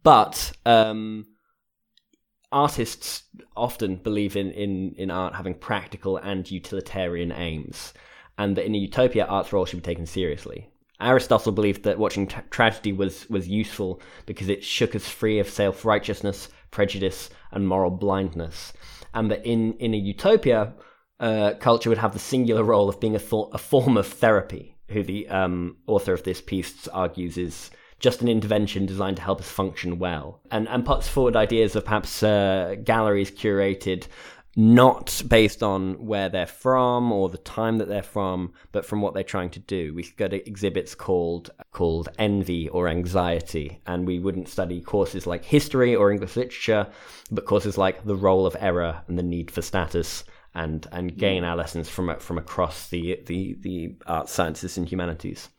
but 0.02 0.52
um, 0.66 1.26
artists 2.52 3.24
often 3.56 3.96
believe 3.96 4.36
in, 4.36 4.52
in, 4.52 4.96
in 4.98 5.12
art 5.12 5.36
having 5.36 5.54
practical 5.54 6.18
and 6.18 6.50
utilitarian 6.50 7.32
aims, 7.32 7.94
and 8.38 8.56
that 8.56 8.66
in 8.66 8.76
a 8.76 8.78
utopia, 8.78 9.26
art's 9.26 9.54
role 9.54 9.66
should 9.66 9.82
be 9.82 9.90
taken 9.90 10.06
seriously. 10.06 10.70
Aristotle 11.02 11.52
believed 11.52 11.84
that 11.84 12.00
watching 12.00 12.28
tragedy 12.50 12.92
was, 12.92 13.30
was 13.30 13.48
useful 13.48 14.02
because 14.26 14.50
it 14.50 14.64
shook 14.64 14.96
us 14.96 15.08
free 15.08 15.40
of 15.40 15.50
self 15.50 15.86
righteousness, 15.86 16.50
prejudice, 16.72 17.30
and 17.52 17.68
moral 17.68 17.92
blindness. 17.92 18.74
And 19.14 19.32
that 19.32 19.46
in, 19.46 19.74
in 19.74 19.94
a 19.94 19.98
utopia, 19.98 20.74
uh, 21.20 21.54
culture 21.60 21.90
would 21.90 21.98
have 21.98 22.14
the 22.14 22.20
singular 22.20 22.64
role 22.64 22.90
of 22.90 23.00
being 23.00 23.16
a, 23.16 23.20
th- 23.20 23.48
a 23.54 23.58
form 23.58 23.98
of 23.98 24.08
therapy, 24.08 24.76
who 24.90 25.04
the 25.04 25.28
um, 25.30 25.78
author 25.88 26.14
of 26.14 26.24
this 26.24 26.42
piece 26.42 26.88
argues 26.90 27.38
is 27.38 27.72
just 28.00 28.22
an 28.22 28.28
intervention 28.28 28.86
designed 28.86 29.18
to 29.18 29.24
help 29.24 29.40
us 29.40 29.50
function 29.50 30.00
well, 30.00 30.42
and, 30.52 30.68
and 30.70 30.86
puts 30.86 31.08
forward 31.08 31.36
ideas 31.36 31.76
of 31.76 31.86
perhaps 31.86 32.24
uh, 32.24 32.76
galleries 32.84 33.32
curated 33.32 34.08
not 34.56 35.22
based 35.28 35.62
on 35.62 35.94
where 36.06 36.28
they're 36.28 36.46
from 36.46 37.12
or 37.12 37.30
the 37.30 37.38
time 37.38 37.78
that 37.78 37.88
they're 37.88 38.02
from, 38.04 38.52
but 38.72 38.86
from 38.86 39.02
what 39.02 39.14
they're 39.14 39.24
trying 39.24 39.50
to 39.52 39.60
do. 39.60 39.94
We 39.94 40.04
could 40.04 40.18
go 40.18 40.28
to 40.28 40.48
exhibits 40.48 40.96
called 40.96 41.52
called 41.72 42.10
envy 42.18 42.68
or 42.70 42.88
anxiety, 42.88 43.82
and 43.86 44.08
we 44.08 44.20
wouldn't 44.20 44.50
study 44.50 44.82
courses 44.82 45.28
like 45.28 45.46
history 45.46 45.96
or 45.96 46.12
English 46.12 46.36
literature, 46.36 46.88
but 47.32 47.46
courses 47.46 47.78
like 47.78 48.04
the 48.06 48.16
role 48.16 48.46
of 48.46 48.58
error 48.60 49.02
and 49.08 49.18
the 49.18 49.24
need 49.24 49.52
for 49.52 49.62
status, 49.62 50.24
and 50.56 50.88
and 50.92 51.16
gain 51.16 51.44
our 51.44 51.56
lessons 51.56 51.88
from 51.88 52.18
from 52.20 52.38
across 52.38 52.90
the 52.90 53.22
the 53.28 53.56
the 53.62 53.96
arts, 54.08 54.32
sciences, 54.32 54.78
and 54.78 54.90
humanities 54.90 55.50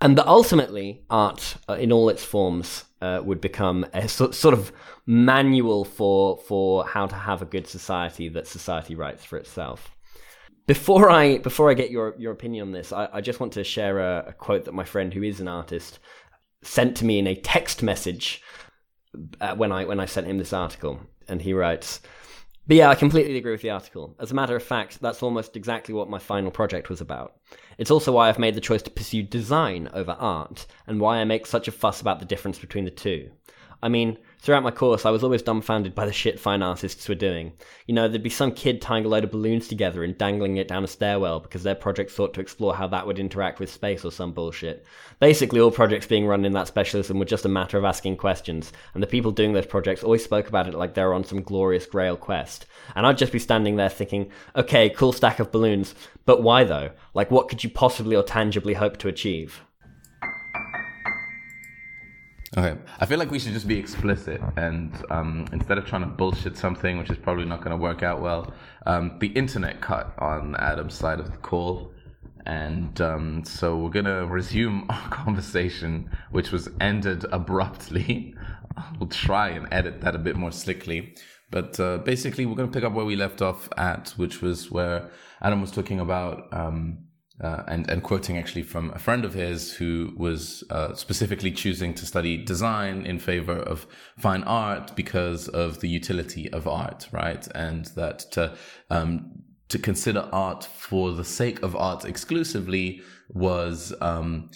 and 0.00 0.18
that 0.18 0.26
ultimately 0.26 1.02
art 1.08 1.56
uh, 1.68 1.74
in 1.74 1.92
all 1.92 2.08
its 2.08 2.24
forms 2.24 2.84
uh, 3.00 3.20
would 3.24 3.40
become 3.40 3.86
a 3.94 4.08
so, 4.08 4.30
sort 4.30 4.54
of 4.54 4.72
manual 5.06 5.84
for 5.84 6.38
for 6.38 6.84
how 6.86 7.06
to 7.06 7.14
have 7.14 7.42
a 7.42 7.46
good 7.46 7.66
society 7.66 8.28
that 8.28 8.46
society 8.46 8.94
writes 8.94 9.24
for 9.24 9.38
itself. 9.38 9.90
Before 10.66 11.10
I 11.10 11.38
before 11.38 11.70
I 11.70 11.74
get 11.74 11.90
your 11.90 12.14
your 12.18 12.32
opinion 12.32 12.68
on 12.68 12.72
this, 12.72 12.92
I, 12.92 13.08
I 13.12 13.20
just 13.20 13.40
want 13.40 13.52
to 13.54 13.64
share 13.64 13.98
a, 14.00 14.26
a, 14.28 14.32
quote 14.32 14.64
that 14.64 14.74
my 14.74 14.84
friend 14.84 15.14
who 15.14 15.22
is 15.22 15.40
an 15.40 15.48
artist 15.48 15.98
sent 16.62 16.96
to 16.98 17.04
me 17.04 17.18
in 17.18 17.26
a 17.26 17.36
text 17.36 17.82
message 17.82 18.42
uh, 19.40 19.54
when 19.54 19.72
I 19.72 19.84
when 19.84 20.00
I 20.00 20.06
sent 20.06 20.26
him 20.26 20.38
this 20.38 20.52
article, 20.52 21.00
and 21.28 21.40
he 21.42 21.52
writes. 21.52 22.00
But 22.66 22.76
yeah, 22.76 22.90
I 22.90 22.96
completely 22.96 23.36
agree 23.36 23.52
with 23.52 23.62
the 23.62 23.70
article. 23.70 24.16
As 24.18 24.32
a 24.32 24.34
matter 24.34 24.56
of 24.56 24.62
fact, 24.62 25.00
that's 25.00 25.22
almost 25.22 25.56
exactly 25.56 25.94
what 25.94 26.10
my 26.10 26.18
final 26.18 26.50
project 26.50 26.90
was 26.90 27.00
about. 27.00 27.36
It's 27.78 27.92
also 27.92 28.10
why 28.10 28.28
I've 28.28 28.40
made 28.40 28.56
the 28.56 28.60
choice 28.60 28.82
to 28.82 28.90
pursue 28.90 29.22
design 29.22 29.88
over 29.92 30.12
art, 30.12 30.66
and 30.86 31.00
why 31.00 31.18
I 31.18 31.24
make 31.24 31.46
such 31.46 31.68
a 31.68 31.72
fuss 31.72 32.00
about 32.00 32.18
the 32.18 32.26
difference 32.26 32.58
between 32.58 32.84
the 32.84 32.90
two. 32.90 33.30
I 33.82 33.88
mean, 33.88 34.18
throughout 34.38 34.62
my 34.62 34.70
course, 34.70 35.04
I 35.04 35.10
was 35.10 35.24
always 35.24 35.42
dumbfounded 35.42 35.94
by 35.94 36.06
the 36.06 36.12
shit 36.12 36.38
fine 36.38 36.62
artists 36.62 37.08
were 37.08 37.14
doing. 37.14 37.52
You 37.86 37.94
know, 37.94 38.08
there'd 38.08 38.22
be 38.22 38.30
some 38.30 38.52
kid 38.52 38.80
tying 38.80 39.04
a 39.04 39.08
load 39.08 39.24
of 39.24 39.30
balloons 39.30 39.68
together 39.68 40.04
and 40.04 40.16
dangling 40.16 40.56
it 40.56 40.68
down 40.68 40.84
a 40.84 40.86
stairwell 40.86 41.40
because 41.40 41.62
their 41.62 41.74
project 41.74 42.10
sought 42.10 42.34
to 42.34 42.40
explore 42.40 42.74
how 42.74 42.86
that 42.88 43.06
would 43.06 43.18
interact 43.18 43.60
with 43.60 43.70
space 43.70 44.04
or 44.04 44.12
some 44.12 44.32
bullshit. 44.32 44.84
Basically, 45.20 45.60
all 45.60 45.70
projects 45.70 46.06
being 46.06 46.26
run 46.26 46.44
in 46.44 46.52
that 46.52 46.68
specialism 46.68 47.18
were 47.18 47.24
just 47.24 47.44
a 47.44 47.48
matter 47.48 47.78
of 47.78 47.84
asking 47.84 48.16
questions, 48.16 48.72
and 48.94 49.02
the 49.02 49.06
people 49.06 49.32
doing 49.32 49.52
those 49.52 49.66
projects 49.66 50.02
always 50.02 50.24
spoke 50.24 50.48
about 50.48 50.68
it 50.68 50.74
like 50.74 50.94
they 50.94 51.02
were 51.02 51.14
on 51.14 51.24
some 51.24 51.42
glorious 51.42 51.86
grail 51.86 52.16
quest. 52.16 52.66
And 52.94 53.06
I'd 53.06 53.18
just 53.18 53.32
be 53.32 53.38
standing 53.38 53.76
there 53.76 53.88
thinking, 53.88 54.30
okay, 54.54 54.90
cool 54.90 55.12
stack 55.12 55.40
of 55.40 55.52
balloons, 55.52 55.94
but 56.24 56.42
why 56.42 56.64
though? 56.64 56.90
Like, 57.14 57.30
what 57.30 57.48
could 57.48 57.64
you 57.64 57.70
possibly 57.70 58.16
or 58.16 58.22
tangibly 58.22 58.74
hope 58.74 58.96
to 58.98 59.08
achieve? 59.08 59.62
Okay, 62.56 62.78
I 63.00 63.06
feel 63.06 63.18
like 63.18 63.30
we 63.30 63.38
should 63.38 63.52
just 63.52 63.66
be 63.66 63.76
explicit 63.76 64.40
and 64.56 64.92
um, 65.10 65.46
instead 65.52 65.78
of 65.78 65.86
trying 65.86 66.02
to 66.02 66.06
bullshit 66.08 66.56
something, 66.56 66.96
which 66.96 67.10
is 67.10 67.18
probably 67.18 67.44
not 67.44 67.58
going 67.58 67.72
to 67.72 67.76
work 67.76 68.02
out 68.02 68.20
well, 68.20 68.54
um, 68.86 69.16
the 69.18 69.28
internet 69.28 69.80
cut 69.80 70.14
on 70.18 70.54
Adam's 70.56 70.94
side 70.94 71.18
of 71.18 71.32
the 71.32 71.38
call. 71.38 71.92
And 72.46 73.00
um, 73.00 73.44
so 73.44 73.76
we're 73.76 73.90
going 73.90 74.04
to 74.04 74.26
resume 74.26 74.86
our 74.90 75.08
conversation, 75.08 76.08
which 76.30 76.52
was 76.52 76.68
ended 76.80 77.24
abruptly. 77.32 78.34
we'll 79.00 79.08
try 79.08 79.48
and 79.48 79.66
edit 79.72 80.00
that 80.02 80.14
a 80.14 80.18
bit 80.18 80.36
more 80.36 80.52
slickly. 80.52 81.16
But 81.50 81.78
uh, 81.80 81.98
basically, 81.98 82.46
we're 82.46 82.56
going 82.56 82.70
to 82.70 82.74
pick 82.74 82.84
up 82.84 82.92
where 82.92 83.04
we 83.04 83.16
left 83.16 83.42
off 83.42 83.68
at, 83.76 84.10
which 84.16 84.42
was 84.42 84.70
where 84.70 85.10
Adam 85.40 85.60
was 85.60 85.70
talking 85.70 86.00
about 86.00 86.48
um, 86.52 87.05
uh, 87.42 87.62
and 87.68 87.88
and 87.90 88.02
quoting 88.02 88.38
actually 88.38 88.62
from 88.62 88.90
a 88.92 88.98
friend 88.98 89.24
of 89.24 89.34
his 89.34 89.72
who 89.72 90.14
was 90.16 90.64
uh, 90.70 90.94
specifically 90.94 91.50
choosing 91.50 91.92
to 91.94 92.06
study 92.06 92.36
design 92.36 93.04
in 93.04 93.18
favor 93.18 93.58
of 93.58 93.86
fine 94.18 94.42
art 94.44 94.96
because 94.96 95.48
of 95.48 95.80
the 95.80 95.88
utility 95.88 96.50
of 96.52 96.66
art, 96.66 97.08
right? 97.12 97.46
And 97.54 97.86
that 97.96 98.20
to 98.32 98.56
um, 98.90 99.42
to 99.68 99.78
consider 99.78 100.28
art 100.32 100.64
for 100.64 101.12
the 101.12 101.24
sake 101.24 101.62
of 101.62 101.76
art 101.76 102.04
exclusively 102.04 103.02
was 103.28 103.92
um, 104.00 104.50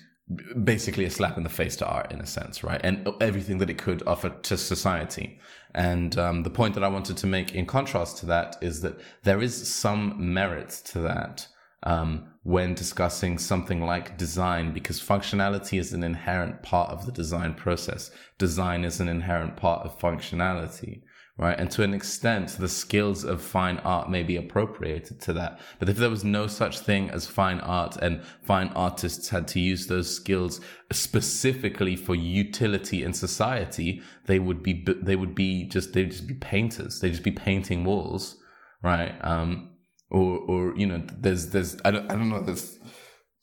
basically 0.63 1.05
a 1.05 1.11
slap 1.11 1.37
in 1.37 1.43
the 1.43 1.51
face 1.51 1.77
to 1.77 1.87
art 1.87 2.13
in 2.13 2.21
a 2.21 2.27
sense, 2.27 2.63
right? 2.63 2.81
And 2.83 3.09
everything 3.21 3.59
that 3.59 3.69
it 3.69 3.79
could 3.79 4.03
offer 4.07 4.31
to 4.31 4.57
society. 4.57 5.41
And 5.75 6.17
um, 6.19 6.43
the 6.45 6.51
point 6.51 6.75
that 6.75 6.85
I 6.85 6.89
wanted 6.89 7.17
to 7.19 7.27
make 7.27 7.55
in 7.55 7.67
contrast 7.67 8.19
to 8.19 8.27
that 8.27 8.57
is 8.61 8.81
that 8.83 9.01
there 9.25 9.43
is 9.43 9.69
some 9.69 10.33
merit 10.33 10.71
to 10.87 11.01
that 11.01 11.47
um, 11.83 12.30
when 12.43 12.75
discussing 12.75 13.37
something 13.37 13.81
like 13.81 14.17
design 14.17 14.73
because 14.73 15.01
functionality 15.01 15.79
is 15.79 15.93
an 15.93 16.03
inherent 16.03 16.63
part 16.63 16.91
of 16.91 17.05
the 17.05 17.13
design 17.13 17.55
process. 17.55 18.11
Design 18.39 18.85
is 18.85 18.99
an 18.99 19.09
inherent 19.09 19.57
part 19.57 19.85
of 19.85 19.99
functionality, 19.99 21.03
right? 21.37 21.59
And 21.61 21.71
to 21.73 21.83
an 21.83 21.93
extent, 21.93 22.57
the 22.59 22.69
skills 22.69 23.25
of 23.25 23.43
fine 23.43 23.77
art 23.79 24.09
may 24.09 24.23
be 24.23 24.37
appropriated 24.37 25.21
to 25.23 25.35
that. 25.35 25.61
But 25.79 25.91
if 25.91 25.99
there 25.99 26.09
was 26.09 26.25
no 26.25 26.47
such 26.47 26.79
thing 26.79 27.11
as 27.11 27.27
fine 27.27 27.61
art 27.61 27.97
and 27.97 28.23
fine 28.43 28.69
artists 28.69 29.29
had 29.29 29.47
to 29.49 29.61
use 29.61 29.87
those 29.87 30.15
skills 30.15 30.63
specifically 30.91 31.95
for 31.95 32.15
utility 32.15 33.03
in 33.03 33.13
society, 33.13 34.01
they 34.25 34.39
would 34.39 34.63
be, 34.63 34.87
they 35.03 35.17
would 35.17 35.35
be 35.35 35.65
just, 35.65 35.93
they'd 35.93 36.11
just 36.11 36.27
be 36.27 36.35
painters. 36.35 37.01
They'd 37.01 37.11
just 37.11 37.23
be 37.23 37.33
painting 37.33 37.85
walls, 37.85 38.39
right? 38.83 39.15
Um, 39.21 39.70
or 40.11 40.39
or 40.39 40.77
you 40.77 40.87
know 40.87 41.03
there's 41.19 41.51
there's 41.51 41.77
I 41.85 41.91
don't 41.91 42.11
I 42.11 42.15
don't 42.15 42.29
know 42.29 42.43
there's 42.43 42.79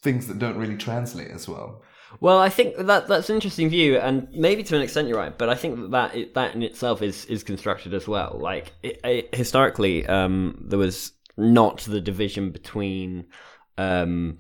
things 0.02 0.28
that 0.28 0.40
don't 0.40 0.58
really 0.58 0.78
translate 0.78 1.32
as 1.32 1.48
well. 1.48 1.84
Well, 2.22 2.40
I 2.40 2.50
think 2.50 2.78
that 2.78 3.08
that's 3.08 3.30
an 3.30 3.36
interesting 3.36 3.70
view, 3.70 3.98
and 3.98 4.28
maybe 4.32 4.64
to 4.64 4.76
an 4.76 4.82
extent 4.82 5.08
you're 5.08 5.18
right. 5.18 5.38
But 5.38 5.50
I 5.50 5.56
think 5.56 5.80
that 5.80 5.92
that, 5.92 6.34
that 6.34 6.56
in 6.56 6.64
itself 6.64 7.02
is 7.02 7.26
is 7.26 7.44
constructed 7.44 7.94
as 7.94 8.08
well. 8.08 8.38
Like 8.40 8.74
it, 8.82 9.00
it, 9.04 9.36
historically, 9.36 10.06
um, 10.08 10.64
there 10.68 10.80
was 10.80 11.12
not 11.38 11.80
the 11.82 12.02
division 12.02 12.52
between 12.52 13.28
um, 13.78 14.38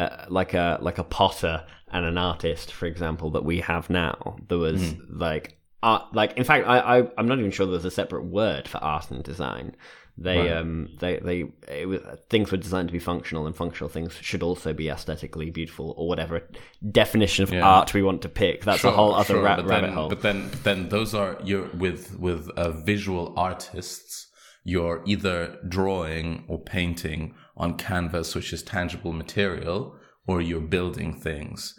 uh, 0.00 0.26
like 0.28 0.54
a 0.54 0.78
like 0.80 0.98
a 0.98 1.04
potter 1.04 1.64
and 1.90 2.04
an 2.04 2.18
artist, 2.18 2.72
for 2.72 2.86
example, 2.86 3.30
that 3.32 3.44
we 3.44 3.60
have 3.60 3.90
now. 3.90 4.36
There 4.48 4.58
was 4.58 4.80
mm. 4.80 5.00
like 5.10 5.58
art, 5.82 6.14
like 6.14 6.36
in 6.36 6.44
fact, 6.44 6.66
I, 6.66 7.00
I 7.00 7.08
I'm 7.18 7.26
not 7.26 7.38
even 7.38 7.50
sure 7.50 7.66
there's 7.66 7.84
a 7.84 7.90
separate 7.90 8.24
word 8.24 8.68
for 8.68 8.78
art 8.78 9.10
and 9.10 9.22
design. 9.24 9.74
They 10.20 10.38
right. 10.38 10.56
um 10.56 10.88
they 10.98 11.18
they 11.18 11.84
was, 11.84 12.00
things 12.28 12.50
were 12.50 12.58
designed 12.58 12.88
to 12.88 12.92
be 12.92 12.98
functional, 12.98 13.46
and 13.46 13.54
functional 13.54 13.88
things 13.88 14.14
should 14.20 14.42
also 14.42 14.72
be 14.72 14.88
aesthetically 14.88 15.50
beautiful, 15.50 15.94
or 15.96 16.08
whatever 16.08 16.42
definition 16.90 17.44
of 17.44 17.52
yeah. 17.52 17.62
art 17.62 17.94
we 17.94 18.02
want 18.02 18.22
to 18.22 18.28
pick. 18.28 18.64
That's 18.64 18.80
sure, 18.80 18.90
a 18.90 18.94
whole 18.94 19.14
other 19.14 19.34
sure, 19.34 19.42
ra- 19.42 19.54
rabbit 19.56 19.68
then, 19.68 19.92
hole. 19.92 20.08
But 20.08 20.22
then, 20.22 20.48
but 20.48 20.64
then 20.64 20.88
those 20.88 21.14
are 21.14 21.38
you're 21.44 21.68
with 21.68 22.18
with 22.18 22.50
uh, 22.50 22.72
visual 22.82 23.32
artists. 23.36 24.26
You're 24.64 25.02
either 25.06 25.56
drawing 25.68 26.44
or 26.48 26.58
painting 26.58 27.34
on 27.56 27.74
canvas, 27.74 28.34
which 28.34 28.52
is 28.52 28.62
tangible 28.62 29.12
material, 29.12 29.96
or 30.26 30.42
you're 30.42 30.60
building 30.60 31.20
things. 31.20 31.78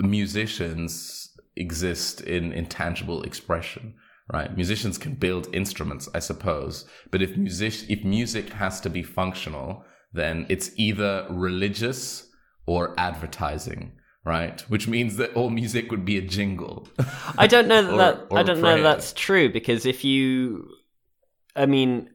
Musicians 0.00 1.30
exist 1.56 2.20
in 2.20 2.52
intangible 2.52 3.22
expression 3.22 3.94
right? 4.32 4.54
Musicians 4.54 4.98
can 4.98 5.14
build 5.14 5.54
instruments, 5.54 6.08
I 6.14 6.18
suppose, 6.18 6.84
but 7.10 7.22
if 7.22 7.36
music 7.36 7.88
if 7.88 8.04
music 8.04 8.50
has 8.50 8.80
to 8.82 8.90
be 8.90 9.02
functional, 9.02 9.84
then 10.12 10.46
it's 10.48 10.70
either 10.76 11.26
religious 11.30 12.28
or 12.66 12.94
advertising, 12.98 13.92
right? 14.24 14.60
Which 14.68 14.86
means 14.86 15.16
that 15.16 15.34
all 15.34 15.50
music 15.50 15.90
would 15.90 16.04
be 16.04 16.18
a 16.18 16.22
jingle. 16.22 16.88
I 17.38 17.46
don't 17.46 17.68
know 17.68 17.82
that, 17.82 17.92
or, 17.92 17.96
that 17.96 18.26
or 18.30 18.38
I 18.38 18.42
don't 18.42 18.60
know 18.60 18.82
that's 18.82 19.12
true 19.12 19.50
because 19.50 19.86
if 19.86 20.04
you, 20.04 20.68
I 21.56 21.66
mean. 21.66 22.10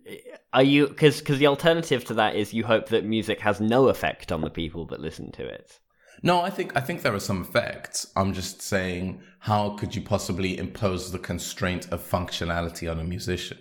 Are 0.53 0.61
you 0.61 0.87
because 0.87 1.17
because 1.17 1.39
the 1.39 1.47
alternative 1.47 2.05
to 2.05 2.13
that 2.13 2.35
is 2.35 2.53
you 2.53 2.63
hope 2.63 2.89
that 2.89 3.03
music 3.03 3.39
has 3.39 3.59
no 3.59 3.87
effect 3.87 4.31
on 4.31 4.41
the 4.41 4.51
people 4.51 4.85
that 4.87 4.99
listen 4.99 5.31
to 5.31 5.43
it. 5.43 5.79
No, 6.25 6.41
I 6.41 6.49
think 6.49 6.75
I 6.75 6.79
think 6.79 7.01
there 7.01 7.13
are 7.13 7.19
some 7.19 7.41
effects. 7.41 8.07
I'm 8.15 8.33
just 8.33 8.61
saying, 8.61 9.21
how 9.39 9.71
could 9.71 9.93
you 9.93 10.01
possibly 10.01 10.57
impose 10.57 11.11
the 11.11 11.19
constraint 11.19 11.91
of 11.91 12.01
functionality 12.01 12.89
on 12.89 12.99
a 12.99 13.03
musician? 13.03 13.57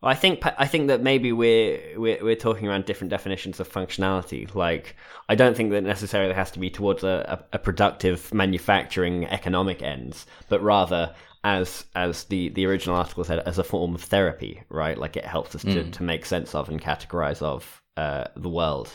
Well, 0.00 0.10
I 0.10 0.14
think 0.14 0.40
I 0.44 0.66
think 0.66 0.88
that 0.88 1.02
maybe 1.02 1.32
we're, 1.32 1.98
we're 1.98 2.24
we're 2.24 2.36
talking 2.36 2.66
around 2.66 2.86
different 2.86 3.10
definitions 3.10 3.60
of 3.60 3.70
functionality. 3.70 4.52
Like, 4.54 4.96
I 5.28 5.34
don't 5.34 5.54
think 5.54 5.70
that 5.72 5.82
necessarily 5.82 6.32
has 6.32 6.50
to 6.52 6.58
be 6.58 6.70
towards 6.70 7.04
a, 7.04 7.44
a, 7.52 7.56
a 7.56 7.58
productive 7.58 8.32
manufacturing 8.32 9.26
economic 9.26 9.82
ends, 9.82 10.24
but 10.48 10.62
rather 10.62 11.14
as 11.44 11.84
as 11.94 12.24
the 12.24 12.48
the 12.50 12.64
original 12.64 12.96
article 12.96 13.24
said, 13.24 13.40
as 13.40 13.58
a 13.58 13.64
form 13.64 13.94
of 13.94 14.02
therapy, 14.02 14.62
right? 14.70 14.96
Like 14.96 15.16
it 15.16 15.26
helps 15.26 15.54
us 15.54 15.62
to, 15.62 15.84
mm. 15.84 15.92
to 15.92 16.02
make 16.02 16.24
sense 16.24 16.54
of 16.54 16.70
and 16.70 16.80
categorize 16.80 17.42
of 17.42 17.82
uh, 17.98 18.24
the 18.36 18.48
world 18.48 18.90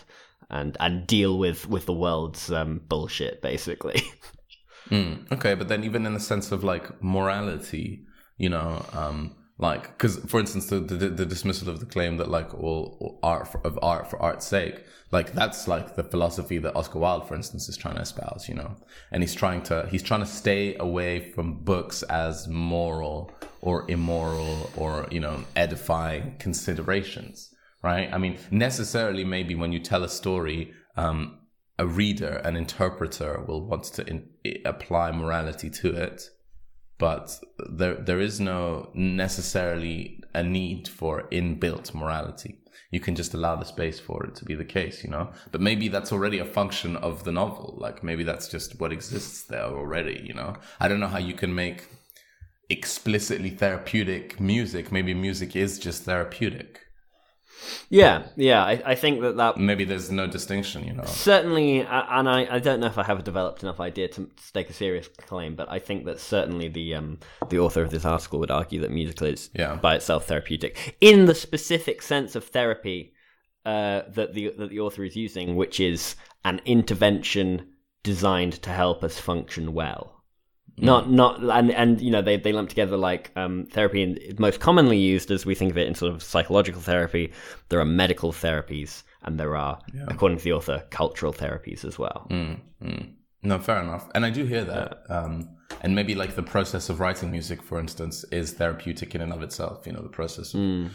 and 0.54 0.78
and 0.80 1.06
deal 1.08 1.38
with 1.38 1.68
with 1.68 1.86
the 1.86 1.94
world's 1.94 2.52
um, 2.52 2.82
bullshit, 2.88 3.42
basically. 3.42 4.02
mm, 4.90 5.30
okay, 5.32 5.56
but 5.56 5.68
then 5.68 5.84
even 5.84 6.06
in 6.06 6.14
the 6.14 6.20
sense 6.20 6.52
of 6.52 6.64
like 6.64 7.04
morality, 7.04 8.06
you 8.38 8.50
know, 8.50 8.86
um, 8.94 9.36
like 9.58 9.84
because 9.98 10.18
for 10.28 10.40
instance, 10.40 10.68
the, 10.68 10.80
the, 10.80 11.10
the 11.10 11.26
dismissal 11.26 11.70
of 11.70 11.80
the 11.80 11.88
claim 11.88 12.18
that 12.18 12.30
like 12.30 12.54
all, 12.54 13.20
art 13.24 13.52
for, 13.52 13.66
of 13.66 13.80
art 13.82 14.10
for 14.10 14.22
art's 14.22 14.46
sake, 14.46 14.84
like 15.12 15.34
that's 15.34 15.68
like 15.68 15.96
the 15.96 16.04
philosophy 16.04 16.60
that 16.60 16.76
Oscar 16.76 17.00
Wilde, 17.00 17.28
for 17.28 17.36
instance, 17.36 17.68
is 17.68 17.76
trying 17.76 17.96
to 17.96 18.02
espouse, 18.02 18.48
you 18.48 18.54
know, 18.54 18.76
and 19.12 19.24
he's 19.24 19.34
trying 19.34 19.64
to 19.64 19.88
he's 19.90 20.04
trying 20.04 20.22
to 20.22 20.28
stay 20.28 20.76
away 20.76 21.32
from 21.32 21.64
books 21.64 22.04
as 22.04 22.48
moral 22.48 23.32
or 23.62 23.90
immoral 23.90 24.70
or 24.78 25.08
you 25.10 25.20
know 25.20 25.44
edifying 25.56 26.36
considerations 26.38 27.53
right? 27.84 28.10
I 28.12 28.18
mean, 28.18 28.40
necessarily, 28.50 29.24
maybe 29.24 29.54
when 29.54 29.72
you 29.72 29.80
tell 29.80 30.04
a 30.04 30.10
story, 30.10 30.74
um, 30.96 31.40
a 31.78 31.86
reader, 31.86 32.42
an 32.46 32.56
interpreter 32.56 33.44
will 33.46 33.66
want 33.66 33.84
to 33.84 34.08
in, 34.08 34.30
apply 34.66 35.12
morality 35.12 35.70
to 35.70 35.94
it, 35.94 36.30
but 36.98 37.40
there 37.70 37.96
there 37.96 38.22
is 38.22 38.40
no 38.40 38.90
necessarily 38.94 40.22
a 40.34 40.44
need 40.44 40.88
for 40.88 41.24
inbuilt 41.32 41.94
morality. 41.94 42.60
You 42.92 43.00
can 43.00 43.16
just 43.16 43.34
allow 43.34 43.56
the 43.56 43.66
space 43.66 44.00
for 44.00 44.24
it 44.24 44.36
to 44.36 44.46
be 44.46 44.54
the 44.54 44.66
case, 44.66 45.04
you 45.04 45.10
know. 45.10 45.32
But 45.52 45.62
maybe 45.62 45.88
that's 45.88 46.12
already 46.12 46.38
a 46.40 46.46
function 46.46 46.96
of 46.96 47.24
the 47.24 47.32
novel. 47.32 47.76
Like 47.80 48.04
maybe 48.04 48.24
that's 48.24 48.48
just 48.48 48.80
what 48.80 48.94
exists 48.94 49.44
there 49.44 49.64
already, 49.64 50.22
you 50.24 50.34
know. 50.34 50.56
I 50.80 50.88
don't 50.88 51.00
know 51.00 51.08
how 51.08 51.18
you 51.18 51.34
can 51.34 51.56
make 51.56 51.88
explicitly 52.70 53.50
therapeutic 53.50 54.40
music. 54.40 54.92
Maybe 54.92 55.14
music 55.16 55.56
is 55.56 55.80
just 55.80 56.04
therapeutic 56.04 56.83
yeah, 57.90 58.28
yeah, 58.36 58.64
I, 58.64 58.82
I 58.86 58.96
think 58.96 59.22
that 59.22 59.38
that 59.38 59.58
maybe 59.58 59.86
there's 59.86 60.12
no 60.12 60.28
distinction, 60.28 60.86
you 60.86 60.94
know. 60.94 61.06
Certainly, 61.06 61.82
and 61.82 62.30
I, 62.30 62.48
I 62.50 62.60
don't 62.60 62.80
know 62.80 62.88
if 62.88 62.98
I 62.98 63.04
have 63.04 63.20
a 63.20 63.24
developed 63.24 63.64
enough 63.64 63.80
idea 63.80 64.08
to 64.10 64.30
stake 64.38 64.70
a 64.70 64.74
serious 64.74 65.08
claim, 65.08 65.56
but 65.56 65.70
I 65.70 65.80
think 65.80 66.06
that 66.06 66.20
certainly 66.20 66.70
the 66.70 66.96
um 66.96 67.20
the 67.50 67.60
author 67.60 67.82
of 67.82 67.92
this 67.92 68.06
article 68.06 68.40
would 68.40 68.52
argue 68.52 68.82
that 68.82 68.92
musical 68.92 69.28
is 69.28 69.50
yeah. 69.54 69.76
by 69.76 69.96
itself 69.96 70.28
therapeutic 70.28 70.98
in 71.02 71.26
the 71.26 71.36
specific 71.36 72.02
sense 72.02 72.36
of 72.36 72.46
therapy 72.46 73.14
uh, 73.66 74.02
that 74.10 74.34
the 74.34 74.54
that 74.58 74.70
the 74.70 74.80
author 74.80 75.04
is 75.04 75.16
using, 75.16 75.56
which 75.56 75.80
is 75.80 76.16
an 76.44 76.62
intervention 76.66 77.68
designed 78.04 78.54
to 78.62 78.70
help 78.70 79.04
us 79.04 79.20
function 79.20 79.74
well. 79.74 80.23
Not 80.78 81.10
not 81.10 81.40
and 81.40 81.72
and 81.72 82.02
you 82.02 82.10
know 82.10 82.22
they 82.22 82.38
they 82.38 82.52
lump 82.52 82.70
together 82.70 82.98
like 82.98 83.32
um, 83.36 83.68
therapy 83.72 84.02
and 84.02 84.40
most 84.40 84.60
commonly 84.60 84.98
used 84.98 85.30
as 85.30 85.46
we 85.46 85.54
think 85.54 85.72
of 85.72 85.78
it 85.78 85.88
in 85.88 85.94
sort 85.94 86.12
of 86.12 86.24
psychological 86.24 86.82
therapy. 86.82 87.32
There 87.70 87.80
are 87.80 87.86
medical 87.86 88.32
therapies 88.32 89.04
and 89.24 89.40
there 89.40 89.56
are, 89.56 89.80
yeah. 89.94 90.06
according 90.08 90.40
to 90.40 90.44
the 90.44 90.54
author, 90.54 90.84
cultural 90.90 91.32
therapies 91.32 91.86
as 91.86 91.98
well. 91.98 92.28
Mm, 92.30 92.60
mm. 92.82 93.14
No, 93.44 93.60
fair 93.60 93.82
enough. 93.82 94.10
And 94.16 94.26
I 94.26 94.30
do 94.30 94.46
hear 94.46 94.64
that. 94.64 95.04
Yeah. 95.10 95.16
Um, 95.16 95.58
and 95.82 95.96
maybe 95.96 96.16
like 96.16 96.36
the 96.36 96.44
process 96.44 96.90
of 96.90 97.00
writing 97.00 97.32
music, 97.32 97.62
for 97.62 97.80
instance, 97.80 98.24
is 98.32 98.54
therapeutic 98.54 99.16
in 99.16 99.22
and 99.22 99.34
of 99.34 99.44
itself. 99.44 99.86
You 99.86 99.94
know, 99.94 100.02
the 100.02 100.10
process 100.10 100.54
of 100.54 100.60
mm. 100.60 100.92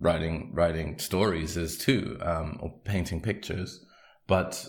writing 0.00 0.50
writing 0.54 0.98
stories 0.98 1.56
is 1.56 1.78
too, 1.78 2.18
um, 2.20 2.58
or 2.60 2.78
painting 2.84 3.20
pictures. 3.20 3.84
But 4.26 4.66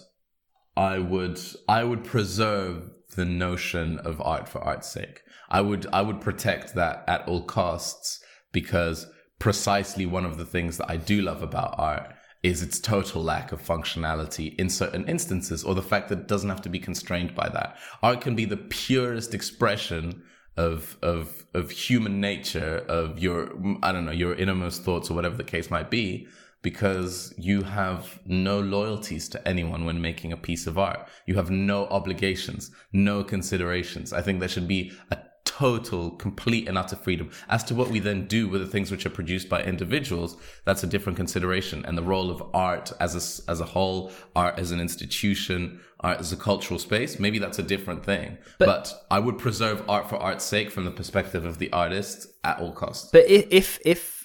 I 0.77 0.99
would 0.99 1.39
I 1.67 1.83
would 1.83 2.03
preserve 2.03 2.89
the 3.15 3.25
notion 3.25 3.99
of 3.99 4.21
art 4.21 4.47
for 4.47 4.59
art's 4.59 4.89
sake. 4.89 5.23
I 5.49 5.61
would 5.61 5.87
I 5.91 6.01
would 6.01 6.21
protect 6.21 6.75
that 6.75 7.03
at 7.07 7.27
all 7.27 7.43
costs 7.43 8.23
because 8.51 9.07
precisely 9.39 10.05
one 10.05 10.25
of 10.25 10.37
the 10.37 10.45
things 10.45 10.77
that 10.77 10.89
I 10.89 10.97
do 10.97 11.21
love 11.21 11.41
about 11.41 11.75
art 11.77 12.13
is 12.41 12.63
its 12.63 12.79
total 12.79 13.21
lack 13.21 13.51
of 13.51 13.61
functionality 13.61 14.57
in 14.57 14.69
certain 14.69 15.07
instances, 15.09 15.63
or 15.63 15.75
the 15.75 15.81
fact 15.81 16.07
that 16.09 16.19
it 16.19 16.27
doesn't 16.27 16.49
have 16.49 16.61
to 16.61 16.69
be 16.69 16.79
constrained 16.79 17.35
by 17.35 17.49
that. 17.49 17.77
Art 18.01 18.21
can 18.21 18.35
be 18.35 18.45
the 18.45 18.57
purest 18.57 19.33
expression 19.33 20.23
of 20.55 20.97
of 21.01 21.45
of 21.53 21.71
human 21.71 22.21
nature, 22.21 22.85
of 22.87 23.19
your 23.19 23.51
I 23.83 23.91
don't 23.91 24.05
know 24.05 24.11
your 24.11 24.35
innermost 24.35 24.83
thoughts 24.83 25.09
or 25.09 25.13
whatever 25.13 25.35
the 25.35 25.43
case 25.43 25.69
might 25.69 25.89
be, 25.89 26.27
because 26.61 27.33
you 27.37 27.63
have 27.63 28.19
no 28.25 28.59
loyalties 28.59 29.29
to 29.29 29.47
anyone 29.47 29.85
when 29.85 30.01
making 30.01 30.33
a 30.33 30.37
piece 30.37 30.67
of 30.67 30.77
art. 30.77 31.07
You 31.25 31.35
have 31.35 31.49
no 31.49 31.85
obligations, 31.87 32.71
no 32.91 33.23
considerations. 33.23 34.11
I 34.11 34.21
think 34.21 34.39
there 34.39 34.49
should 34.49 34.67
be 34.67 34.91
a 35.11 35.17
total, 35.45 36.11
complete 36.11 36.67
and 36.67 36.77
utter 36.77 36.95
freedom. 36.95 37.29
As 37.49 37.63
to 37.65 37.75
what 37.75 37.89
we 37.89 37.99
then 37.99 38.27
do 38.27 38.47
with 38.47 38.61
the 38.61 38.67
things 38.67 38.91
which 38.91 39.05
are 39.05 39.09
produced 39.09 39.49
by 39.49 39.61
individuals, 39.63 40.37
that's 40.63 40.83
a 40.83 40.87
different 40.87 41.17
consideration. 41.17 41.83
And 41.85 41.97
the 41.97 42.03
role 42.03 42.31
of 42.31 42.41
art 42.53 42.91
as 42.99 43.13
a, 43.15 43.51
as 43.51 43.59
a 43.59 43.65
whole, 43.65 44.11
art 44.35 44.59
as 44.59 44.71
an 44.71 44.79
institution, 44.79 45.81
art 45.99 46.19
as 46.19 46.31
a 46.31 46.37
cultural 46.37 46.79
space, 46.79 47.19
maybe 47.19 47.39
that's 47.39 47.59
a 47.59 47.63
different 47.63 48.05
thing. 48.05 48.37
But, 48.57 48.65
but 48.65 48.93
I 49.11 49.19
would 49.19 49.37
preserve 49.37 49.83
art 49.89 50.09
for 50.09 50.15
art's 50.15 50.45
sake 50.45 50.71
from 50.71 50.85
the 50.85 50.91
perspective 50.91 51.45
of 51.45 51.57
the 51.57 51.71
artist 51.73 52.27
at 52.43 52.59
all 52.59 52.71
costs. 52.71 53.09
But 53.11 53.25
if 53.27 53.79
if 53.83 54.18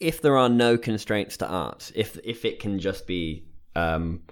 if 0.00 0.22
there 0.22 0.36
are 0.36 0.48
no 0.48 0.78
constraints 0.78 1.36
to 1.38 1.46
art, 1.46 1.90
if 1.94 2.18
if 2.24 2.44
it 2.44 2.60
can 2.60 2.78
just 2.78 3.06
be 3.06 3.44
um, 3.74 4.22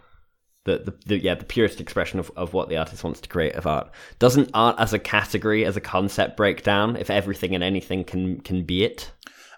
the, 0.64 0.78
the, 0.78 0.94
the, 1.06 1.18
yeah 1.18 1.34
the 1.34 1.44
purest 1.44 1.80
expression 1.80 2.18
of, 2.18 2.30
of 2.36 2.52
what 2.52 2.68
the 2.68 2.76
artist 2.76 3.02
wants 3.02 3.20
to 3.20 3.28
create 3.28 3.54
of 3.54 3.66
art. 3.66 3.90
Doesn't 4.18 4.50
art 4.54 4.76
as 4.78 4.92
a 4.92 4.98
category 4.98 5.64
as 5.64 5.76
a 5.76 5.80
concept 5.80 6.36
break 6.36 6.62
down 6.62 6.96
if 6.96 7.10
everything 7.10 7.54
and 7.54 7.64
anything 7.64 8.04
can 8.04 8.40
can 8.40 8.64
be 8.64 8.84
it? 8.84 9.12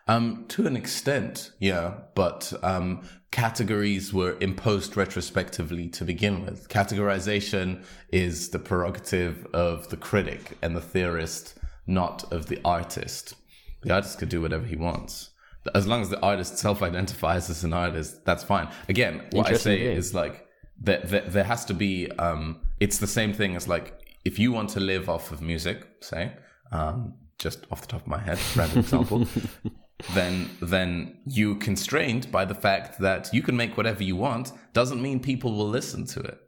Um 0.07 0.47
to 0.49 0.67
an 0.67 0.77
extent 0.77 1.53
yeah 1.59 1.95
but 2.15 2.53
um 2.63 3.03
categories 3.31 4.13
were 4.13 4.39
imposed 4.41 4.97
retrospectively 4.97 5.89
to 5.89 6.05
begin 6.05 6.45
with. 6.45 6.69
Categorization 6.69 7.85
is 8.11 8.51
the 8.51 8.59
prerogative 8.59 9.47
of 9.53 9.91
the 9.91 9.99
critic 9.99 10.57
and 10.63 10.75
the 10.75 10.81
theorist 10.81 11.55
not 11.87 12.31
of 12.33 12.47
the 12.47 12.61
artist. 12.65 13.35
The 13.83 13.95
artist 13.95 14.19
could 14.19 14.29
do 14.29 14.43
whatever 14.43 14.67
he 14.67 14.77
wants 14.77 15.31
as 15.75 15.87
long 15.87 16.01
as 16.01 16.11
the 16.11 16.21
artist 16.21 16.59
self-identifies 16.59 17.51
as 17.51 17.65
an 17.65 17.73
artist 17.73 18.25
that's 18.25 18.45
fine. 18.45 18.69
Again 18.89 19.23
what 19.33 19.49
i 19.49 19.53
say 19.55 19.81
is 19.81 20.15
like 20.15 20.47
there, 20.81 21.01
there, 21.05 21.23
there 21.23 21.45
has 21.45 21.65
to 21.67 21.75
be 21.75 22.11
um, 22.19 22.61
it's 22.81 22.99
the 22.99 23.07
same 23.07 23.33
thing 23.33 23.57
as 23.57 23.67
like 23.69 23.95
if 24.25 24.39
you 24.39 24.53
want 24.53 24.71
to 24.71 24.81
live 24.81 25.09
off 25.09 25.33
of 25.33 25.41
music 25.43 25.87
say 26.01 26.33
um, 26.73 27.15
just 27.39 27.67
off 27.71 27.81
the 27.81 27.87
top 27.87 28.03
of 28.03 28.07
my 28.07 28.19
head 28.19 28.39
random 28.57 28.79
example 28.81 29.27
then 30.15 30.49
then 30.61 31.19
you 31.27 31.57
constrained 31.57 32.31
by 32.31 32.45
the 32.45 32.55
fact 32.55 32.99
that 33.01 33.29
you 33.33 33.43
can 33.43 33.57
make 33.57 33.77
whatever 33.77 34.03
you 34.03 34.17
want 34.17 34.53
doesn't 34.73 35.03
mean 35.03 35.21
people 35.21 35.53
will 35.53 35.69
listen 35.69 36.07
to 36.07 36.21
it. 36.21 36.39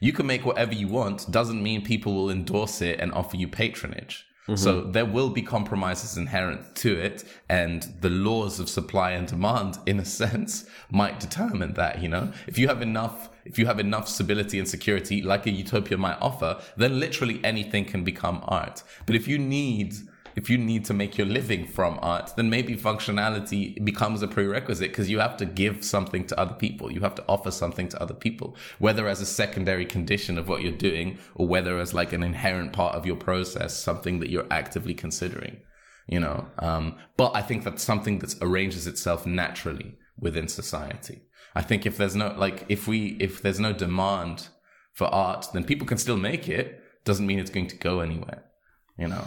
You 0.00 0.12
can 0.12 0.26
make 0.26 0.44
whatever 0.44 0.74
you 0.74 0.88
want 0.88 1.30
doesn't 1.30 1.62
mean 1.62 1.82
people 1.82 2.14
will 2.14 2.30
endorse 2.30 2.82
it 2.82 3.00
and 3.00 3.12
offer 3.12 3.36
you 3.36 3.48
patronage 3.48 4.26
Mm-hmm. 4.48 4.56
So 4.56 4.80
there 4.80 5.04
will 5.04 5.28
be 5.28 5.42
compromises 5.42 6.16
inherent 6.16 6.74
to 6.76 6.98
it, 6.98 7.24
and 7.50 7.82
the 8.00 8.08
laws 8.08 8.58
of 8.58 8.68
supply 8.70 9.10
and 9.10 9.26
demand, 9.26 9.78
in 9.86 10.00
a 10.00 10.04
sense, 10.04 10.64
might 10.90 11.20
determine 11.20 11.74
that. 11.74 12.02
You 12.02 12.08
know, 12.08 12.32
if 12.46 12.58
you 12.58 12.66
have 12.68 12.80
enough, 12.80 13.28
if 13.44 13.58
you 13.58 13.66
have 13.66 13.78
enough 13.78 14.08
stability 14.08 14.58
and 14.58 14.66
security, 14.66 15.20
like 15.20 15.46
a 15.46 15.50
utopia 15.50 15.98
might 15.98 16.18
offer, 16.20 16.60
then 16.76 16.98
literally 16.98 17.40
anything 17.44 17.84
can 17.84 18.04
become 18.04 18.42
art. 18.44 18.82
But 19.04 19.16
if 19.16 19.28
you 19.28 19.38
need 19.38 19.94
if 20.38 20.48
you 20.48 20.56
need 20.56 20.84
to 20.84 20.94
make 20.94 21.18
your 21.18 21.26
living 21.26 21.66
from 21.66 21.98
art, 22.00 22.30
then 22.36 22.48
maybe 22.48 22.76
functionality 22.76 23.84
becomes 23.84 24.22
a 24.22 24.28
prerequisite 24.28 24.90
because 24.90 25.10
you 25.10 25.18
have 25.18 25.36
to 25.36 25.44
give 25.44 25.84
something 25.84 26.24
to 26.24 26.38
other 26.38 26.54
people. 26.54 26.92
You 26.92 27.00
have 27.00 27.16
to 27.16 27.24
offer 27.28 27.50
something 27.50 27.88
to 27.88 28.00
other 28.00 28.14
people, 28.14 28.56
whether 28.78 29.08
as 29.08 29.20
a 29.20 29.26
secondary 29.26 29.84
condition 29.84 30.38
of 30.38 30.46
what 30.46 30.62
you're 30.62 30.70
doing 30.70 31.18
or 31.34 31.48
whether 31.48 31.80
as 31.80 31.92
like 31.92 32.12
an 32.12 32.22
inherent 32.22 32.72
part 32.72 32.94
of 32.94 33.04
your 33.04 33.16
process, 33.16 33.76
something 33.76 34.20
that 34.20 34.30
you're 34.30 34.46
actively 34.48 34.94
considering, 34.94 35.56
you 36.06 36.20
know? 36.20 36.46
Um, 36.60 36.98
but 37.16 37.34
I 37.34 37.42
think 37.42 37.64
that's 37.64 37.82
something 37.82 38.20
that 38.20 38.36
arranges 38.40 38.86
itself 38.86 39.26
naturally 39.26 39.98
within 40.16 40.46
society. 40.46 41.22
I 41.56 41.62
think 41.62 41.84
if 41.84 41.96
there's 41.96 42.14
no, 42.14 42.32
like, 42.38 42.64
if 42.68 42.86
we, 42.86 43.16
if 43.18 43.42
there's 43.42 43.58
no 43.58 43.72
demand 43.72 44.50
for 44.92 45.08
art, 45.08 45.48
then 45.52 45.64
people 45.64 45.88
can 45.88 45.98
still 45.98 46.16
make 46.16 46.48
it. 46.48 46.80
Doesn't 47.04 47.26
mean 47.26 47.40
it's 47.40 47.50
going 47.50 47.66
to 47.66 47.76
go 47.76 47.98
anywhere, 47.98 48.44
you 48.96 49.08
know? 49.08 49.24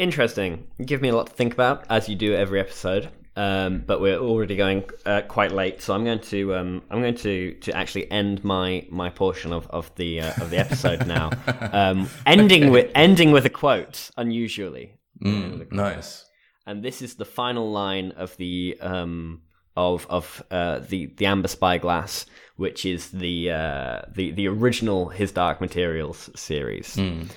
Interesting. 0.00 0.66
Give 0.82 1.02
me 1.02 1.10
a 1.10 1.14
lot 1.14 1.26
to 1.26 1.34
think 1.34 1.52
about, 1.52 1.84
as 1.90 2.08
you 2.08 2.16
do 2.16 2.34
every 2.34 2.58
episode. 2.58 3.10
Um, 3.36 3.84
but 3.86 4.00
we're 4.00 4.16
already 4.16 4.56
going 4.56 4.84
uh, 5.04 5.20
quite 5.28 5.52
late, 5.52 5.82
so 5.82 5.94
I'm 5.94 6.04
going 6.04 6.20
to 6.20 6.54
um, 6.54 6.82
I'm 6.90 7.02
going 7.02 7.16
to, 7.16 7.52
to 7.52 7.76
actually 7.76 8.10
end 8.10 8.42
my, 8.42 8.86
my 8.90 9.10
portion 9.10 9.52
of, 9.52 9.66
of 9.68 9.94
the 9.96 10.22
uh, 10.22 10.32
of 10.40 10.48
the 10.48 10.56
episode 10.58 11.06
now, 11.06 11.30
um, 11.72 12.08
ending 12.24 12.64
okay. 12.64 12.70
with 12.70 12.90
ending 12.94 13.30
with 13.30 13.44
a 13.44 13.50
quote. 13.50 14.10
Unusually, 14.16 14.94
mm, 15.22 15.58
quote. 15.58 15.72
nice. 15.72 16.24
And 16.66 16.82
this 16.82 17.02
is 17.02 17.16
the 17.16 17.26
final 17.26 17.70
line 17.70 18.12
of 18.12 18.34
the 18.38 18.78
um, 18.80 19.42
of 19.76 20.06
of 20.08 20.42
uh, 20.50 20.78
the 20.78 21.12
the 21.18 21.26
Amber 21.26 21.48
Spyglass, 21.48 22.24
which 22.56 22.86
is 22.86 23.10
the 23.10 23.50
uh, 23.50 24.02
the 24.14 24.30
the 24.30 24.48
original 24.48 25.10
His 25.10 25.30
Dark 25.30 25.60
Materials 25.60 26.30
series. 26.34 26.96
Mm. 26.96 27.28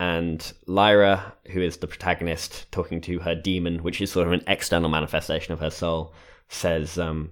And 0.00 0.52
Lyra, 0.66 1.34
who 1.50 1.60
is 1.60 1.78
the 1.78 1.88
protagonist, 1.88 2.70
talking 2.70 3.00
to 3.02 3.18
her 3.18 3.34
daemon, 3.34 3.82
which 3.82 4.00
is 4.00 4.12
sort 4.12 4.28
of 4.28 4.32
an 4.32 4.44
external 4.46 4.88
manifestation 4.88 5.52
of 5.52 5.60
her 5.60 5.70
soul, 5.70 6.14
says, 6.48 6.98
um, 6.98 7.30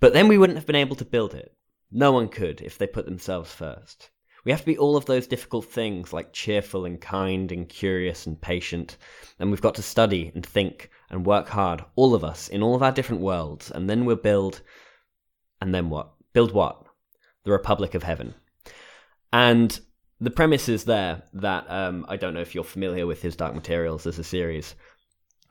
But 0.00 0.14
then 0.14 0.28
we 0.28 0.38
wouldn't 0.38 0.58
have 0.58 0.66
been 0.66 0.76
able 0.76 0.96
to 0.96 1.04
build 1.04 1.34
it. 1.34 1.54
No 1.90 2.10
one 2.10 2.28
could 2.28 2.60
if 2.62 2.78
they 2.78 2.86
put 2.86 3.04
themselves 3.04 3.52
first. 3.52 4.10
We 4.44 4.52
have 4.52 4.60
to 4.60 4.66
be 4.66 4.76
all 4.76 4.96
of 4.96 5.06
those 5.06 5.26
difficult 5.26 5.66
things, 5.66 6.12
like 6.12 6.32
cheerful 6.32 6.84
and 6.84 7.00
kind 7.00 7.50
and 7.50 7.68
curious 7.68 8.26
and 8.26 8.40
patient. 8.40 8.98
And 9.38 9.50
we've 9.50 9.60
got 9.60 9.74
to 9.76 9.82
study 9.82 10.32
and 10.34 10.44
think 10.44 10.90
and 11.10 11.24
work 11.24 11.48
hard, 11.48 11.84
all 11.96 12.14
of 12.14 12.24
us, 12.24 12.48
in 12.48 12.62
all 12.62 12.74
of 12.74 12.82
our 12.82 12.92
different 12.92 13.22
worlds. 13.22 13.70
And 13.70 13.88
then 13.88 14.04
we'll 14.04 14.16
build. 14.16 14.60
And 15.60 15.74
then 15.74 15.88
what? 15.88 16.12
Build 16.34 16.52
what? 16.52 16.82
The 17.44 17.52
Republic 17.52 17.94
of 17.94 18.02
Heaven. 18.02 18.34
And 19.32 19.78
the 20.20 20.30
premise 20.30 20.68
is 20.68 20.84
there 20.84 21.22
that 21.34 21.66
um, 21.68 22.06
I 22.08 22.16
don't 22.16 22.34
know 22.34 22.40
if 22.40 22.54
you're 22.54 22.64
familiar 22.64 23.06
with 23.06 23.22
his 23.22 23.36
Dark 23.36 23.54
Materials 23.54 24.06
as 24.06 24.18
a 24.18 24.24
series. 24.24 24.74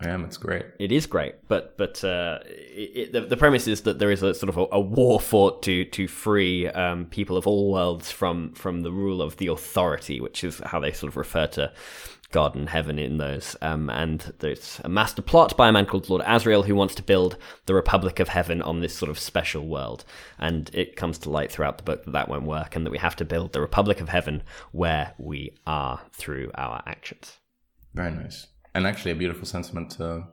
I 0.04 0.10
am. 0.10 0.26
It's 0.26 0.38
great. 0.38 0.66
It 0.80 0.92
is 0.92 1.06
great, 1.06 1.36
but 1.48 1.78
but 1.78 2.04
uh, 2.04 2.40
it, 2.46 3.14
the, 3.14 3.22
the 3.22 3.38
premise 3.38 3.68
is 3.68 3.82
that 3.82 4.00
there 4.00 4.12
is 4.12 4.22
a 4.22 4.34
sort 4.34 4.50
of 4.50 4.58
a, 4.58 4.66
a 4.74 4.80
war 4.80 5.20
fought 5.20 5.64
to 5.64 5.86
to 5.86 6.08
free 6.08 6.68
um, 6.68 7.06
people 7.06 7.38
of 7.38 7.48
all 7.48 7.72
worlds 7.72 8.12
from 8.12 8.54
from 8.54 8.82
the 8.82 8.92
rule 8.92 9.22
of 9.22 9.38
the 9.38 9.48
authority, 9.48 10.20
which 10.20 10.44
is 10.44 10.60
how 10.66 10.80
they 10.80 10.92
sort 10.92 11.12
of 11.12 11.18
refer 11.18 11.48
to 11.48 11.72
God 12.34 12.56
and 12.56 12.68
heaven 12.68 13.00
in 13.00 13.18
those. 13.18 13.56
Um, 13.62 13.90
and 13.90 14.34
there's 14.40 14.82
a 14.84 14.90
master 14.90 15.22
plot 15.22 15.56
by 15.56 15.70
a 15.70 15.72
man 15.72 15.86
called 15.86 16.10
Lord 16.10 16.24
Asriel 16.24 16.66
who 16.66 16.76
wants 16.76 16.96
to 16.96 17.04
build 17.04 17.38
the 17.68 17.76
Republic 17.76 18.20
of 18.20 18.28
Heaven 18.28 18.62
on 18.62 18.82
this 18.82 18.94
sort 18.94 19.10
of 19.10 19.20
special 19.20 19.66
world. 19.68 20.04
And 20.40 20.70
it 20.74 20.98
comes 20.98 21.18
to 21.20 21.30
light 21.30 21.52
throughout 21.52 21.78
the 21.78 21.84
book 21.84 22.04
that 22.04 22.12
that 22.12 22.28
won't 22.28 22.44
work 22.46 22.76
and 22.76 22.86
that 22.86 22.92
we 22.92 22.98
have 22.98 23.16
to 23.18 23.26
build 23.26 23.54
the 23.54 23.62
Republic 23.62 24.02
of 24.02 24.10
Heaven 24.10 24.44
where 24.72 25.14
we 25.18 25.56
are 25.66 26.02
through 26.12 26.52
our 26.56 26.82
actions. 26.86 27.38
Very 27.94 28.12
nice. 28.12 28.48
And 28.76 28.88
actually, 28.88 29.12
a 29.12 29.16
beautiful 29.16 29.46
sentiment 29.46 29.92
to 29.92 30.28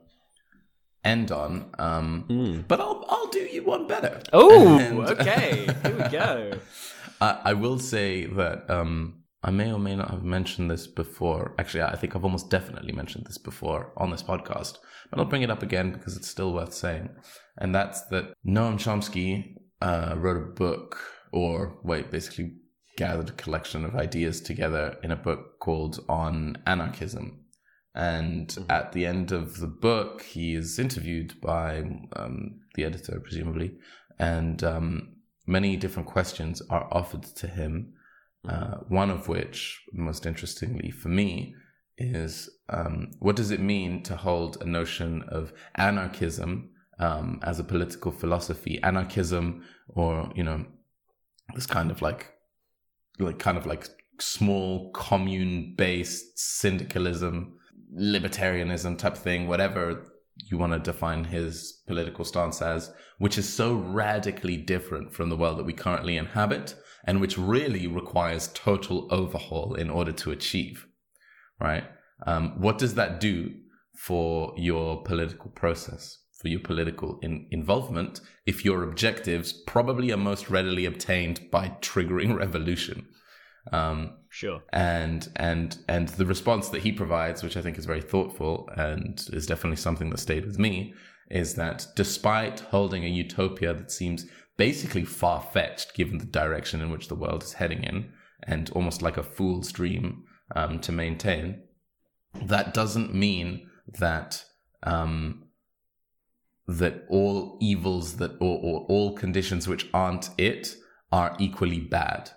end 1.03 1.31
on. 1.31 1.71
Um, 1.79 2.25
mm. 2.29 2.67
But 2.67 2.79
I'll, 2.79 3.05
I'll 3.09 3.27
do 3.27 3.39
you 3.39 3.63
one 3.63 3.87
better. 3.87 4.21
Oh, 4.33 5.01
okay. 5.09 5.67
Here 5.83 5.97
we 5.97 6.09
go. 6.09 6.53
I, 7.21 7.39
I 7.45 7.53
will 7.53 7.79
say 7.79 8.25
that. 8.25 8.69
Um, 8.69 9.21
I 9.43 9.49
may 9.49 9.71
or 9.71 9.79
may 9.79 9.95
not 9.95 10.11
have 10.11 10.23
mentioned 10.23 10.69
this 10.69 10.85
before. 10.85 11.55
Actually, 11.57 11.83
I 11.83 11.95
think 11.95 12.15
I've 12.15 12.23
almost 12.23 12.51
definitely 12.51 12.91
mentioned 12.93 13.25
this 13.25 13.39
before 13.39 13.91
on 13.97 14.11
this 14.11 14.21
podcast, 14.21 14.77
but 15.09 15.19
I'll 15.19 15.25
bring 15.25 15.41
it 15.41 15.49
up 15.49 15.63
again 15.63 15.91
because 15.91 16.15
it's 16.15 16.29
still 16.29 16.53
worth 16.53 16.73
saying. 16.73 17.09
And 17.57 17.73
that's 17.73 18.03
that 18.09 18.33
Noam 18.45 18.75
Chomsky 18.75 19.55
uh, 19.81 20.13
wrote 20.15 20.37
a 20.37 20.53
book, 20.53 20.99
or 21.31 21.79
wait, 21.83 22.11
basically 22.11 22.53
gathered 22.97 23.29
a 23.29 23.33
collection 23.33 23.83
of 23.83 23.95
ideas 23.95 24.41
together 24.41 24.97
in 25.01 25.09
a 25.09 25.15
book 25.15 25.59
called 25.59 26.05
On 26.07 26.57
Anarchism. 26.67 27.40
And 27.93 28.47
mm-hmm. 28.47 28.71
at 28.71 28.93
the 28.93 29.05
end 29.05 29.31
of 29.31 29.59
the 29.59 29.67
book, 29.67 30.23
he 30.23 30.55
is 30.55 30.79
interviewed 30.79 31.39
by 31.41 31.83
um, 32.15 32.61
the 32.75 32.85
editor, 32.85 33.19
presumably, 33.19 33.73
and 34.17 34.63
um, 34.63 35.15
many 35.45 35.75
different 35.75 36.07
questions 36.07 36.61
are 36.69 36.87
offered 36.91 37.23
to 37.23 37.47
him 37.47 37.93
uh, 38.47 38.77
one 38.87 39.11
of 39.11 39.27
which, 39.27 39.83
most 39.93 40.25
interestingly 40.25 40.89
for 40.89 41.09
me, 41.09 41.55
is 41.97 42.49
um, 42.69 43.11
what 43.19 43.35
does 43.35 43.51
it 43.51 43.59
mean 43.59 44.01
to 44.03 44.15
hold 44.15 44.57
a 44.61 44.65
notion 44.65 45.23
of 45.27 45.53
anarchism 45.75 46.71
um, 46.97 47.39
as 47.43 47.59
a 47.59 47.63
political 47.63 48.11
philosophy? 48.11 48.81
Anarchism, 48.81 49.63
or, 49.89 50.31
you 50.35 50.43
know, 50.43 50.65
this 51.53 51.67
kind 51.67 51.91
of 51.91 52.01
like 52.01 52.33
like 53.19 53.37
kind 53.37 53.57
of 53.57 53.67
like 53.67 53.87
small 54.19 54.89
commune 54.91 55.75
based 55.77 56.39
syndicalism, 56.39 57.59
libertarianism 57.97 58.97
type 58.97 59.17
thing, 59.17 59.47
whatever 59.47 60.03
you 60.35 60.57
want 60.57 60.73
to 60.73 60.79
define 60.79 61.25
his 61.25 61.81
political 61.87 62.25
stance 62.25 62.61
as, 62.61 62.91
which 63.19 63.37
is 63.37 63.51
so 63.51 63.75
radically 63.75 64.57
different 64.57 65.13
from 65.13 65.29
the 65.29 65.37
world 65.37 65.57
that 65.57 65.65
we 65.65 65.73
currently 65.73 66.17
inhabit 66.17 66.75
and 67.05 67.19
which 67.19 67.37
really 67.37 67.87
requires 67.87 68.49
total 68.53 69.07
overhaul 69.11 69.75
in 69.75 69.89
order 69.89 70.11
to 70.11 70.31
achieve, 70.31 70.87
right? 71.59 71.83
Um, 72.25 72.59
what 72.59 72.77
does 72.77 72.95
that 72.95 73.19
do 73.19 73.51
for 73.95 74.53
your 74.57 75.03
political 75.03 75.49
process, 75.51 76.19
for 76.39 76.47
your 76.47 76.59
political 76.59 77.19
in- 77.21 77.47
involvement, 77.51 78.21
if 78.45 78.63
your 78.63 78.83
objectives 78.83 79.51
probably 79.51 80.11
are 80.11 80.17
most 80.17 80.49
readily 80.49 80.85
obtained 80.85 81.49
by 81.51 81.69
triggering 81.81 82.35
revolution? 82.37 83.07
Um, 83.71 84.17
sure. 84.31 84.63
And 84.73 85.29
and 85.35 85.77
and 85.87 86.07
the 86.09 86.25
response 86.25 86.69
that 86.69 86.81
he 86.81 86.91
provides, 86.91 87.43
which 87.43 87.57
I 87.57 87.61
think 87.61 87.77
is 87.77 87.85
very 87.85 88.01
thoughtful 88.01 88.69
and 88.75 89.23
is 89.31 89.45
definitely 89.45 89.77
something 89.77 90.09
that 90.09 90.19
stayed 90.19 90.45
with 90.45 90.57
me, 90.57 90.93
is 91.29 91.55
that 91.55 91.85
despite 91.95 92.61
holding 92.61 93.03
a 93.05 93.09
utopia 93.09 93.73
that 93.73 93.91
seems 93.91 94.25
basically 94.57 95.05
far 95.05 95.41
fetched 95.41 95.93
given 95.93 96.17
the 96.17 96.25
direction 96.25 96.81
in 96.81 96.89
which 96.89 97.07
the 97.07 97.15
world 97.15 97.43
is 97.43 97.53
heading 97.53 97.83
in, 97.83 98.11
and 98.43 98.69
almost 98.71 99.01
like 99.01 99.17
a 99.17 99.23
fool's 99.23 99.71
dream 99.71 100.23
um, 100.55 100.79
to 100.79 100.91
maintain, 100.91 101.61
that 102.33 102.73
doesn't 102.73 103.13
mean 103.13 103.69
that 103.99 104.45
um, 104.83 105.43
that 106.67 107.05
all 107.09 107.57
evils 107.61 108.17
that 108.17 108.31
or, 108.39 108.59
or 108.63 108.85
all 108.87 109.13
conditions 109.13 109.67
which 109.67 109.87
aren't 109.93 110.29
it 110.37 110.75
are 111.11 111.35
equally 111.39 111.79
bad 111.79 112.31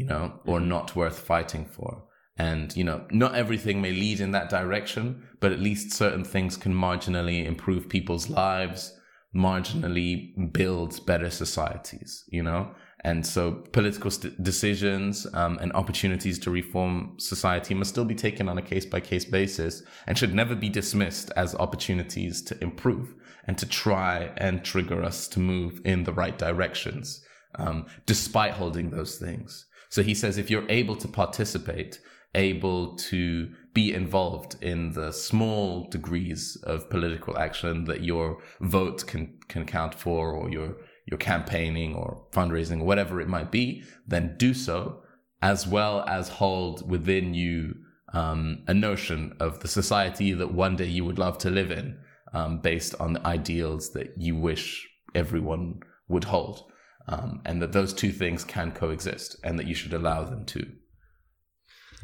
you 0.00 0.06
know, 0.06 0.40
or 0.44 0.60
not 0.60 0.96
worth 0.96 1.18
fighting 1.18 1.64
for. 1.64 2.04
And, 2.36 2.74
you 2.74 2.84
know, 2.84 3.04
not 3.10 3.34
everything 3.34 3.82
may 3.82 3.92
lead 3.92 4.20
in 4.20 4.30
that 4.32 4.48
direction, 4.48 5.28
but 5.40 5.52
at 5.52 5.60
least 5.60 5.92
certain 5.92 6.24
things 6.24 6.56
can 6.56 6.74
marginally 6.74 7.44
improve 7.44 7.88
people's 7.88 8.30
lives, 8.30 8.98
marginally 9.34 10.52
build 10.52 11.04
better 11.04 11.28
societies, 11.28 12.24
you 12.28 12.42
know? 12.42 12.74
And 13.02 13.26
so 13.26 13.52
political 13.72 14.10
st- 14.10 14.42
decisions 14.42 15.26
um, 15.34 15.58
and 15.60 15.72
opportunities 15.72 16.38
to 16.40 16.50
reform 16.50 17.14
society 17.18 17.74
must 17.74 17.90
still 17.90 18.04
be 18.04 18.14
taken 18.14 18.48
on 18.48 18.58
a 18.58 18.62
case 18.62 18.86
by 18.86 19.00
case 19.00 19.24
basis 19.24 19.82
and 20.06 20.16
should 20.16 20.34
never 20.34 20.54
be 20.54 20.68
dismissed 20.68 21.30
as 21.36 21.54
opportunities 21.54 22.42
to 22.42 22.62
improve 22.62 23.14
and 23.46 23.58
to 23.58 23.66
try 23.66 24.32
and 24.36 24.64
trigger 24.64 25.02
us 25.02 25.28
to 25.28 25.40
move 25.40 25.80
in 25.84 26.04
the 26.04 26.12
right 26.12 26.38
directions, 26.38 27.22
um, 27.58 27.86
despite 28.06 28.52
holding 28.52 28.90
those 28.90 29.18
things. 29.18 29.66
So 29.90 30.02
he 30.02 30.14
says 30.14 30.38
if 30.38 30.50
you're 30.50 30.70
able 30.70 30.96
to 30.96 31.08
participate, 31.08 32.00
able 32.34 32.96
to 32.96 33.50
be 33.74 33.92
involved 33.92 34.56
in 34.62 34.92
the 34.92 35.12
small 35.12 35.88
degrees 35.90 36.56
of 36.62 36.88
political 36.88 37.36
action 37.36 37.84
that 37.84 38.02
your 38.02 38.40
vote 38.60 39.06
can 39.06 39.38
can 39.48 39.66
count 39.66 39.94
for 39.94 40.32
or 40.32 40.48
your 40.48 40.76
your 41.06 41.18
campaigning 41.18 41.94
or 41.94 42.24
fundraising 42.32 42.80
or 42.80 42.84
whatever 42.84 43.20
it 43.20 43.28
might 43.28 43.50
be, 43.50 43.82
then 44.06 44.36
do 44.38 44.54
so 44.54 45.02
as 45.42 45.66
well 45.66 46.04
as 46.06 46.28
hold 46.28 46.88
within 46.88 47.34
you 47.34 47.74
um, 48.12 48.62
a 48.68 48.74
notion 48.74 49.34
of 49.40 49.60
the 49.60 49.68
society 49.68 50.32
that 50.32 50.52
one 50.52 50.76
day 50.76 50.86
you 50.86 51.04
would 51.04 51.18
love 51.18 51.38
to 51.38 51.50
live 51.50 51.70
in 51.70 51.98
um, 52.32 52.60
based 52.60 52.94
on 53.00 53.12
the 53.12 53.26
ideals 53.26 53.92
that 53.92 54.12
you 54.16 54.36
wish 54.36 54.88
everyone 55.14 55.80
would 56.08 56.24
hold 56.24 56.69
um, 57.08 57.40
and 57.44 57.60
that 57.62 57.72
those 57.72 57.92
two 57.92 58.12
things 58.12 58.44
can 58.44 58.72
coexist 58.72 59.36
and 59.42 59.58
that 59.58 59.66
you 59.66 59.74
should 59.74 59.92
allow 59.92 60.24
them 60.24 60.44
to. 60.46 60.66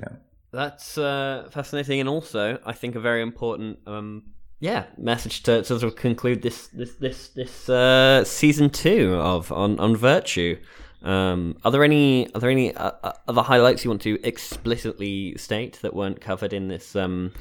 Yeah. 0.00 0.16
That's 0.52 0.96
uh, 0.96 1.48
fascinating, 1.50 2.00
and 2.00 2.08
also 2.08 2.58
I 2.64 2.72
think 2.72 2.94
a 2.94 3.00
very 3.00 3.20
important, 3.20 3.78
um, 3.86 4.22
yeah, 4.60 4.86
message 4.96 5.42
to, 5.42 5.58
to, 5.58 5.64
sort 5.64 5.82
of 5.82 5.96
conclude 5.96 6.40
this 6.40 6.68
this 6.68 6.94
this 6.94 7.28
this 7.28 7.68
uh, 7.68 8.24
season 8.24 8.70
two 8.70 9.16
of 9.16 9.52
on 9.52 9.78
on 9.78 9.96
virtue. 9.96 10.58
Um, 11.02 11.58
are 11.64 11.70
there 11.70 11.84
any 11.84 12.32
are 12.34 12.40
there 12.40 12.48
any 12.48 12.74
uh, 12.74 12.92
uh 13.02 13.12
other 13.28 13.42
highlights 13.42 13.84
you 13.84 13.90
want 13.90 14.00
to 14.02 14.18
explicitly 14.26 15.36
state 15.36 15.78
that 15.82 15.94
weren't 15.94 16.20
covered 16.20 16.54
in 16.54 16.68
this 16.68 16.96
um, 16.96 17.32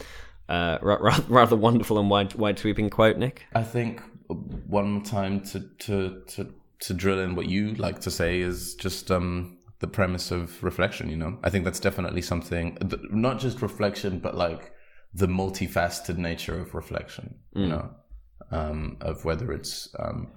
uh, 0.50 0.80
rather, 0.82 1.24
rather 1.30 1.56
wonderful 1.70 1.98
and 1.98 2.10
wide 2.10 2.36
wide 2.36 2.60
sweeping 2.60 2.90
quote, 2.90 3.18
Nick? 3.18 3.46
I 3.56 3.64
think 3.64 4.02
one 4.28 4.92
more 4.92 5.04
time 5.04 5.42
to 5.42 5.62
to 5.80 6.22
to 6.28 6.54
to 6.82 6.94
drill 6.94 7.20
in 7.20 7.36
what 7.36 7.48
you 7.48 7.74
like 7.76 8.00
to 8.02 8.12
say 8.12 8.40
is 8.40 8.76
just 8.76 9.12
um, 9.12 9.58
the 9.80 9.88
premise 9.88 10.32
of 10.32 10.64
reflection. 10.64 11.10
You 11.10 11.18
know, 11.18 11.40
I 11.44 11.50
think 11.50 11.66
that's 11.66 11.80
definitely 11.80 12.22
something, 12.22 12.78
not 13.12 13.40
just 13.40 13.62
reflection, 13.62 14.20
but 14.20 14.36
like 14.36 14.72
the 15.14 15.28
multifaceted 15.28 16.18
nature 16.18 16.60
of 16.60 16.76
reflection. 16.76 17.36
Mm. 17.56 17.62
You 17.62 17.68
know, 17.70 17.90
um, 18.52 18.98
of 19.02 19.26
whether 19.26 19.52
it's 19.52 19.94
um, 20.00 20.32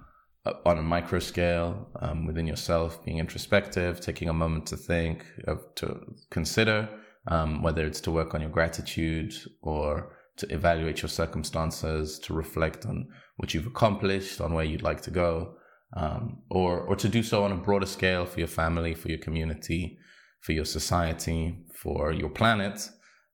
on 0.64 0.78
a 0.78 0.82
micro 0.82 1.18
scale 1.18 1.88
um, 2.00 2.26
within 2.26 2.46
yourself, 2.46 3.04
being 3.04 3.18
introspective, 3.18 4.00
taking 4.00 4.28
a 4.28 4.32
moment 4.32 4.66
to 4.66 4.76
think, 4.76 5.26
of, 5.46 5.62
to 5.76 6.00
consider, 6.30 6.88
um, 7.26 7.62
whether 7.62 7.86
it's 7.86 8.00
to 8.02 8.10
work 8.10 8.34
on 8.34 8.40
your 8.40 8.50
gratitude 8.50 9.34
or 9.62 10.16
to 10.36 10.52
evaluate 10.52 11.02
your 11.02 11.08
circumstances, 11.08 12.18
to 12.20 12.32
reflect 12.32 12.86
on 12.86 13.08
what 13.36 13.52
you've 13.52 13.66
accomplished, 13.66 14.40
on 14.40 14.54
where 14.54 14.64
you'd 14.64 14.82
like 14.82 15.00
to 15.02 15.10
go 15.10 15.54
um, 15.94 16.42
or 16.50 16.80
or 16.80 16.96
to 16.96 17.08
do 17.08 17.22
so 17.22 17.44
on 17.44 17.52
a 17.52 17.56
broader 17.56 17.86
scale 17.86 18.26
for 18.26 18.38
your 18.38 18.48
family, 18.48 18.94
for 18.94 19.08
your 19.08 19.18
community, 19.18 19.98
for 20.40 20.52
your 20.52 20.64
society, 20.64 21.58
for 21.74 22.12
your 22.12 22.30
planet. 22.30 22.88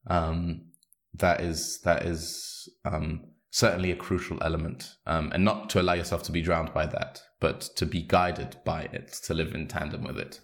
Um, 0.07 0.67
that 1.15 1.41
is 1.41 1.81
that 1.85 2.05
is 2.05 2.69
um, 2.85 3.25
certainly 3.51 3.91
a 3.91 3.97
crucial 3.97 4.39
element, 4.43 4.95
um, 5.07 5.31
and 5.33 5.45
not 5.45 5.71
to 5.71 5.81
allow 5.81 5.95
yourself 5.95 6.23
to 6.25 6.33
be 6.33 6.43
drowned 6.43 6.73
by 6.75 6.87
that, 6.87 7.23
but 7.41 7.61
to 7.77 7.87
be 7.87 8.03
guided 8.03 8.57
by 8.65 8.83
it, 8.93 9.13
to 9.25 9.35
live 9.35 9.55
in 9.55 9.69
tandem 9.69 10.05
with 10.05 10.19
it. 10.19 10.41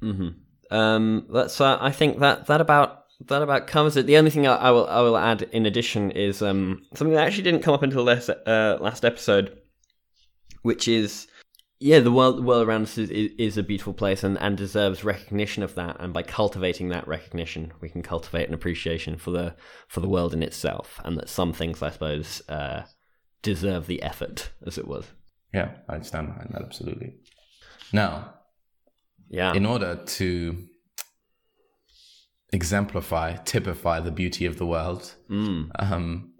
Hmm. 0.00 0.28
Um. 0.70 1.26
That's. 1.32 1.60
Uh, 1.60 1.78
I 1.80 1.92
think 1.92 2.18
that 2.18 2.46
that 2.46 2.60
about 2.60 3.04
that 3.26 3.42
about 3.42 3.66
covers 3.66 3.96
it. 3.96 4.06
The 4.06 4.16
only 4.16 4.30
thing 4.30 4.46
I, 4.46 4.70
will 4.70 4.86
I 4.86 5.00
will 5.00 5.16
add 5.16 5.42
in 5.42 5.66
addition 5.66 6.10
is 6.12 6.42
um 6.42 6.82
something 6.94 7.14
that 7.14 7.26
actually 7.26 7.44
didn't 7.44 7.62
come 7.62 7.74
up 7.74 7.82
until 7.82 8.04
last 8.04 8.28
uh, 8.28 8.78
last 8.80 9.04
episode, 9.04 9.58
which 10.62 10.88
is 10.88 11.28
yeah, 11.80 12.00
the 12.00 12.10
world 12.10 12.38
the 12.38 12.42
world 12.42 12.66
around 12.66 12.82
us 12.82 12.98
is, 12.98 13.10
is 13.10 13.56
a 13.56 13.62
beautiful 13.62 13.92
place 13.92 14.24
and, 14.24 14.36
and 14.38 14.56
deserves 14.56 15.04
recognition 15.04 15.62
of 15.62 15.76
that. 15.76 15.96
And 16.00 16.12
by 16.12 16.22
cultivating 16.22 16.88
that 16.88 17.06
recognition, 17.06 17.72
we 17.80 17.88
can 17.88 18.02
cultivate 18.02 18.48
an 18.48 18.54
appreciation 18.54 19.16
for 19.16 19.30
the 19.30 19.54
for 19.86 20.00
the 20.00 20.08
world 20.08 20.34
in 20.34 20.42
itself, 20.42 21.00
and 21.04 21.16
that 21.16 21.28
some 21.28 21.52
things, 21.52 21.82
I 21.82 21.90
suppose, 21.90 22.42
uh, 22.48 22.82
deserve 23.42 23.86
the 23.86 24.02
effort, 24.02 24.50
as 24.66 24.76
it 24.76 24.88
was. 24.88 25.06
Yeah, 25.54 25.76
I 25.88 26.00
stand 26.00 26.28
behind 26.28 26.50
that 26.52 26.62
absolutely. 26.62 27.14
Now, 27.92 28.34
yeah, 29.28 29.54
in 29.54 29.64
order 29.64 30.02
to 30.04 30.64
exemplify, 32.52 33.36
typify 33.36 34.00
the 34.00 34.10
beauty 34.10 34.46
of 34.46 34.58
the 34.58 34.66
world, 34.66 35.14
mm. 35.30 35.70
um, 35.78 36.32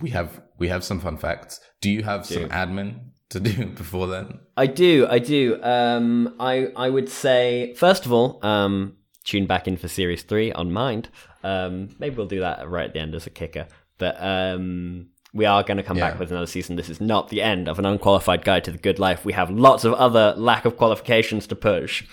we 0.00 0.10
have 0.10 0.40
we 0.58 0.68
have 0.68 0.84
some 0.84 1.00
fun 1.00 1.16
facts. 1.16 1.58
Do 1.80 1.90
you 1.90 2.04
have 2.04 2.24
some 2.24 2.48
admin 2.50 3.10
to 3.30 3.40
do 3.40 3.66
before 3.76 4.06
then? 4.06 4.40
I 4.56 4.66
do, 4.66 5.06
I 5.08 5.18
do. 5.18 5.62
Um, 5.62 6.36
I 6.38 6.68
I 6.76 6.90
would 6.90 7.08
say 7.08 7.74
first 7.74 8.06
of 8.06 8.12
all, 8.12 8.38
um, 8.44 8.96
tune 9.24 9.46
back 9.46 9.66
in 9.66 9.76
for 9.76 9.88
series 9.88 10.22
three 10.22 10.52
on 10.52 10.72
Mind. 10.72 11.08
Um, 11.42 11.88
maybe 11.98 12.16
we'll 12.16 12.26
do 12.26 12.40
that 12.40 12.68
right 12.68 12.86
at 12.86 12.92
the 12.92 13.00
end 13.00 13.14
as 13.14 13.26
a 13.26 13.30
kicker. 13.30 13.66
But 13.98 14.22
um, 14.22 15.08
we 15.32 15.44
are 15.44 15.62
going 15.62 15.76
to 15.76 15.82
come 15.82 15.96
yeah. 15.96 16.10
back 16.10 16.18
with 16.18 16.30
another 16.30 16.46
season. 16.46 16.76
This 16.76 16.88
is 16.88 17.00
not 17.00 17.28
the 17.28 17.42
end 17.42 17.68
of 17.68 17.78
an 17.78 17.86
unqualified 17.86 18.44
guide 18.44 18.64
to 18.64 18.72
the 18.72 18.78
good 18.78 18.98
life. 18.98 19.24
We 19.24 19.32
have 19.32 19.50
lots 19.50 19.84
of 19.84 19.94
other 19.94 20.34
lack 20.36 20.64
of 20.64 20.76
qualifications 20.76 21.46
to 21.48 21.56
push. 21.56 22.04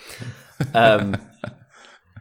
Um, 0.74 1.16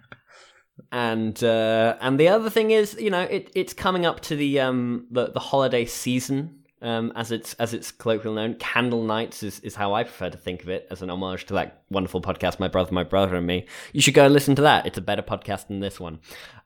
and 0.92 1.42
uh, 1.44 1.98
and 2.02 2.20
the 2.20 2.30
other 2.30 2.50
thing 2.50 2.72
is, 2.72 2.96
you 3.00 3.10
know, 3.10 3.22
it, 3.22 3.52
it's 3.56 3.74
coming 3.74 4.06
up 4.06 4.22
to 4.22 4.36
the 4.36 4.60
um 4.60 5.08
the, 5.12 5.32
the 5.32 5.40
holiday 5.40 5.86
season 5.86 6.57
um, 6.82 7.12
as 7.16 7.32
it's 7.32 7.54
as 7.56 7.74
it's 7.74 7.92
colloquially 7.92 8.36
known. 8.36 8.56
Candlenights 8.56 9.44
is, 9.44 9.60
is 9.62 9.76
how 9.76 9.94
I 9.94 10.04
prefer 10.04 10.30
to 10.30 10.38
think 10.38 10.64
of 10.64 10.70
it 10.70 10.88
as 10.92 11.02
an 11.02 11.10
homage 11.10 11.46
to 11.46 11.54
that 11.56 11.84
wonderful 11.90 12.22
podcast, 12.22 12.60
My 12.60 12.68
Brother, 12.68 12.94
My 12.94 13.04
Brother 13.04 13.36
and 13.36 13.48
Me. 13.48 13.66
You 13.94 14.02
should 14.02 14.14
go 14.14 14.26
and 14.26 14.34
listen 14.34 14.56
to 14.56 14.62
that. 14.64 14.86
It's 14.86 14.98
a 14.98 15.02
better 15.02 15.22
podcast 15.22 15.68
than 15.68 15.80
this 15.80 16.00
one. 16.00 16.20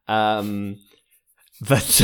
Um, 0.07 0.77
but 1.61 2.01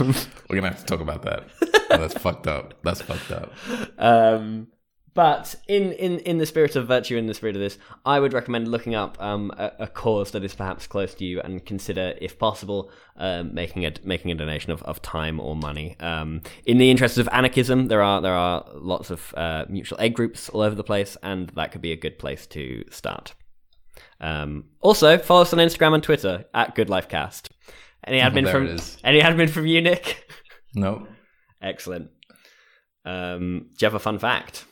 um, 0.00 0.14
we're 0.48 0.56
gonna 0.56 0.70
have 0.70 0.80
to 0.80 0.86
talk 0.86 1.00
about 1.00 1.22
that. 1.22 1.48
oh, 1.90 1.98
that's 1.98 2.14
fucked 2.14 2.46
up. 2.46 2.74
That's 2.82 3.02
fucked 3.02 3.32
up. 3.32 3.52
Um, 3.98 4.68
but 5.14 5.56
in, 5.66 5.92
in, 5.92 6.18
in 6.20 6.38
the 6.38 6.46
spirit 6.46 6.76
of 6.76 6.86
virtue, 6.86 7.16
in 7.16 7.26
the 7.26 7.34
spirit 7.34 7.56
of 7.56 7.60
this, 7.60 7.78
I 8.04 8.20
would 8.20 8.32
recommend 8.32 8.68
looking 8.68 8.94
up 8.94 9.20
um, 9.20 9.50
a, 9.56 9.72
a, 9.80 9.86
cause 9.88 10.30
that 10.30 10.44
is 10.44 10.54
perhaps 10.54 10.86
close 10.86 11.14
to 11.14 11.24
you 11.24 11.40
and 11.40 11.64
consider, 11.64 12.14
if 12.20 12.38
possible, 12.38 12.90
um, 13.16 13.52
making 13.52 13.84
a 13.84 13.92
making 14.04 14.30
a 14.30 14.34
donation 14.36 14.70
of, 14.70 14.82
of 14.84 15.02
time 15.02 15.40
or 15.40 15.56
money. 15.56 15.98
Um, 15.98 16.42
in 16.64 16.78
the 16.78 16.90
interests 16.90 17.18
of 17.18 17.28
anarchism, 17.32 17.88
there 17.88 18.02
are 18.02 18.20
there 18.20 18.34
are 18.34 18.64
lots 18.74 19.10
of 19.10 19.34
uh, 19.36 19.64
mutual 19.68 19.98
aid 20.00 20.14
groups 20.14 20.48
all 20.48 20.60
over 20.60 20.76
the 20.76 20.84
place, 20.84 21.16
and 21.22 21.48
that 21.50 21.72
could 21.72 21.82
be 21.82 21.92
a 21.92 21.96
good 21.96 22.18
place 22.18 22.46
to 22.48 22.84
start. 22.90 23.34
Um, 24.20 24.66
also, 24.80 25.18
follow 25.18 25.42
us 25.42 25.52
on 25.52 25.58
Instagram 25.58 25.94
and 25.94 26.02
Twitter 26.02 26.44
at 26.54 26.76
Good 26.76 26.88
Life 26.88 27.08
Cast. 27.08 27.50
Any 28.06 28.20
admin 28.20 28.50
from 28.50 28.78
any 29.02 29.20
admin 29.20 29.50
from 29.50 29.66
you, 29.66 29.82
Nick? 29.82 30.30
No. 30.74 31.08
Excellent. 31.60 32.10
Um, 33.04 33.70
do 33.76 33.84
you 33.84 33.86
have 33.86 33.94
a 33.94 33.98
fun 33.98 34.18
fact? 34.18 34.66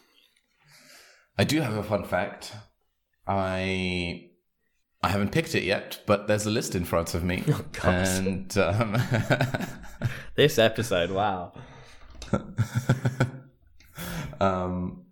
I 1.39 1.45
do 1.45 1.61
have 1.61 1.77
a 1.77 1.83
fun 1.83 2.05
fact. 2.05 2.53
I 3.27 4.31
I 5.03 5.09
haven't 5.09 5.31
picked 5.31 5.55
it 5.55 5.63
yet, 5.63 6.01
but 6.07 6.27
there's 6.27 6.47
a 6.47 6.51
list 6.51 6.75
in 6.75 6.85
front 6.85 7.15
of 7.15 7.23
me. 7.23 7.45
Oh, 7.85 7.89
and 7.89 8.59
um, 8.59 8.97
This 10.35 10.59
episode, 10.59 11.11
wow. 11.11 11.53
um, 14.41 15.05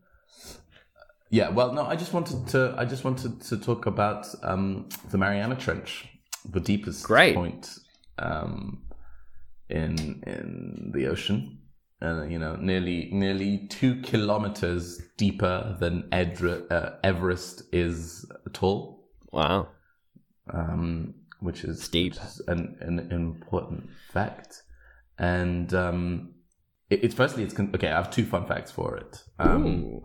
yeah, 1.30 1.48
well, 1.50 1.72
no, 1.72 1.84
I 1.84 1.96
just 1.96 2.12
wanted 2.12 2.46
to. 2.48 2.74
I 2.76 2.84
just 2.84 3.04
wanted 3.04 3.40
to 3.42 3.56
talk 3.56 3.86
about 3.86 4.26
um, 4.42 4.88
the 5.10 5.18
Mariana 5.18 5.56
Trench, 5.56 6.06
the 6.48 6.60
deepest 6.60 7.04
Great. 7.04 7.34
point 7.34 7.78
um, 8.18 8.82
in 9.68 10.22
in 10.26 10.92
the 10.94 11.08
ocean. 11.08 11.55
Uh, 12.02 12.24
you 12.24 12.38
know, 12.38 12.56
nearly 12.56 13.08
nearly 13.10 13.66
two 13.68 14.00
kilometers 14.02 15.00
deeper 15.16 15.76
than 15.80 16.06
uh, 16.12 16.90
Everest 17.02 17.62
is 17.72 18.26
tall, 18.52 19.08
Wow. 19.32 19.68
um, 20.52 21.14
which 21.40 21.64
is 21.64 21.82
Steep. 21.82 22.12
which 22.12 22.22
is 22.22 22.42
an, 22.48 22.76
an 22.80 23.10
important 23.10 23.88
fact. 24.12 24.62
And 25.18 25.72
um, 25.72 26.34
it, 26.90 27.02
it's 27.04 27.14
firstly, 27.14 27.44
it's 27.44 27.54
con- 27.54 27.72
okay. 27.74 27.88
I 27.88 27.96
have 27.96 28.10
two 28.10 28.26
fun 28.26 28.46
facts 28.46 28.70
for 28.70 28.98
it. 28.98 29.22
Um, 29.38 30.02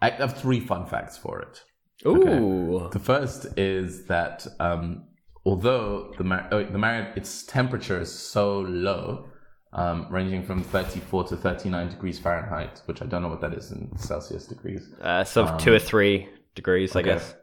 I 0.00 0.10
have 0.10 0.38
three 0.40 0.60
fun 0.60 0.86
facts 0.86 1.16
for 1.18 1.40
it. 1.40 1.64
Ooh. 2.06 2.88
The 2.92 3.00
first 3.00 3.46
is 3.58 4.04
that 4.06 4.46
um, 4.60 5.04
although 5.44 6.12
the 6.16 6.22
Mar- 6.24 6.48
oh, 6.52 6.62
the 6.62 6.78
Mar- 6.78 7.12
its 7.16 7.42
temperature 7.44 8.00
is 8.00 8.12
so 8.16 8.60
low, 8.60 9.26
um, 9.74 10.06
ranging 10.10 10.42
from 10.44 10.62
34 10.62 11.24
to 11.24 11.36
39 11.36 11.88
degrees 11.88 12.18
Fahrenheit, 12.18 12.82
which 12.86 13.02
I 13.02 13.06
don't 13.06 13.22
know 13.22 13.28
what 13.28 13.40
that 13.40 13.54
is 13.54 13.72
in 13.72 13.96
Celsius 13.98 14.46
degrees. 14.46 14.92
Uh, 15.00 15.24
so 15.24 15.56
two 15.58 15.74
or 15.74 15.78
three 15.78 16.28
degrees, 16.54 16.94
I 16.94 17.00
Um, 17.00 17.04
Okay. 17.06 17.14
guess. 17.14 17.34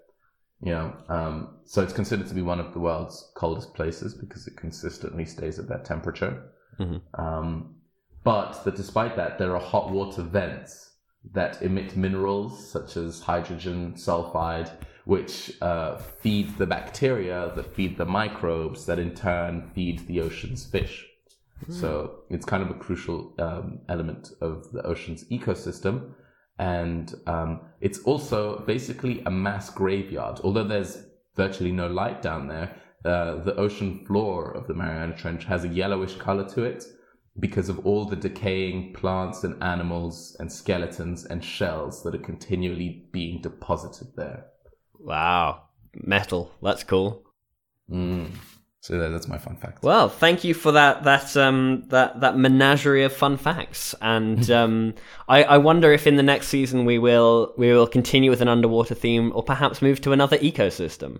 Know, 0.64 0.94
um, 1.10 1.58
so 1.66 1.82
it's 1.82 1.92
considered 1.94 2.28
to 2.28 2.36
be 2.36 2.44
one 2.44 2.60
of 2.60 2.72
the 2.74 2.80
world's 2.80 3.32
coldest 3.36 3.74
places 3.74 4.14
because 4.14 4.46
it 4.48 4.56
consistently 4.56 5.26
stays 5.26 5.58
at 5.58 5.68
that 5.70 5.86
temperature. 5.86 6.44
Mhm. 6.80 7.02
Um, 7.16 7.76
but 8.24 8.64
that 8.64 8.76
despite 8.76 9.16
that, 9.16 9.40
there 9.40 9.56
are 9.56 9.60
hot 9.60 9.90
water 9.90 10.22
vents 10.22 10.92
that 11.34 11.62
emit 11.64 11.98
minerals 11.98 12.70
such 12.72 12.96
as 12.96 13.22
hydrogen 13.22 13.94
sulfide, 13.96 14.70
which 15.06 15.52
uh, 15.62 15.98
feed 15.98 16.56
the 16.60 16.68
bacteria 16.68 17.52
that 17.56 17.74
feed 17.76 17.98
the 17.98 18.06
microbes 18.06 18.86
that 18.86 19.00
in 19.00 19.16
turn 19.16 19.64
feed 19.74 20.06
the 20.08 20.22
ocean's 20.22 20.64
fish. 20.66 21.08
So 21.70 22.24
it's 22.30 22.46
kind 22.46 22.64
of 22.64 22.70
a 22.70 22.74
crucial 22.74 23.34
um, 23.40 23.80
element 23.90 24.32
of 24.42 24.72
the 24.72 24.82
ocean's 24.84 25.26
ecosystem. 25.26 26.14
And 26.58 27.14
um, 27.28 27.62
it's 27.80 28.00
also 28.00 28.60
basically 28.66 29.22
a 29.26 29.32
mass 29.32 29.70
graveyard. 29.70 30.40
Although 30.44 30.68
there's 30.68 31.04
virtually 31.36 31.72
no 31.72 31.88
light 31.88 32.22
down 32.22 32.48
there, 32.48 32.76
uh, 33.06 33.44
the 33.44 33.56
ocean 33.56 34.06
floor 34.06 34.52
of 34.52 34.68
the 34.68 34.74
Mariana 34.74 35.16
Trench 35.16 35.46
has 35.46 35.64
a 35.64 35.68
yellowish 35.68 36.16
color 36.18 36.48
to 36.50 36.64
it 36.64 36.84
because 37.40 37.70
of 37.70 37.86
all 37.86 38.06
the 38.06 38.16
decaying 38.16 38.94
plants 38.94 39.44
and 39.44 39.62
animals 39.64 40.36
and 40.40 40.52
skeletons 40.52 41.26
and 41.26 41.44
shells 41.44 42.04
that 42.04 42.14
are 42.14 42.20
continually 42.20 43.08
being 43.12 43.42
deposited 43.42 44.10
there. 44.16 44.46
Wow. 45.00 45.64
Metal. 45.94 46.52
That's 46.62 46.84
cool. 46.84 47.24
Mm. 47.90 48.32
So 48.82 48.98
that- 48.98 49.10
that's 49.10 49.28
my 49.28 49.38
fun 49.38 49.56
fact. 49.58 49.84
Well, 49.84 50.10
thank 50.10 50.44
you 50.44 50.54
for 50.56 50.72
that 50.74 51.04
that 51.04 51.38
um 51.38 51.84
that 51.90 52.20
that 52.22 52.36
menagerie 52.38 53.04
of 53.04 53.14
fun 53.14 53.38
facts, 53.38 53.94
and 54.02 54.50
um 54.62 54.94
I, 55.30 55.44
I 55.44 55.58
wonder 55.60 55.92
if 55.94 56.08
in 56.08 56.16
the 56.16 56.24
next 56.24 56.48
season 56.48 56.84
we 56.86 56.98
will 56.98 57.54
we 57.58 57.72
will 57.72 57.88
continue 57.88 58.30
with 58.32 58.42
an 58.42 58.48
underwater 58.48 58.96
theme, 58.96 59.32
or 59.36 59.44
perhaps 59.44 59.82
move 59.82 60.02
to 60.02 60.12
another 60.14 60.38
ecosystem. 60.40 61.20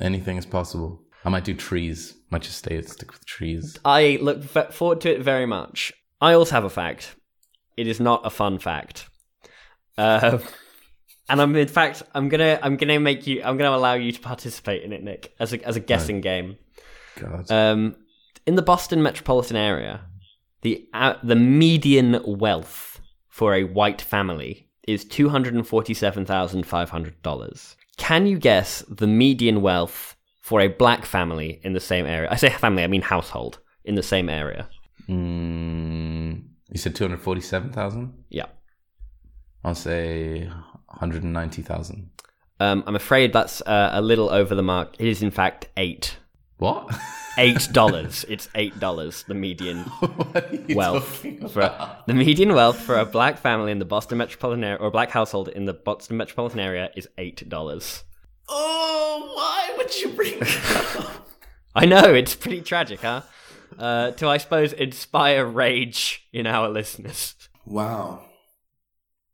Anything 0.00 0.36
is 0.36 0.44
possible. 0.46 1.00
I 1.24 1.28
might 1.30 1.44
do 1.44 1.54
trees. 1.54 2.14
Might 2.30 2.42
just 2.42 2.58
stay 2.58 2.76
and 2.76 2.88
stick 2.88 3.12
with 3.12 3.24
trees. 3.24 3.78
I 3.84 4.18
look 4.20 4.42
forward 4.72 5.00
to 5.02 5.10
it 5.14 5.22
very 5.22 5.46
much. 5.46 5.92
I 6.20 6.34
also 6.34 6.52
have 6.54 6.64
a 6.64 6.70
fact. 6.70 7.14
It 7.76 7.86
is 7.86 8.00
not 8.00 8.26
a 8.26 8.30
fun 8.30 8.58
fact, 8.58 9.08
uh, 9.96 10.38
and 11.30 11.40
I'm 11.40 11.56
in 11.56 11.68
fact 11.68 12.02
I'm 12.14 12.28
gonna 12.28 12.58
I'm 12.62 12.76
gonna 12.76 13.00
make 13.00 13.26
you 13.26 13.42
I'm 13.42 13.56
gonna 13.56 13.74
allow 13.74 13.94
you 13.94 14.12
to 14.12 14.20
participate 14.20 14.82
in 14.82 14.92
it, 14.92 15.02
Nick, 15.02 15.34
as 15.40 15.54
a 15.54 15.64
as 15.66 15.76
a 15.76 15.80
guessing 15.80 16.20
game. 16.20 16.58
God. 17.16 17.50
Um, 17.50 17.96
in 18.46 18.56
the 18.56 18.62
Boston 18.62 19.02
metropolitan 19.02 19.56
area, 19.56 20.00
the 20.62 20.88
uh, 20.92 21.14
the 21.22 21.36
median 21.36 22.20
wealth 22.24 23.00
for 23.28 23.54
a 23.54 23.64
white 23.64 24.02
family 24.02 24.68
is 24.86 25.04
two 25.04 25.28
hundred 25.28 25.54
and 25.54 25.66
forty 25.66 25.94
seven 25.94 26.24
thousand 26.24 26.66
five 26.66 26.90
hundred 26.90 27.20
dollars. 27.22 27.76
Can 27.96 28.26
you 28.26 28.38
guess 28.38 28.84
the 28.88 29.06
median 29.06 29.62
wealth 29.62 30.16
for 30.40 30.60
a 30.60 30.68
black 30.68 31.04
family 31.04 31.60
in 31.62 31.72
the 31.72 31.80
same 31.80 32.06
area? 32.06 32.28
I 32.30 32.36
say 32.36 32.50
family, 32.50 32.82
I 32.82 32.86
mean 32.86 33.02
household 33.02 33.58
in 33.84 33.94
the 33.94 34.02
same 34.02 34.28
area. 34.28 34.68
Mm, 35.08 36.44
you 36.70 36.78
said 36.78 36.94
247,000? 36.94 38.24
Yeah. 38.30 38.46
I'll 39.64 39.74
say 39.74 40.46
190,000. 40.46 42.10
Um, 42.60 42.84
I'm 42.86 42.96
afraid 42.96 43.32
that's 43.32 43.60
uh, 43.62 43.90
a 43.92 44.00
little 44.00 44.30
over 44.30 44.54
the 44.54 44.62
mark. 44.62 44.94
It 44.98 45.06
is 45.06 45.22
in 45.22 45.30
fact 45.30 45.68
eight. 45.76 46.16
What? 46.58 46.94
Eight 47.38 47.68
dollars. 47.72 48.24
it's 48.28 48.48
eight 48.54 48.78
dollars. 48.78 49.24
The 49.26 49.34
median 49.34 49.78
what 50.00 50.44
are 50.44 50.54
you 50.54 50.76
wealth 50.76 51.24
for 51.52 51.60
about? 51.60 52.06
the 52.06 52.14
median 52.14 52.54
wealth 52.54 52.78
for 52.80 52.98
a 52.98 53.04
black 53.06 53.38
family 53.38 53.72
in 53.72 53.78
the 53.78 53.84
Boston 53.84 54.18
metropolitan 54.18 54.64
area 54.64 54.76
or 54.78 54.88
a 54.88 54.90
black 54.90 55.10
household 55.10 55.48
in 55.48 55.64
the 55.64 55.72
Boston 55.74 56.16
metropolitan 56.16 56.60
area 56.60 56.90
is 56.94 57.08
eight 57.18 57.48
dollars. 57.48 58.04
Oh, 58.48 59.32
why 59.34 59.76
would 59.76 59.98
you 59.98 60.10
bring 60.10 60.38
that 60.40 60.96
up? 60.98 61.28
I 61.74 61.86
know 61.86 62.12
it's 62.12 62.34
pretty 62.34 62.60
tragic, 62.60 63.00
huh? 63.00 63.22
Uh, 63.78 64.10
to 64.12 64.28
I 64.28 64.36
suppose 64.36 64.72
inspire 64.74 65.46
rage 65.46 66.28
in 66.32 66.46
our 66.46 66.68
listeners. 66.68 67.34
Wow. 67.64 68.24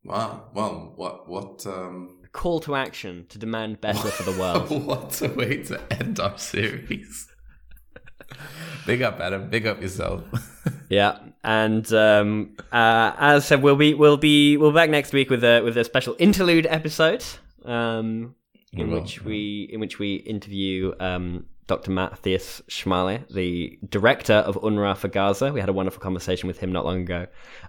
Wow. 0.04 0.44
Well, 0.54 0.92
what, 0.94 1.28
what, 1.28 1.66
um, 1.66 2.17
A 2.17 2.17
call 2.33 2.61
to 2.61 2.74
action 2.74 3.26
to 3.29 3.39
demand 3.39 3.81
better 3.81 4.09
for 4.09 4.22
the 4.31 4.39
world. 4.39 4.70
what 4.87 5.20
a 5.22 5.29
way 5.29 5.62
to 5.64 5.81
end 5.93 6.20
our 6.20 6.39
series. 6.39 7.29
Big 8.87 9.03
up, 9.03 9.20
Adam. 9.20 9.49
Big 9.51 9.66
up 9.66 9.81
yourself. 9.81 10.24
Yeah, 10.91 11.18
and 11.45 11.91
um, 11.93 12.57
uh, 12.72 13.12
as 13.18 13.45
I 13.45 13.47
said, 13.47 13.62
we'll 13.62 13.76
be 13.76 13.93
we'll 13.93 14.16
be 14.16 14.57
we'll 14.57 14.70
be 14.70 14.74
back 14.74 14.89
next 14.89 15.12
week 15.12 15.29
with 15.29 15.45
a 15.45 15.61
with 15.61 15.76
a 15.76 15.85
special 15.85 16.16
interlude 16.18 16.66
episode, 16.66 17.22
um, 17.66 18.35
in 18.72 18.91
which 18.91 19.22
we 19.22 19.68
in 19.70 19.81
which 19.81 19.99
we 19.99 20.14
interview 20.14 20.95
um, 20.99 21.45
Dr. 21.68 21.90
Matthias 21.90 22.62
Schmale, 22.68 23.28
the 23.32 23.78
director 23.88 24.32
of 24.32 24.56
UNRWA 24.56 24.96
for 24.96 25.08
Gaza. 25.08 25.52
We 25.52 25.60
had 25.60 25.68
a 25.68 25.72
wonderful 25.72 26.00
conversation 26.00 26.48
with 26.48 26.58
him 26.58 26.72
not 26.72 26.84
long 26.84 27.02
ago, 27.02 27.26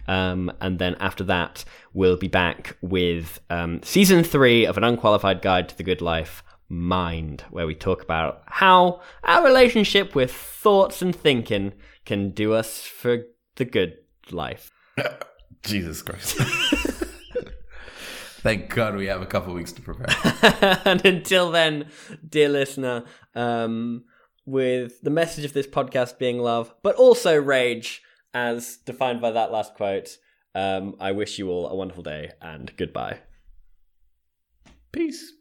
um, 0.07 0.51
and 0.61 0.79
then 0.79 0.95
after 0.95 1.23
that, 1.25 1.65
we'll 1.93 2.17
be 2.17 2.29
back 2.29 2.77
with 2.81 3.39
um, 3.49 3.83
season 3.83 4.23
three 4.23 4.65
of 4.65 4.77
an 4.77 4.83
unqualified 4.83 5.41
guide 5.41 5.69
to 5.69 5.77
the 5.77 5.83
good 5.83 6.01
life. 6.01 6.41
Mind, 6.69 7.43
where 7.49 7.67
we 7.67 7.75
talk 7.75 8.01
about 8.01 8.43
how 8.45 9.01
our 9.23 9.43
relationship 9.43 10.15
with 10.15 10.31
thoughts 10.31 11.01
and 11.01 11.15
thinking 11.15 11.73
can 12.05 12.29
do 12.29 12.53
us 12.53 12.83
for 12.83 13.23
the 13.55 13.65
good 13.65 13.97
life. 14.31 14.71
Jesus 15.63 16.01
Christ. 16.01 16.39
Thank 18.43 18.73
God 18.73 18.95
we 18.95 19.07
have 19.07 19.21
a 19.21 19.25
couple 19.25 19.53
weeks 19.53 19.73
to 19.73 19.81
prepare. 19.81 20.79
and 20.85 21.05
until 21.05 21.51
then, 21.51 21.89
dear 22.27 22.47
listener, 22.47 23.03
um, 23.35 24.05
with 24.45 25.01
the 25.01 25.09
message 25.09 25.43
of 25.43 25.51
this 25.51 25.67
podcast 25.67 26.17
being 26.17 26.39
love, 26.39 26.73
but 26.81 26.95
also 26.95 27.35
rage, 27.35 28.01
as 28.33 28.77
defined 28.77 29.19
by 29.19 29.31
that 29.31 29.51
last 29.51 29.73
quote, 29.73 30.17
um, 30.55 30.95
I 31.01 31.11
wish 31.11 31.37
you 31.37 31.49
all 31.49 31.67
a 31.67 31.75
wonderful 31.75 32.03
day 32.03 32.31
and 32.41 32.71
goodbye. 32.77 33.19
Peace. 34.93 35.33